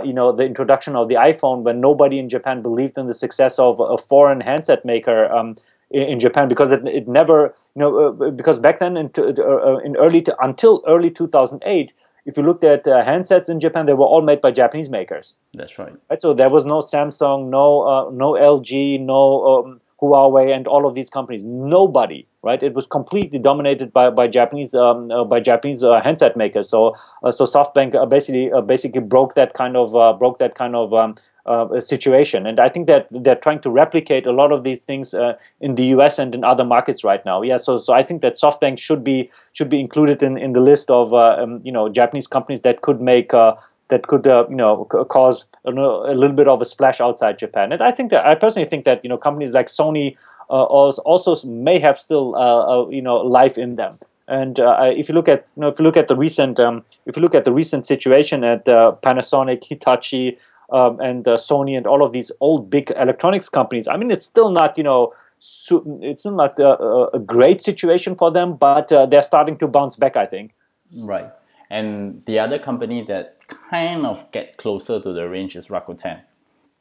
you 0.04 0.14
know, 0.14 0.32
the 0.32 0.44
introduction 0.44 0.96
of 0.96 1.08
the 1.10 1.16
iPhone 1.16 1.64
when 1.64 1.82
nobody 1.82 2.18
in 2.20 2.30
Japan 2.30 2.62
believed 2.62 2.98
in 2.98 3.08
the 3.08 3.14
success 3.14 3.60
of 3.60 3.80
a 3.80 3.98
foreign 3.98 4.42
handset 4.42 4.86
maker. 4.86 5.20
Um, 5.32 5.56
in 5.90 6.20
Japan 6.20 6.48
because 6.48 6.72
it, 6.72 6.86
it 6.88 7.08
never 7.08 7.56
you 7.76 7.80
know 7.80 8.08
uh, 8.08 8.32
because 8.32 8.60
back 8.60 8.80
then 8.80 8.98
in, 8.98 9.12
uh, 9.18 9.22
uh, 9.22 9.78
in 9.78 9.96
early 9.98 10.22
to, 10.22 10.36
until 10.44 10.84
early 10.88 11.10
2008 11.10 11.94
if 12.26 12.36
you 12.36 12.44
looked 12.44 12.64
at 12.64 12.86
uh, 12.88 13.04
handsets 13.06 13.50
in 13.50 13.60
Japan 13.60 13.86
they 13.86 13.94
were 13.94 14.06
all 14.06 14.22
made 14.22 14.42
by 14.42 14.52
Japanese 14.52 14.90
makers. 14.90 15.36
That's 15.54 15.80
right. 15.80 15.94
Right? 16.10 16.22
So 16.22 16.34
there 16.34 16.50
was 16.50 16.66
no 16.66 16.80
Samsung 16.80 17.50
no 17.50 17.82
uh, 17.82 18.10
no 18.12 18.34
LG 18.34 19.00
no 19.02 19.64
um, 19.64 19.82
Huawei 20.02 20.56
and 20.56 20.68
all 20.68 20.86
of 20.86 20.94
these 20.94 21.10
companies. 21.10 21.46
Nobody 21.46 22.28
right? 22.44 22.62
It 22.62 22.74
was 22.74 22.86
completely 22.86 23.40
dominated 23.40 23.92
by, 23.92 24.10
by 24.10 24.28
Japanese 24.28 24.76
um, 24.76 25.10
uh, 25.10 25.24
by 25.24 25.40
Japanese 25.40 25.82
handset 25.82 26.36
makers. 26.36 26.70
So 26.70 26.96
so 27.32 27.46
SoftBank 27.46 28.10
basically 28.10 28.52
basically 28.66 29.02
broke 29.02 29.36
that 29.36 29.54
kind 29.54 29.78
of 29.78 30.20
broke 30.20 30.38
that 30.40 30.56
kind 30.56 30.76
of 30.76 30.94
um, 30.94 31.16
uh, 31.48 31.80
situation. 31.80 32.46
And 32.46 32.60
I 32.60 32.70
think 32.70 32.88
that 32.88 33.08
they're 33.10 33.36
trying 33.36 33.62
to 33.62 33.70
replicate 33.70 34.26
a 34.26 34.32
lot 34.32 34.52
of 34.52 34.64
these 34.64 34.86
things 34.86 35.14
uh, 35.14 35.36
in 35.62 35.76
the 35.76 35.86
U.S. 35.98 36.20
and 36.20 36.36
in 36.36 36.44
other 36.44 36.64
markets 36.64 37.04
right 37.04 37.24
now. 37.26 37.42
Yeah, 37.42 37.58
so 37.58 37.78
so 37.78 37.94
I 37.94 38.04
think 38.04 38.22
that 38.22 38.36
SoftBank 38.36 38.80
should 38.80 39.04
be 39.04 39.30
should 39.54 39.70
be 39.70 39.80
included 39.80 40.22
in, 40.22 40.38
in 40.38 40.54
the 40.54 40.60
list 40.60 40.90
of 40.90 41.14
uh, 41.14 41.38
um, 41.40 41.60
you 41.64 41.72
know 41.72 41.90
Japanese 41.90 42.28
companies 42.28 42.62
that 42.62 42.82
could 42.82 43.02
make 43.02 43.34
uh, 43.34 43.56
that 43.90 44.08
could 44.08 44.28
uh, 44.28 44.46
you 44.50 44.56
know 44.56 44.86
cause 44.86 45.46
a 45.66 45.72
little 45.72 46.36
bit 46.36 46.48
of 46.48 46.62
a 46.62 46.66
splash 46.66 47.00
outside 47.02 47.40
Japan. 47.40 47.72
And 47.72 47.82
I 47.82 47.92
think 47.92 48.12
that 48.12 48.26
I 48.26 48.36
personally 48.36 48.68
think 48.68 48.86
that 48.86 49.04
you 49.04 49.10
know 49.10 49.18
companies 49.18 49.54
like 49.54 49.68
Sony 49.68 50.16
also, 50.50 51.02
also 51.02 51.48
may 51.48 51.80
have 51.80 51.98
still 51.98 52.88
you 52.92 53.02
know 53.02 53.18
life 53.18 53.58
in 53.58 53.76
them. 53.76 53.98
And 54.28 54.60
uh, 54.60 54.92
if 54.96 55.08
you 55.08 55.16
look 55.16 55.30
at 55.30 55.48
you 55.56 55.62
know 55.62 55.70
if 55.70 55.80
you 55.80 55.84
look 55.84 55.98
at 55.98 56.10
the 56.10 56.16
recent 56.16 56.60
um, 56.60 56.84
if 57.06 57.16
you 57.16 57.22
look 57.22 57.36
at 57.36 57.46
the 57.46 57.54
recent 57.54 57.86
situation 57.86 58.44
at 58.44 58.68
uh, 58.68 58.94
Panasonic, 59.02 59.64
Hitachi, 59.64 60.38
um, 60.70 61.00
and 61.00 61.28
uh, 61.28 61.36
Sony 61.36 61.78
and 61.78 61.88
all 61.88 62.04
of 62.04 62.12
these 62.12 62.32
old 62.40 62.70
big 62.70 62.92
electronics 62.92 63.50
companies. 63.50 63.88
I 63.88 63.98
mean, 63.98 64.12
it's 64.12 64.26
still 64.26 64.52
not 64.52 64.78
you 64.78 64.84
know 64.84 65.14
it's 65.38 66.22
still 66.22 66.36
not 66.36 66.60
uh, 66.60 66.78
uh, 66.80 67.10
a 67.14 67.20
great 67.20 67.62
situation 67.62 68.16
for 68.16 68.32
them, 68.32 68.56
but 68.56 68.92
uh, 68.92 69.06
they're 69.06 69.22
starting 69.22 69.58
to 69.60 69.68
bounce 69.68 69.96
back. 69.96 70.16
I 70.16 70.26
think. 70.26 70.54
Right, 70.94 71.30
and 71.70 72.24
the 72.26 72.40
other 72.40 72.60
company 72.60 73.04
that 73.04 73.38
kind 73.48 74.06
of 74.06 74.30
get 74.32 74.58
closer 74.58 75.00
to 75.00 75.14
the 75.14 75.28
range 75.30 75.56
is 75.56 75.68
Rakuten. 75.68 76.22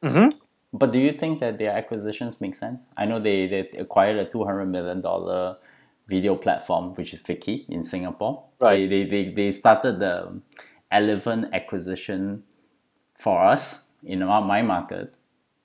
Mm-hmm. 0.03 0.37
But 0.73 0.91
do 0.91 0.99
you 0.99 1.13
think 1.13 1.39
that 1.39 1.57
their 1.57 1.71
acquisitions 1.71 2.41
make 2.41 2.55
sense? 2.55 2.87
I 2.97 3.05
know 3.05 3.19
they, 3.19 3.47
they 3.47 3.59
acquired 3.79 4.17
a 4.17 4.25
two 4.25 4.43
hundred 4.43 4.65
million 4.65 5.01
dollar 5.01 5.57
video 6.07 6.35
platform, 6.35 6.93
which 6.95 7.13
is 7.13 7.23
Viki 7.23 7.65
in 7.69 7.83
Singapore. 7.83 8.43
Right. 8.59 8.89
They, 8.89 9.03
they, 9.03 9.23
they, 9.23 9.33
they 9.33 9.51
started 9.51 9.99
the 9.99 10.41
Eleven 10.91 11.53
acquisition 11.53 12.43
for 13.17 13.43
us 13.43 13.91
in 14.03 14.21
our 14.23 14.41
my 14.41 14.61
market. 14.61 15.15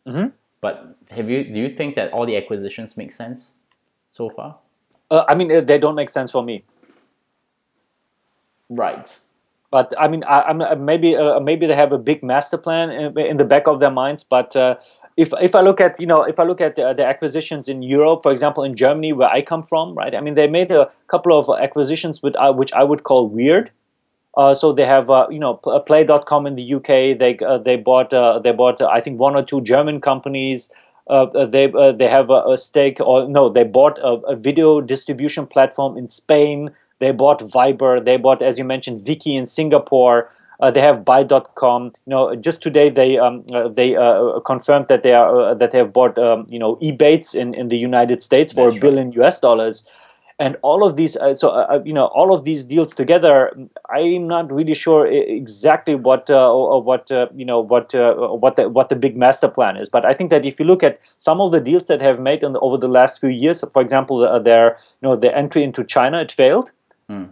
Mm-hmm. 0.07 0.29
But 0.61 0.97
have 1.11 1.31
you 1.31 1.45
do 1.45 1.61
you 1.61 1.69
think 1.69 1.95
that 1.95 2.13
all 2.13 2.27
the 2.27 2.37
acquisitions 2.37 2.97
make 2.97 3.13
sense 3.13 3.53
so 4.11 4.31
far? 4.31 4.59
Uh, 5.11 5.25
I 5.29 5.35
mean, 5.35 5.53
uh, 5.53 5.61
they 5.61 5.79
don't 5.79 5.95
make 5.95 6.11
sense 6.11 6.31
for 6.33 6.43
me. 6.43 6.65
Right. 8.71 9.07
But 9.71 9.95
I 9.99 10.09
mean, 10.09 10.23
I, 10.25 10.51
am 10.51 10.61
uh, 10.61 10.75
maybe 10.75 11.17
uh, 11.17 11.41
maybe 11.41 11.67
they 11.67 11.75
have 11.75 11.93
a 11.93 11.99
big 11.99 12.23
master 12.23 12.59
plan 12.59 12.91
in, 12.91 13.19
in 13.19 13.37
the 13.37 13.45
back 13.45 13.67
of 13.67 13.81
their 13.81 13.91
minds. 13.91 14.25
But 14.25 14.55
uh, 14.57 14.77
if 15.17 15.33
if 15.41 15.55
I 15.55 15.61
look 15.61 15.81
at 15.81 16.01
you 16.01 16.07
know 16.07 16.23
if 16.23 16.41
I 16.41 16.45
look 16.45 16.61
at 16.61 16.79
uh, 16.79 16.93
the 16.93 17.07
acquisitions 17.07 17.69
in 17.69 17.83
Europe, 17.83 18.23
for 18.23 18.33
example, 18.33 18.65
in 18.65 18.77
Germany 18.77 19.13
where 19.13 19.29
I 19.29 19.43
come 19.43 19.63
from, 19.63 19.95
right? 19.95 20.15
I 20.15 20.21
mean, 20.21 20.35
they 20.35 20.47
made 20.47 20.71
a 20.71 20.91
couple 21.07 21.39
of 21.39 21.49
acquisitions 21.61 22.23
with 22.23 22.35
which 22.55 22.73
I 22.73 22.83
would 22.85 23.03
call 23.03 23.29
weird 23.29 23.71
uh, 24.35 24.55
so 24.55 24.73
they 24.73 24.87
have, 24.87 25.11
uh, 25.11 25.27
you 25.31 25.39
know, 25.39 25.61
uh, 25.67 25.79
Play.com 25.79 26.47
in 26.47 26.57
the 26.57 26.75
UK. 26.75 27.19
They 27.19 27.39
uh, 27.47 27.59
they 27.59 27.77
bought 27.77 28.13
uh, 28.15 28.39
they 28.39 28.53
bought 28.53 28.81
I 28.81 29.01
think 29.01 29.21
one 29.21 29.37
or 29.37 29.43
two 29.43 29.61
German 29.61 30.01
companies. 30.01 30.73
they 31.09 31.67
they 31.97 32.09
have 32.09 32.31
a, 32.31 32.43
a, 32.53 32.57
stake 32.57 32.99
or 33.01 33.29
no, 33.29 33.49
they 33.51 33.65
bought 33.65 33.99
a, 33.99 34.13
a, 34.33 34.37
video 34.37 34.81
distribution 34.81 35.47
platform 35.47 35.99
in 35.99 36.09
Spain. 36.09 36.71
They 36.99 37.11
bought 37.11 37.41
Viber. 37.41 38.03
They 38.03 38.17
bought, 38.17 38.41
as 38.41 38.59
you 38.59 38.65
mentioned, 38.65 39.01
Viki 39.01 39.37
in 39.37 39.45
Singapore. 39.45 40.31
they 40.73 40.81
have 40.81 41.05
Buy.com. 41.05 41.93
You 42.07 42.11
know, 42.11 42.35
just 42.37 42.63
today 42.63 42.89
they 42.89 43.19
um, 43.19 43.45
they 43.75 43.95
confirmed 44.47 44.87
that 44.89 45.03
they 45.03 45.13
are 45.13 45.55
that 45.55 45.73
they 45.73 45.79
have 45.79 45.93
bought 45.93 46.17
um, 46.17 46.47
you 46.49 46.59
know 46.59 46.77
Ebates 46.77 47.35
in, 47.35 47.53
in 47.53 47.69
the 47.69 47.77
United 47.77 48.23
States 48.23 48.53
for 48.53 48.71
That's 48.71 48.79
a 48.79 48.81
billion 48.81 49.11
right. 49.11 49.27
US 49.27 49.41
dollars 49.41 49.85
and 50.43 50.57
all 50.63 50.85
of 50.87 50.97
these 50.97 51.17
uh, 51.17 51.35
so 51.35 51.51
uh, 51.51 51.67
uh, 51.75 51.81
you 51.85 51.93
know 51.99 52.07
all 52.21 52.35
of 52.35 52.43
these 52.49 52.65
deals 52.73 52.93
together 53.01 53.35
i'm 53.97 54.27
not 54.27 54.53
really 54.59 54.75
sure 54.75 55.07
exactly 55.07 55.95
what 55.95 56.31
uh, 56.31 56.53
what 56.91 57.13
uh, 57.13 57.27
you 57.41 57.45
know 57.51 57.61
what 57.61 57.95
uh, 57.95 58.15
what 58.45 58.57
the 58.57 58.69
what 58.69 58.89
the 58.89 58.99
big 59.05 59.17
master 59.17 59.49
plan 59.57 59.77
is. 59.77 59.89
But 59.97 60.05
i 60.05 60.13
think 60.13 60.31
that 60.31 60.45
if 60.45 60.59
you 60.61 60.67
look 60.67 60.83
at 60.83 61.01
some 61.19 61.41
of 61.41 61.53
the 61.53 61.61
deals 61.61 61.87
that 61.87 62.01
have 62.09 62.19
made 62.29 62.43
in 62.43 62.53
the, 62.55 62.61
over 62.61 62.77
the 62.77 62.93
last 62.99 63.21
few 63.21 63.31
years 63.45 63.65
for 63.73 63.83
example 63.87 64.17
their 64.49 64.79
you 65.01 65.09
know 65.09 65.17
the 65.25 65.35
entry 65.45 65.63
into 65.63 65.85
china 65.85 66.21
it 66.27 66.33
failed. 66.43 66.73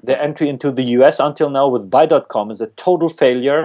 Their 0.06 0.20
entry 0.20 0.48
into 0.52 0.70
the 0.78 0.82
US 0.96 1.20
until 1.26 1.48
now 1.58 1.66
with 1.74 1.84
Buy.com 1.92 2.50
is 2.54 2.61
a 2.61 2.66
total 2.86 3.08
failure. 3.08 3.62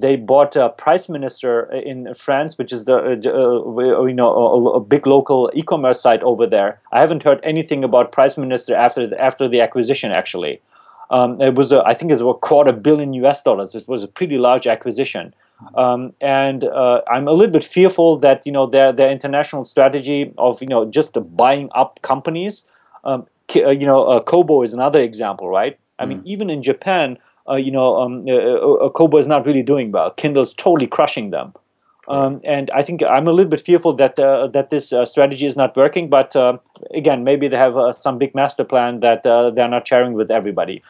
They 0.00 0.16
bought 0.16 0.54
a 0.54 0.68
Price 0.68 1.08
Minister 1.08 1.62
in 1.72 2.14
France, 2.14 2.56
which 2.56 2.72
is 2.72 2.84
the 2.84 2.96
uh, 2.96 3.30
uh, 3.30 4.04
you 4.04 4.14
know 4.14 4.30
a, 4.30 4.70
a 4.76 4.80
big 4.80 5.06
local 5.06 5.50
e-commerce 5.54 6.00
site 6.00 6.22
over 6.22 6.46
there. 6.46 6.80
I 6.92 7.00
haven't 7.00 7.24
heard 7.24 7.40
anything 7.42 7.82
about 7.82 8.12
Price 8.12 8.36
Minister 8.36 8.74
after 8.76 9.06
the, 9.08 9.20
after 9.20 9.48
the 9.48 9.60
acquisition. 9.60 10.12
Actually, 10.12 10.60
um, 11.10 11.40
it 11.40 11.54
was 11.54 11.72
a, 11.72 11.82
I 11.84 11.94
think 11.94 12.12
it 12.12 12.20
was 12.20 12.36
a 12.36 12.38
quarter 12.38 12.72
billion 12.72 13.12
US 13.14 13.42
dollars. 13.42 13.74
It 13.74 13.88
was 13.88 14.04
a 14.04 14.08
pretty 14.08 14.38
large 14.38 14.66
acquisition. 14.66 15.34
Um, 15.74 16.12
and 16.20 16.62
uh, 16.64 17.02
I'm 17.10 17.26
a 17.26 17.32
little 17.32 17.52
bit 17.52 17.64
fearful 17.64 18.16
that 18.18 18.46
you 18.46 18.52
know 18.52 18.66
their 18.66 18.92
their 18.92 19.10
international 19.10 19.64
strategy 19.64 20.32
of 20.38 20.62
you 20.62 20.68
know 20.68 20.84
just 20.84 21.16
buying 21.36 21.68
up 21.74 22.00
companies. 22.02 22.66
Um, 23.04 23.26
uh, 23.56 23.70
you 23.70 23.86
know, 23.86 24.04
uh, 24.04 24.20
Kobo 24.20 24.62
is 24.62 24.72
another 24.74 25.00
example, 25.00 25.48
right? 25.48 25.78
I 25.98 26.06
mean, 26.06 26.22
even 26.24 26.48
in 26.48 26.62
Japan, 26.62 27.18
uh, 27.48 27.56
you 27.56 27.70
know, 27.70 27.96
um, 28.00 28.24
uh, 28.28 28.32
uh, 28.32 28.90
Kobo 28.90 29.18
is 29.18 29.28
not 29.28 29.46
really 29.46 29.62
doing 29.62 29.92
well. 29.92 30.10
Kindle's 30.12 30.54
totally 30.54 30.86
crushing 30.86 31.30
them. 31.30 31.52
Um, 32.08 32.40
and 32.42 32.70
I 32.70 32.82
think 32.82 33.02
I'm 33.02 33.26
a 33.26 33.32
little 33.32 33.50
bit 33.50 33.60
fearful 33.60 33.92
that 33.94 34.18
uh, 34.18 34.46
that 34.48 34.70
this 34.70 34.92
uh, 34.94 35.04
strategy 35.04 35.44
is 35.44 35.56
not 35.56 35.76
working. 35.76 36.08
But 36.08 36.34
uh, 36.34 36.56
again, 36.94 37.22
maybe 37.22 37.48
they 37.48 37.56
have 37.56 37.76
uh, 37.76 37.92
some 37.92 38.18
big 38.18 38.34
master 38.34 38.64
plan 38.64 39.00
that 39.00 39.24
they're 39.24 39.68
not 39.68 39.86
sharing 39.86 40.14
with 40.14 40.30
everybody. 40.30 40.82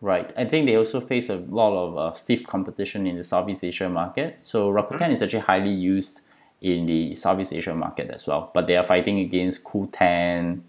Right. 0.00 0.32
I 0.36 0.44
think 0.44 0.66
they 0.66 0.76
also 0.76 1.00
face 1.00 1.30
a 1.30 1.36
lot 1.36 1.72
of 1.76 2.16
stiff 2.16 2.46
competition 2.46 3.06
in 3.06 3.16
the 3.16 3.24
Southeast 3.24 3.64
Asia 3.64 3.88
market. 3.88 4.38
So 4.40 4.70
Rakuten 4.70 5.10
is 5.12 5.22
actually 5.22 5.40
highly 5.40 5.70
used 5.70 6.20
in 6.60 6.86
the 6.86 7.14
Southeast 7.14 7.52
Asia 7.52 7.74
market 7.74 8.10
as 8.10 8.26
well. 8.26 8.50
But 8.54 8.66
they 8.66 8.76
are 8.76 8.84
fighting 8.84 9.20
against 9.20 9.64
Qoo10, 9.64 10.60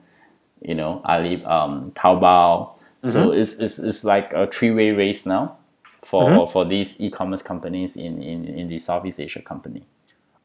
you 0.62 0.76
know, 0.76 1.02
Ali, 1.06 1.44
um, 1.46 1.92
Taobao. 1.92 2.75
Mm-hmm. 3.06 3.12
So 3.12 3.32
it's, 3.32 3.60
it's, 3.60 3.80
it's 3.80 4.04
like 4.04 4.34
a 4.34 4.48
three-way 4.48 4.92
race 4.92 5.26
now 5.26 5.58
for, 6.04 6.24
mm-hmm. 6.24 6.52
for 6.52 6.66
these 6.66 7.00
e-commerce 7.00 7.42
companies 7.42 7.96
in, 7.96 8.22
in, 8.22 8.46
in 8.46 8.68
the 8.68 8.80
Southeast 8.80 9.20
Asia 9.20 9.42
company. 9.42 9.86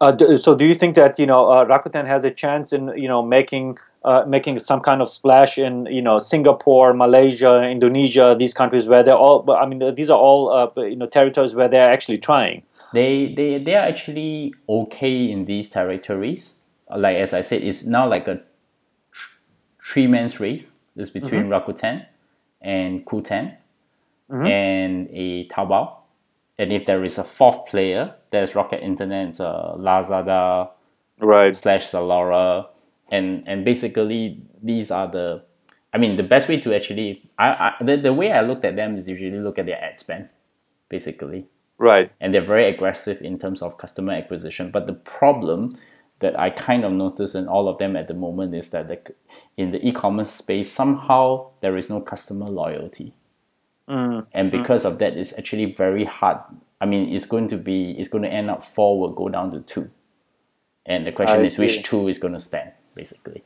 Uh, 0.02 0.12
do, 0.12 0.38
so 0.38 0.54
do 0.54 0.64
you 0.64 0.74
think 0.74 0.94
that 0.94 1.18
you 1.18 1.26
know 1.26 1.50
uh, 1.50 1.64
Rakuten 1.66 2.06
has 2.06 2.24
a 2.24 2.30
chance 2.30 2.72
in 2.72 2.88
you 2.96 3.06
know 3.06 3.22
making 3.22 3.76
uh, 4.02 4.24
making 4.26 4.58
some 4.58 4.80
kind 4.80 5.02
of 5.02 5.11
splash 5.11 5.58
in 5.58 5.84
you 5.86 6.00
know 6.00 6.18
Singapore, 6.18 6.94
Malaysia, 6.94 7.61
Indonesia, 7.68 8.34
these 8.38 8.54
countries 8.54 8.86
where 8.86 9.02
they're 9.02 9.14
all 9.14 9.44
I 9.50 9.66
mean 9.66 9.94
these 9.94 10.08
are 10.08 10.18
all 10.18 10.50
uh, 10.50 10.70
you 10.80 10.96
know 10.96 11.06
territories 11.06 11.54
where 11.54 11.68
they're 11.68 11.92
actually 11.92 12.16
trying. 12.16 12.62
They 12.94 13.34
they 13.34 13.58
they 13.58 13.74
are 13.74 13.86
actually 13.86 14.54
okay 14.66 15.30
in 15.30 15.44
these 15.44 15.68
territories. 15.68 16.64
Like 16.88 17.18
as 17.18 17.34
I 17.34 17.42
said, 17.42 17.62
it's 17.62 17.84
now 17.84 18.08
like 18.08 18.26
a 18.26 18.40
three 19.84 20.06
man's 20.06 20.40
race 20.40 20.72
It's 20.96 21.11
between 21.11 21.48
mm-hmm. 21.48 21.52
Rakuten 21.52 22.06
and 22.61 23.04
Qoo10 23.06 23.56
mm-hmm. 24.30 24.46
and 24.46 25.08
a 25.11 25.46
Taobao. 25.48 25.96
And 26.58 26.72
if 26.72 26.84
there 26.86 27.02
is 27.04 27.16
a 27.18 27.24
fourth 27.24 27.66
player, 27.68 28.14
there's 28.30 28.54
Rocket 28.54 28.84
Internet, 28.84 29.40
uh, 29.40 29.74
Lazada, 29.78 30.70
right 31.18 31.56
slash 31.56 31.90
Zalora, 31.90 32.66
and 33.11 33.44
and 33.46 33.64
basically 33.64 34.42
these 34.62 34.90
are 34.90 35.08
the, 35.08 35.42
I 35.92 35.98
mean 35.98 36.16
the 36.16 36.22
best 36.22 36.48
way 36.48 36.61
to 36.61 36.74
actually 36.74 37.30
I, 37.38 37.48
I 37.48 37.84
the, 37.84 37.96
the 37.96 38.12
way 38.12 38.30
I 38.30 38.42
looked 38.42 38.64
at 38.64 38.76
them 38.76 38.96
is 38.96 39.08
usually 39.08 39.38
look 39.38 39.58
at 39.58 39.66
their 39.66 39.82
ad 39.82 39.98
spend, 39.98 40.28
basically. 40.88 41.48
Right. 41.78 42.12
And 42.20 42.34
they're 42.34 42.44
very 42.44 42.66
aggressive 42.66 43.22
in 43.22 43.38
terms 43.38 43.62
of 43.62 43.78
customer 43.78 44.12
acquisition. 44.12 44.70
But 44.70 44.86
the 44.86 44.92
problem 44.92 45.78
that 46.21 46.39
I 46.39 46.51
kind 46.51 46.85
of 46.85 46.93
notice 46.93 47.35
in 47.35 47.49
all 47.49 47.68
of 47.68 47.79
them 47.79 47.97
at 47.97 48.09
the 48.09 48.14
moment 48.14 48.55
is 48.55 48.71
that 48.71 48.89
the, 48.89 49.14
in 49.57 49.73
the 49.73 49.87
e-commerce 49.87 50.31
space 50.31 50.71
somehow 50.71 51.51
there 51.61 51.77
is 51.77 51.91
no 51.91 52.01
customer 52.01 52.47
loyalty. 52.47 53.14
Mm. 53.89 54.27
And 54.33 54.51
because 54.51 54.85
mm. 54.85 54.93
of 54.93 54.99
that, 54.99 55.16
it's 55.16 55.37
actually 55.37 55.73
very 55.73 56.05
hard. 56.05 56.39
I 56.81 56.87
mean, 56.87 57.12
it's 57.12 57.27
going 57.27 57.49
to 57.49 57.57
be 57.57 57.93
it's 57.93 58.09
going 58.09 58.23
to 58.23 58.31
end 58.31 58.51
up 58.51 58.62
four 58.62 59.01
will 59.01 59.12
go 59.12 59.29
down 59.29 59.51
to 59.51 59.61
two, 59.61 59.91
and 60.87 61.07
the 61.07 61.12
question 61.12 61.41
I 61.41 61.43
is 61.43 61.57
see. 61.57 61.62
which 61.64 61.83
two 61.83 62.09
is 62.09 62.18
going 62.18 62.35
to 62.35 62.41
stand 62.41 62.73
basically. 62.95 63.43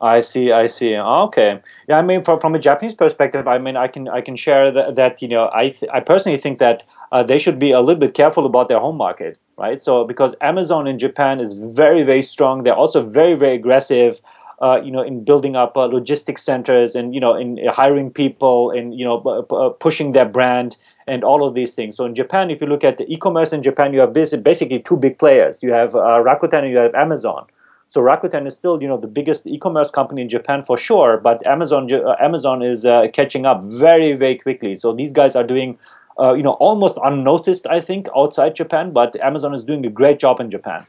I 0.00 0.20
see. 0.20 0.52
I 0.52 0.66
see. 0.66 0.96
Okay. 0.96 1.60
Yeah. 1.88 1.98
I 1.98 2.02
mean, 2.02 2.22
from 2.22 2.38
from 2.38 2.54
a 2.54 2.58
Japanese 2.58 2.94
perspective, 2.94 3.48
I 3.48 3.58
mean, 3.58 3.76
I 3.76 3.88
can 3.88 4.08
I 4.08 4.20
can 4.20 4.36
share 4.36 4.70
that, 4.70 4.94
that 4.94 5.20
you 5.20 5.26
know 5.26 5.50
I 5.52 5.70
th- 5.70 5.90
I 5.92 6.00
personally 6.00 6.38
think 6.38 6.58
that 6.58 6.84
uh, 7.10 7.24
they 7.24 7.38
should 7.38 7.58
be 7.58 7.72
a 7.72 7.80
little 7.80 7.98
bit 7.98 8.14
careful 8.14 8.46
about 8.46 8.68
their 8.68 8.78
home 8.78 8.96
market, 8.96 9.38
right? 9.56 9.80
So 9.82 10.04
because 10.04 10.36
Amazon 10.40 10.86
in 10.86 10.98
Japan 10.98 11.40
is 11.40 11.54
very 11.54 12.04
very 12.04 12.22
strong, 12.22 12.62
they're 12.62 12.76
also 12.76 13.00
very 13.00 13.34
very 13.34 13.54
aggressive. 13.56 14.20
Uh, 14.60 14.80
you 14.82 14.90
know, 14.90 15.02
in 15.02 15.22
building 15.22 15.54
up 15.54 15.76
uh, 15.76 15.84
logistics 15.84 16.42
centers 16.42 16.96
and 16.96 17.14
you 17.14 17.20
know, 17.20 17.34
in 17.36 17.60
hiring 17.68 18.10
people 18.10 18.72
and 18.72 18.92
you 18.98 19.04
know, 19.04 19.18
uh, 19.20 19.68
pushing 19.68 20.10
their 20.10 20.24
brand 20.24 20.76
and 21.06 21.22
all 21.22 21.46
of 21.46 21.54
these 21.54 21.74
things. 21.74 21.96
So 21.96 22.04
in 22.04 22.14
Japan, 22.14 22.50
if 22.50 22.60
you 22.60 22.66
look 22.66 22.82
at 22.82 22.98
the 22.98 23.06
e-commerce 23.12 23.52
in 23.52 23.62
Japan, 23.62 23.92
you 23.92 24.00
have 24.00 24.12
basically 24.12 24.80
two 24.80 24.96
big 24.96 25.16
players. 25.16 25.62
You 25.62 25.72
have 25.72 25.94
uh, 25.94 26.20
Rakuten 26.26 26.64
and 26.64 26.70
you 26.70 26.76
have 26.78 26.92
Amazon. 26.96 27.46
So 27.88 28.02
Rakuten 28.02 28.46
is 28.46 28.54
still, 28.54 28.80
you 28.82 28.88
know, 28.88 28.98
the 28.98 29.08
biggest 29.08 29.46
e-commerce 29.46 29.90
company 29.90 30.22
in 30.22 30.28
Japan 30.28 30.62
for 30.62 30.76
sure, 30.76 31.16
but 31.16 31.44
Amazon 31.46 31.92
uh, 31.92 32.16
Amazon 32.20 32.62
is 32.62 32.84
uh, 32.84 33.08
catching 33.12 33.46
up 33.46 33.64
very 33.64 34.14
very 34.14 34.36
quickly. 34.36 34.74
So 34.74 34.92
these 34.92 35.12
guys 35.12 35.34
are 35.34 35.44
doing 35.44 35.78
uh, 36.18 36.32
you 36.34 36.42
know, 36.42 36.52
almost 36.54 36.98
unnoticed, 37.04 37.66
I 37.68 37.80
think, 37.80 38.08
outside 38.16 38.54
Japan. 38.54 38.92
But 38.92 39.16
Amazon 39.20 39.54
is 39.54 39.64
doing 39.64 39.84
a 39.86 39.90
great 39.90 40.18
job 40.18 40.40
in 40.40 40.50
Japan. 40.50 40.86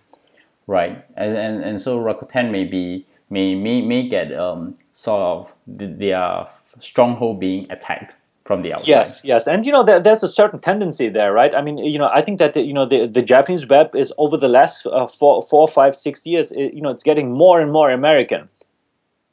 Right, 0.68 1.04
and 1.16 1.38
and, 1.38 1.64
and 1.64 1.82
so 1.82 2.00
Rakuten 2.00 2.52
may 2.52 2.64
be 2.64 3.06
may 3.30 3.56
may, 3.56 3.82
may 3.82 4.08
get 4.08 4.34
um, 4.34 4.76
sort 4.93 5.22
of 5.22 5.56
their 5.68 6.47
stronghold 6.80 7.39
being 7.39 7.68
attacked 7.72 8.18
from 8.50 8.64
the 8.64 8.74
outside. 8.74 8.88
Yes, 8.88 9.22
yes, 9.24 9.45
and 9.45 9.64
you 9.64 9.72
know 9.72 9.84
there, 9.84 10.00
there's 10.00 10.24
a 10.24 10.28
certain 10.28 10.60
tendency 10.60 11.08
there, 11.08 11.32
right? 11.32 11.54
I 11.54 11.62
mean, 11.62 11.78
you 11.78 12.00
know, 12.00 12.10
I 12.12 12.22
think 12.22 12.39
that 12.39 12.56
the, 12.56 12.62
you 12.64 12.74
know 12.74 12.88
the, 12.93 13.06
the 13.06 13.22
Japanese 13.22 13.68
web 13.68 13.95
is 13.95 14.12
over 14.18 14.38
the 14.38 14.47
last 14.47 14.88
uh, 14.88 15.06
four, 15.06 15.43
four, 15.43 15.68
five, 15.68 15.93
six 15.95 16.26
years, 16.26 16.52
it, 16.54 16.74
you 16.74 16.82
know, 16.82 16.89
it's 16.89 17.04
getting 17.04 17.32
more 17.32 17.62
and 17.62 17.72
more 17.72 17.91
American 17.91 18.50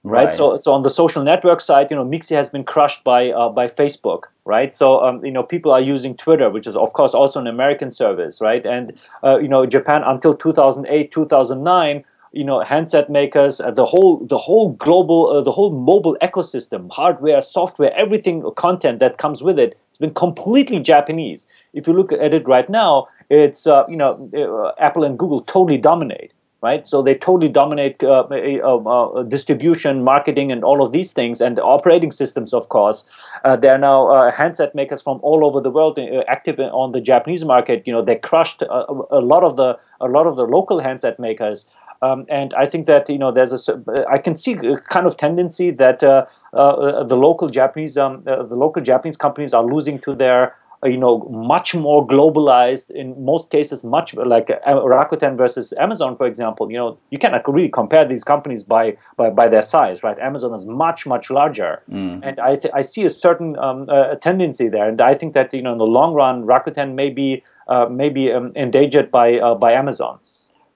right? 0.07 0.25
right? 0.25 0.33
So, 0.33 0.57
so 0.57 0.73
on 0.73 0.83
the 0.83 0.91
social 0.91 1.23
network 1.23 1.61
side, 1.61 1.89
you 1.91 1.97
know, 1.97 2.05
Mixi 2.05 2.37
has 2.37 2.51
been 2.51 2.65
crushed 2.65 3.03
by 3.05 3.31
uh, 3.31 3.49
by 3.49 3.67
Facebook, 3.69 4.25
right? 4.45 4.73
So, 4.73 5.01
um, 5.05 5.25
you 5.25 5.33
know, 5.33 5.43
people 5.43 5.73
are 5.73 5.81
using 5.81 6.15
Twitter, 6.15 6.49
which 6.51 6.67
is 6.67 6.77
of 6.77 6.93
course 6.93 7.15
also 7.15 7.41
an 7.41 7.47
American 7.47 7.91
service, 7.91 8.41
right? 8.41 8.65
And 8.65 8.93
uh, 9.25 9.39
you 9.39 9.49
know, 9.49 9.67
Japan 9.67 10.03
until 10.05 10.35
2008, 10.35 11.11
2009, 11.11 12.05
you 12.37 12.45
know, 12.45 12.61
handset 12.61 13.09
makers, 13.11 13.61
uh, 13.61 13.71
the 13.71 13.85
whole 13.85 14.19
the 14.27 14.39
whole 14.39 14.73
global, 14.73 15.31
uh, 15.31 15.41
the 15.41 15.53
whole 15.53 15.71
mobile 15.71 16.17
ecosystem, 16.23 16.91
hardware, 16.93 17.41
software, 17.41 17.93
everything, 17.95 18.45
content 18.57 19.01
that 19.01 19.17
comes 19.19 19.43
with 19.43 19.59
it, 19.59 19.79
has 19.91 19.99
been 19.99 20.15
completely 20.15 20.79
Japanese. 20.81 21.47
If 21.73 21.87
you 21.87 21.95
look 21.95 22.13
at 22.13 22.35
it 22.35 22.47
right 22.47 22.69
now, 22.69 23.09
it's 23.31 23.67
uh, 23.67 23.85
you 23.89 23.97
know, 23.97 24.31
uh, 24.35 24.81
Apple 24.83 25.05
and 25.05 25.19
Google 25.19 25.41
totally 25.43 25.79
dominate 25.79 26.33
right? 26.63 26.87
So 26.87 27.03
they 27.03 27.15
totally 27.15 27.49
dominate 27.49 28.03
uh, 28.03 28.27
uh, 28.31 28.77
uh, 28.77 29.23
distribution, 29.23 30.03
marketing, 30.03 30.51
and 30.51 30.65
all 30.65 30.83
of 30.83 30.93
these 30.93 31.13
things, 31.13 31.41
and 31.41 31.57
the 31.57 31.63
operating 31.63 32.11
systems, 32.11 32.55
of 32.55 32.69
course. 32.69 33.05
Uh, 33.45 33.57
they 33.57 33.69
are 33.69 33.79
now 33.79 34.09
uh, 34.09 34.31
handset 34.33 34.75
makers 34.75 35.03
from 35.03 35.21
all 35.23 35.45
over 35.45 35.61
the 35.61 35.71
world 35.71 35.99
uh, 35.99 36.23
active 36.29 36.59
on 36.59 36.93
the 36.93 37.01
Japanese 37.01 37.45
market. 37.45 37.83
You 37.87 37.93
know, 37.93 38.03
they 38.03 38.17
crushed 38.17 38.63
a, 38.63 38.85
a, 39.11 39.23
lot 39.33 39.45
of 39.45 39.57
the 39.57 39.79
a 40.01 40.09
lot 40.09 40.27
of 40.27 40.37
the 40.37 40.45
local 40.45 40.81
handset 40.81 41.19
makers. 41.19 41.67
Um, 42.03 42.27
and 42.29 42.53
I 42.55 42.67
think 42.67 42.87
that 42.87 43.09
you 43.09 43.19
know 43.19 43.33
there's 43.33 43.69
a 43.69 43.85
I 44.11 44.19
can 44.19 44.37
see 44.37 44.53
a 44.53 44.77
kind 44.79 45.07
of 45.07 45.17
tendency 45.17 45.71
that 45.73 46.01
the 46.01 47.17
local 47.17 47.49
Japanese 47.49 47.97
um, 47.97 48.23
the 48.25 48.57
local 48.57 48.83
Japanese 48.83 49.17
companies 49.17 49.55
are 49.55 49.65
losing 49.65 49.99
to 50.01 50.15
their 50.15 50.55
uh, 50.85 50.89
you 50.89 50.99
know 50.99 51.21
much 51.31 51.75
more 51.75 52.07
globalized 52.07 52.91
in 52.91 53.25
most 53.25 53.51
cases 53.51 53.83
much 53.83 54.15
like 54.15 54.51
uh, 54.51 54.59
Rakuten 54.67 55.37
versus 55.37 55.73
Amazon 55.79 56.17
for 56.17 56.27
example. 56.27 56.71
You 56.71 56.77
know 56.77 56.99
you 57.11 57.19
cannot 57.19 57.49
really 57.49 57.71
compare 57.71 58.05
these 58.05 58.25
companies 58.25 58.63
by 58.63 58.97
by, 59.17 59.31
by 59.31 59.49
their 59.49 59.63
size 59.63 60.03
right? 60.03 60.19
Amazon 60.19 60.53
is 60.53 60.67
much 60.67 61.07
much 61.07 61.31
larger. 61.31 61.83
Mm. 61.91 62.21
and 62.23 62.39
I, 62.41 62.57
th- 62.57 62.73
I 62.75 62.83
see 62.83 63.05
a 63.05 63.09
certain 63.09 63.59
um, 63.59 63.89
uh, 63.89 64.17
tendency 64.17 64.69
there. 64.69 64.89
And 64.89 65.01
I 65.01 65.15
think 65.15 65.33
that 65.33 65.55
you 65.55 65.63
know 65.63 65.73
in 65.73 65.79
the 65.79 65.87
long 65.87 66.13
run 66.15 66.45
Rakuten 66.45 66.95
may 66.95 67.11
be 67.11 67.43
uh, 67.69 67.87
may 67.87 68.11
be 68.11 68.31
um, 68.31 68.53
endangered 68.55 69.11
by 69.11 69.39
uh, 69.39 69.55
by 69.55 69.73
Amazon. 69.73 70.19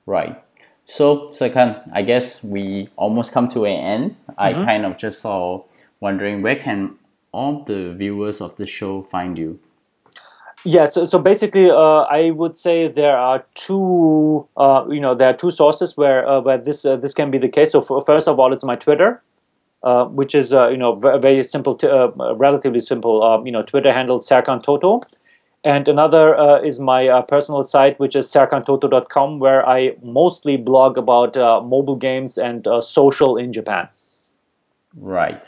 Right 0.07 0.43
so 0.91 1.29
Serkan 1.29 1.89
I 1.93 2.03
guess 2.03 2.43
we 2.45 2.89
almost 2.97 3.33
come 3.33 3.49
to 3.49 3.65
an 3.65 3.79
end 3.95 4.17
I 4.37 4.53
mm-hmm. 4.53 4.65
kind 4.65 4.87
of 4.87 4.99
just 4.99 5.21
saw 5.21 5.65
wondering 6.01 6.43
where 6.43 6.57
can 6.57 6.97
all 7.33 7.63
the 7.65 7.95
viewers 7.95 8.41
of 8.41 8.57
the 8.57 8.67
show 8.67 9.03
find 9.05 9.39
you 9.39 9.61
yeah, 10.65 10.85
so, 10.85 11.05
so 11.05 11.19
basically, 11.19 11.71
uh, 11.71 12.01
I 12.03 12.33
would 12.33 12.59
say 12.59 12.87
there 12.87 13.17
are 13.17 13.45
two, 13.55 14.47
uh, 14.59 14.85
you 14.91 15.01
know, 15.01 15.15
there 15.15 15.31
are 15.31 15.37
two 15.37 15.51
sources 15.51 15.97
where 15.97 16.29
uh, 16.29 16.41
where 16.41 16.59
this 16.59 16.85
uh, 16.85 16.97
this 16.97 17.15
can 17.15 17.31
be 17.31 17.39
the 17.39 17.49
case. 17.49 17.73
So 17.73 17.81
for, 17.81 18.03
first 18.03 18.29
of 18.29 18.39
all, 18.39 18.53
it's 18.53 18.63
my 18.63 18.77
Twitter, 18.77 19.23
uh, 19.83 20.05
which 20.05 20.35
is 20.35 20.53
uh, 20.53 20.69
you 20.69 20.77
know 20.77 20.97
very 20.97 21.43
simple, 21.45 21.75
t- 21.75 21.89
relatively 22.35 22.81
simple, 22.81 23.23
um, 23.23 23.47
you 23.47 23.53
know, 23.53 23.63
Twitter 23.63 23.91
handle 23.91 24.19
Serkan 24.19 24.63
Toto, 24.63 25.01
and 25.65 25.89
another 25.89 26.37
uh, 26.37 26.61
is 26.61 26.81
my 26.81 27.09
uh, 27.09 27.23
personal 27.23 27.63
site, 27.63 27.99
which 27.99 28.17
is 28.17 28.27
serkantoto.com, 28.27 29.39
where 29.39 29.69
I 29.69 29.97
mostly 30.03 30.57
blog 30.57 30.99
about 30.99 31.37
uh, 31.37 31.61
mobile 31.61 31.97
games 31.97 32.39
and 32.39 32.67
social 32.81 33.37
in 33.37 33.53
Japan. 33.53 33.89
Right. 34.97 35.45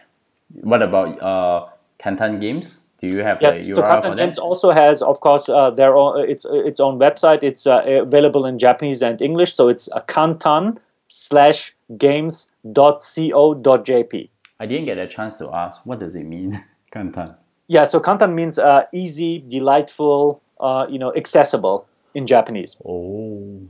What 0.60 0.82
about 0.82 1.72
Kantan 1.98 2.40
Games? 2.40 2.92
Do 3.02 3.08
you 3.08 3.22
have 3.24 3.38
Yes, 3.40 3.58
so 3.74 3.82
Kantan? 3.82 4.16
Games 4.16 4.38
also 4.38 4.70
has, 4.70 5.02
of 5.02 5.20
course, 5.20 5.48
uh, 5.48 5.70
their 5.70 5.96
own 5.96 6.28
its 6.30 6.46
its 6.48 6.78
own 6.78 7.00
website. 7.00 7.42
It's 7.42 7.66
uh, 7.66 7.82
available 7.84 8.46
in 8.46 8.60
Japanese 8.60 9.02
and 9.02 9.20
English. 9.20 9.54
So 9.54 9.68
it's 9.68 9.90
uh, 9.90 10.00
kantan 10.02 10.78
slash 11.08 11.74
games 11.98 12.50
dot 12.72 13.02
co 13.02 13.54
dot 13.54 13.84
jp. 13.84 14.28
I 14.60 14.66
didn't 14.66 14.84
get 14.84 14.98
a 14.98 15.08
chance 15.08 15.38
to 15.38 15.52
ask. 15.52 15.84
What 15.84 15.98
does 15.98 16.14
it 16.14 16.24
mean, 16.24 16.64
Kantan? 16.92 17.36
Yeah, 17.72 17.84
so 17.84 18.00
kantan 18.00 18.34
means 18.34 18.58
uh, 18.58 18.84
easy, 18.92 19.38
delightful, 19.48 20.42
uh, 20.60 20.84
you 20.90 20.98
know, 20.98 21.10
accessible 21.16 21.86
in 22.12 22.26
Japanese. 22.26 22.76
Oh, 22.84 23.62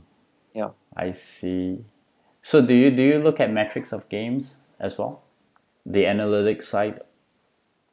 Yeah. 0.53 0.71
I 0.97 1.11
see. 1.11 1.85
So 2.41 2.61
do 2.61 2.73
you 2.73 2.91
do 2.91 3.01
you 3.01 3.19
look 3.19 3.39
at 3.39 3.49
metrics 3.49 3.93
of 3.93 4.09
games 4.09 4.57
as 4.77 4.97
well? 4.97 5.23
The 5.85 6.03
analytics 6.03 6.63
side. 6.63 6.99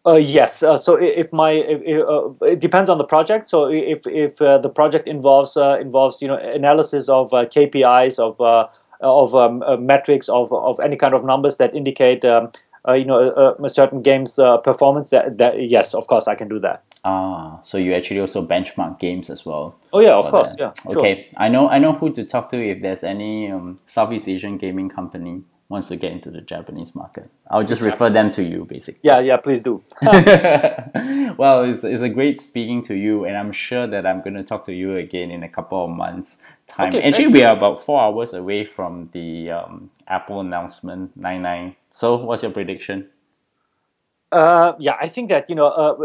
Uh, 0.05 0.17
yes. 0.17 0.65
Uh, 0.65 0.77
so 0.77 0.97
if 0.97 1.33
my 1.33 1.53
if, 1.53 2.03
uh, 2.03 2.31
it 2.45 2.59
depends 2.59 2.91
on 2.91 2.99
the 2.99 3.05
project. 3.05 3.47
So 3.47 3.71
if 3.71 4.05
if 4.07 4.43
uh, 4.43 4.59
the 4.59 4.69
project 4.69 5.07
involves 5.07 5.57
uh, 5.57 5.79
involves 5.81 6.21
you 6.21 6.27
know 6.27 6.37
analysis 6.37 7.09
of 7.09 7.33
uh, 7.33 7.47
KPIs 7.47 8.19
of 8.19 8.41
uh, 8.41 8.67
of 9.01 9.35
um, 9.35 9.63
uh, 9.63 9.77
metrics 9.77 10.29
of 10.29 10.53
of 10.53 10.81
any 10.81 10.97
kind 10.97 11.15
of 11.15 11.25
numbers 11.25 11.57
that 11.59 11.75
indicate 11.75 12.25
um, 12.25 12.51
uh, 12.87 12.93
you 12.93 13.05
know 13.05 13.31
a, 13.31 13.63
a 13.63 13.69
certain 13.69 14.03
game's 14.03 14.39
uh, 14.39 14.59
performance, 14.59 15.11
that 15.11 15.39
that 15.39 15.61
yes, 15.69 15.95
of 15.95 16.07
course 16.07 16.29
I 16.29 16.35
can 16.35 16.49
do 16.49 16.59
that. 16.61 16.83
Ah, 17.05 17.61
so 17.63 17.79
you 17.79 17.95
actually 17.95 18.21
also 18.21 18.47
benchmark 18.47 18.99
games 18.99 19.31
as 19.31 19.47
well. 19.47 19.77
Oh 19.93 20.01
yeah, 20.01 20.15
of 20.15 20.29
course, 20.29 20.51
that. 20.51 20.59
yeah. 20.59 20.73
sure. 20.83 20.99
Okay, 20.99 21.29
I 21.37 21.49
know 21.49 21.69
I 21.69 21.79
know 21.79 21.93
who 21.93 22.13
to 22.13 22.25
talk 22.25 22.51
to 22.51 22.57
if 22.57 22.81
there's 22.83 23.05
any 23.05 23.51
um, 23.51 23.79
Southeast 23.87 24.29
Asian 24.29 24.59
gaming 24.59 24.89
company 24.89 25.43
wants 25.71 25.87
to 25.87 25.97
get 25.97 26.11
into 26.11 26.31
the 26.31 26.41
Japanese 26.41 26.97
market. 26.97 27.31
I'll 27.49 27.65
just 27.65 27.81
refer 27.81 28.11
them 28.11 28.33
to 28.33 28.43
you, 28.43 28.65
basically. 28.65 29.01
Yeah, 29.05 29.21
yeah. 29.21 29.37
Please 29.37 29.63
do. 29.63 29.83
well, 30.03 31.63
it's, 31.63 31.85
it's 31.85 32.03
a 32.03 32.09
great 32.09 32.41
speaking 32.41 32.83
to 32.83 32.95
you, 32.97 33.25
and 33.25 33.37
I'm 33.39 33.53
sure 33.53 33.87
that 33.87 34.05
I'm 34.05 34.21
going 34.21 34.35
to 34.35 34.43
talk 34.43 34.65
to 34.67 34.75
you 34.75 34.97
again 34.97 35.31
in 35.31 35.45
a 35.45 35.49
couple 35.49 35.85
of 35.85 35.91
months' 35.91 36.43
time. 36.67 36.89
Okay, 36.89 37.01
Actually, 37.03 37.29
we 37.29 37.45
are 37.45 37.57
about 37.57 37.81
four 37.81 38.01
hours 38.01 38.35
away 38.35 38.65
from 38.65 39.11
the 39.13 39.53
um, 39.53 39.91
Apple 40.09 40.41
announcement, 40.41 41.17
99. 41.17 41.77
So, 41.91 42.17
what's 42.17 42.43
your 42.43 42.53
prediction? 42.53 43.09
Uh, 44.33 44.75
yeah, 44.79 44.95
I 45.01 45.09
think 45.09 45.29
that 45.29 45.51
you 45.51 45.57
know, 45.57 45.67
uh, 45.67 45.97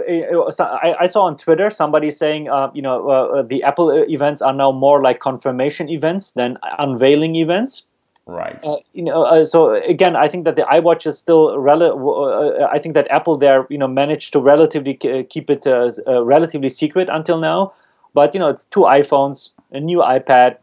I, 0.59 0.95
I 1.01 1.07
saw 1.07 1.25
on 1.25 1.37
Twitter 1.37 1.69
somebody 1.69 2.09
saying, 2.09 2.49
uh, 2.49 2.71
you 2.73 2.81
know, 2.81 3.07
uh, 3.07 3.39
uh, 3.39 3.41
the 3.43 3.61
Apple 3.61 3.91
events 4.09 4.41
are 4.41 4.53
now 4.53 4.71
more 4.71 5.01
like 5.01 5.19
confirmation 5.19 5.89
events 5.89 6.31
than 6.31 6.57
unveiling 6.79 7.35
events. 7.35 7.83
Right. 8.27 8.59
Uh, 8.63 8.77
you 8.93 9.03
know, 9.03 9.23
uh, 9.23 9.43
so 9.43 9.75
again, 9.75 10.15
I 10.15 10.27
think 10.27 10.45
that 10.45 10.55
the 10.55 10.63
iWatch 10.63 11.05
is 11.05 11.17
still 11.19 11.59
rel- 11.59 11.83
uh, 11.83 12.65
I 12.65 12.79
think 12.79 12.95
that 12.95 13.07
Apple 13.11 13.37
there, 13.37 13.67
you 13.69 13.77
know, 13.77 13.87
managed 13.87 14.33
to 14.33 14.39
relatively 14.39 14.95
keep 14.95 15.49
it 15.51 15.67
uh, 15.67 15.91
uh, 16.07 16.23
relatively 16.23 16.69
secret 16.69 17.07
until 17.11 17.37
now. 17.37 17.73
But 18.15 18.33
you 18.33 18.39
know, 18.39 18.49
it's 18.49 18.65
two 18.65 18.81
iPhones, 18.81 19.51
a 19.71 19.79
new 19.79 19.99
iPad, 19.99 20.57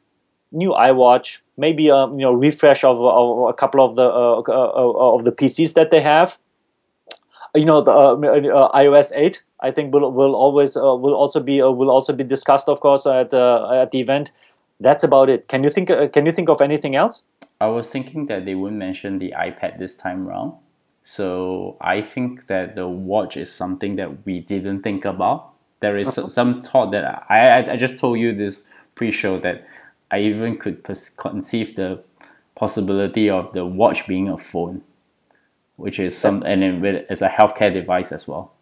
new 0.53 0.71
iWatch, 0.71 1.39
maybe 1.57 1.89
a 1.89 2.07
you 2.07 2.19
know 2.19 2.33
refresh 2.33 2.85
of, 2.85 3.01
of 3.01 3.49
a 3.49 3.53
couple 3.53 3.85
of 3.85 3.97
the 3.97 4.05
uh, 4.05 4.43
uh, 4.49 4.73
uh, 4.75 5.15
of 5.15 5.25
the 5.25 5.33
PCs 5.33 5.75
that 5.75 5.91
they 5.91 6.01
have. 6.01 6.39
You 7.55 7.67
know, 7.67 7.83
the 7.83 7.93
uh, 7.93 8.15
uh, 8.15 8.79
iOS 8.79 9.13
eight, 9.15 9.43
I 9.61 9.71
think 9.71 9.93
will 9.93 10.11
will 10.13 10.35
always 10.35 10.77
uh, 10.77 10.97
will 10.97 11.15
also 11.15 11.41
be 11.41 11.61
uh, 11.61 11.71
will 11.71 11.91
also 11.91 12.13
be 12.13 12.25
discussed, 12.25 12.69
of 12.69 12.81
course, 12.81 13.07
at 13.07 13.35
uh, 13.35 13.83
at 13.83 13.91
the 13.91 14.01
event. 14.01 14.33
That's 14.81 15.05
about 15.05 15.29
it. 15.29 15.49
Can 15.49 15.63
you 15.63 15.69
think? 15.69 15.91
Uh, 15.91 16.09
can 16.09 16.27
you 16.27 16.33
think 16.33 16.49
of 16.49 16.61
anything 16.61 16.97
else? 16.97 17.25
I 17.61 17.67
was 17.69 17.91
thinking 17.91 18.27
that 18.27 18.45
they 18.45 18.55
wouldn't 18.55 18.79
mention 18.79 19.19
the 19.19 19.35
iPad 19.37 19.79
this 19.79 19.97
time 19.97 20.27
round. 20.27 20.55
So 21.05 21.77
I 21.81 22.01
think 22.01 22.47
that 22.47 22.75
the 22.75 22.89
watch 22.89 23.37
is 23.37 23.53
something 23.53 23.97
that 23.97 24.25
we 24.25 24.41
didn't 24.41 24.83
think 24.83 25.05
about. 25.05 25.51
There 25.81 25.97
is 25.99 26.15
some 26.29 26.63
thought 26.63 26.93
that 26.93 27.27
I, 27.29 27.61
I 27.61 27.73
I 27.73 27.77
just 27.77 27.99
told 27.99 28.19
you 28.19 28.33
this 28.33 28.65
pre-show 28.95 29.39
that 29.41 29.65
I 30.13 30.21
even 30.21 30.59
could 30.59 30.85
conceive 30.85 31.75
the 31.75 32.03
possibility 32.55 33.29
of 33.31 33.53
the 33.55 33.65
watch 33.65 34.07
being 34.07 34.29
a 34.29 34.39
phone, 34.39 34.83
which 35.77 35.99
is 35.99 36.17
some 36.17 36.43
and 36.45 36.63
then 36.63 37.07
as 37.09 37.23
a 37.23 37.29
healthcare 37.29 37.73
device 37.73 38.13
as 38.13 38.29
well. 38.29 38.53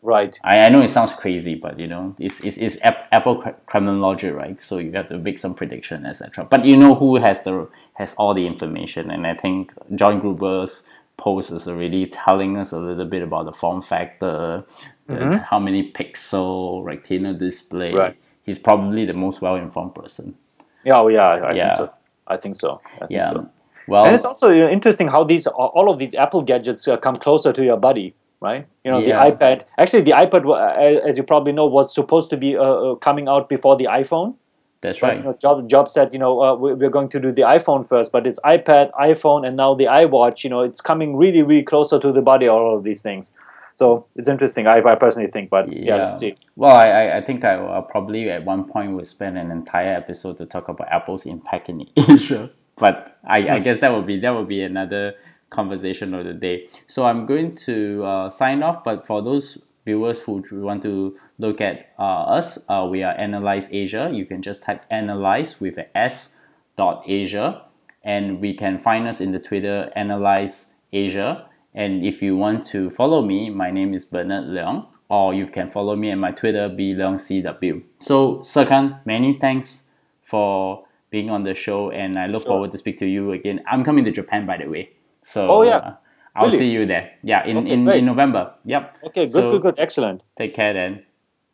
Right. 0.00 0.36
I, 0.42 0.58
I 0.60 0.68
know 0.68 0.80
it 0.80 0.88
sounds 0.88 1.12
crazy, 1.12 1.54
but 1.54 1.78
you 1.78 1.86
know, 1.86 2.14
it's 2.18 2.44
it's, 2.44 2.56
it's 2.56 2.80
Ap- 2.82 3.08
Apple 3.12 3.42
cr- 3.42 3.50
Kremlinology, 3.68 4.34
right? 4.34 4.60
So 4.60 4.78
you 4.78 4.92
have 4.92 5.08
to 5.08 5.18
make 5.18 5.38
some 5.38 5.54
prediction, 5.54 6.06
etc. 6.06 6.44
But 6.44 6.64
you 6.64 6.76
know 6.76 6.94
who 6.94 7.16
has 7.16 7.42
the 7.42 7.68
has 7.94 8.14
all 8.16 8.34
the 8.34 8.46
information, 8.46 9.10
and 9.10 9.26
I 9.26 9.34
think 9.34 9.72
John 9.94 10.20
Gruber's 10.20 10.88
post 11.16 11.52
is 11.52 11.68
already 11.68 12.06
telling 12.06 12.56
us 12.56 12.72
a 12.72 12.78
little 12.78 13.04
bit 13.04 13.22
about 13.22 13.44
the 13.44 13.52
form 13.52 13.80
factor, 13.80 14.64
the, 15.06 15.14
mm-hmm. 15.14 15.36
how 15.38 15.58
many 15.58 15.92
pixel 15.92 16.84
retina 16.84 17.32
display. 17.34 17.92
Right. 17.92 18.16
He's 18.44 18.58
probably 18.58 19.04
the 19.04 19.14
most 19.14 19.40
well 19.40 19.54
informed 19.54 19.94
person. 19.94 20.36
Yeah, 20.84 21.00
oh, 21.00 21.08
yeah, 21.08 21.26
I 21.28 21.52
Yeah. 21.52 21.62
think 21.62 21.72
so. 21.72 21.90
I 22.26 22.36
think 22.36 22.54
so. 22.56 22.80
I 22.96 23.06
think 23.06 23.10
Yeah. 23.10 23.24
so. 23.24 23.46
Well, 23.88 24.06
And 24.06 24.14
it's 24.14 24.24
also 24.24 24.48
you 24.50 24.60
know, 24.60 24.68
interesting 24.68 25.08
how 25.08 25.24
these 25.24 25.46
all 25.46 25.90
of 25.90 25.98
these 25.98 26.14
Apple 26.14 26.42
gadgets 26.42 26.86
uh, 26.86 26.96
come 26.96 27.16
closer 27.16 27.52
to 27.52 27.64
your 27.64 27.76
body, 27.76 28.14
right? 28.40 28.66
You 28.84 28.90
know, 28.92 29.00
Yeah. 29.00 29.18
the 29.24 29.30
iPad. 29.32 29.62
Actually, 29.78 30.02
the 30.02 30.12
iPad, 30.12 30.46
uh, 30.46 31.08
as 31.08 31.16
you 31.18 31.24
probably 31.24 31.52
know, 31.52 31.66
was 31.66 31.92
supposed 31.94 32.30
to 32.30 32.36
be 32.36 32.56
uh, 32.56 32.62
uh, 32.62 32.94
coming 32.96 33.28
out 33.28 33.48
before 33.48 33.76
the 33.76 33.86
iPhone. 33.86 34.34
that's 34.80 34.98
But 35.00 35.06
right. 35.08 35.16
you 35.18 35.22
know, 35.24 35.34
Job, 35.40 35.68
Job 35.68 35.88
said, 35.88 36.12
you 36.12 36.18
know, 36.18 36.42
uh, 36.42 36.54
we're 36.56 36.90
going 36.90 37.08
to 37.10 37.20
do 37.20 37.30
the 37.32 37.42
iPhone 37.42 37.86
first, 37.88 38.10
but 38.12 38.26
it's 38.26 38.40
iPad, 38.44 38.90
iPhone, 39.00 39.46
and 39.46 39.56
now 39.56 39.74
the 39.74 39.84
iWatch. 39.84 40.42
You 40.44 40.50
know, 40.50 40.60
it's 40.62 40.80
coming 40.80 41.16
really, 41.16 41.42
really 41.42 41.62
closer 41.62 41.98
to 42.00 42.10
the 42.12 42.22
body. 42.22 42.48
All 42.48 42.76
of 42.76 42.82
these 42.84 43.02
things. 43.02 43.30
So 43.74 44.06
it's 44.16 44.28
interesting. 44.28 44.66
I, 44.66 44.78
I 44.82 44.94
personally 44.96 45.28
think, 45.28 45.50
but 45.50 45.70
yeah, 45.72 45.96
let's 45.96 46.20
see. 46.20 46.36
Well, 46.56 46.74
I, 46.74 46.88
I- 46.90 47.16
I 47.18 47.20
think 47.22 47.44
I 47.44 47.56
will 47.56 47.82
probably 47.82 48.30
at 48.30 48.44
one 48.44 48.64
point 48.64 48.92
will 48.96 49.04
spend 49.04 49.38
an 49.38 49.50
entire 49.50 49.94
episode 49.94 50.38
to 50.38 50.46
talk 50.46 50.68
about 50.68 50.88
Apple's 50.90 51.26
impact 51.26 51.68
in 51.68 51.86
Asia. 51.96 52.50
But 52.76 53.18
I, 53.24 53.38
I 53.48 53.56
Hmm. 53.58 53.62
guess 53.64 53.80
that 53.80 53.92
will 53.92 54.02
be 54.02 54.18
that 54.20 54.30
will 54.30 54.46
be 54.46 54.62
another 54.62 55.14
conversation 55.50 56.14
of 56.14 56.24
the 56.24 56.32
day. 56.32 56.66
So 56.86 57.04
I'm 57.04 57.26
going 57.26 57.54
to 57.66 58.02
uh, 58.04 58.28
sign 58.30 58.62
off. 58.62 58.82
But 58.82 59.06
for 59.06 59.20
those 59.22 59.62
viewers 59.84 60.20
who 60.20 60.42
want 60.52 60.82
to 60.82 61.14
look 61.38 61.60
at 61.60 61.92
uh, 61.98 62.02
us, 62.38 62.64
uh, 62.70 62.88
we 62.90 63.02
are 63.02 63.12
Analyse 63.14 63.68
Asia. 63.72 64.08
You 64.12 64.24
can 64.24 64.40
just 64.42 64.62
type 64.62 64.82
Analyse 64.90 65.60
with 65.60 65.76
a 65.76 65.86
S 65.96 66.40
dot 66.76 67.04
Asia, 67.06 67.62
and 68.02 68.40
we 68.40 68.54
can 68.54 68.78
find 68.78 69.06
us 69.06 69.20
in 69.20 69.32
the 69.32 69.38
Twitter 69.38 69.92
Analyse 69.94 70.74
Asia. 70.92 71.46
And 71.74 72.04
if 72.04 72.22
you 72.22 72.36
want 72.36 72.64
to 72.66 72.90
follow 72.90 73.22
me, 73.22 73.48
my 73.50 73.70
name 73.70 73.94
is 73.94 74.04
Bernard 74.04 74.44
Leong, 74.44 74.86
or 75.08 75.32
you 75.34 75.46
can 75.46 75.68
follow 75.68 75.96
me 75.96 76.10
at 76.10 76.18
my 76.18 76.30
Twitter, 76.30 76.68
BLeongCW. 76.68 77.82
So, 78.00 78.38
Serkan, 78.40 79.00
many 79.06 79.38
thanks 79.38 79.88
for 80.22 80.84
being 81.10 81.30
on 81.30 81.42
the 81.44 81.54
show, 81.54 81.90
and 81.90 82.18
I 82.18 82.26
look 82.26 82.42
Sure. 82.42 82.52
forward 82.52 82.70
to 82.72 82.78
speak 82.78 82.98
to 82.98 83.06
you 83.06 83.32
again. 83.32 83.60
I'm 83.70 83.84
coming 83.84 84.04
to 84.04 84.10
Japan, 84.10 84.46
by 84.46 84.56
the 84.58 84.66
way. 84.68 84.90
So, 85.22 85.48
Oh, 85.50 85.62
yeah. 85.62 85.76
uh, 85.76 85.94
I'll 86.34 86.46
Really? 86.46 86.58
see 86.58 86.70
you 86.70 86.86
there. 86.86 87.12
Yeah, 87.22 87.44
in, 87.46 87.56
Okay, 87.58 87.70
in, 87.70 87.88
in 87.88 88.04
November. 88.06 88.54
Yep. 88.64 88.98
Okay, 89.04 89.24
good, 89.24 89.30
So, 89.30 89.50
good, 89.52 89.62
good, 89.62 89.74
excellent. 89.78 90.22
Take 90.36 90.54
care 90.54 90.72
then. 90.72 91.02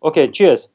Okay, 0.02 0.28
cheers. 0.28 0.68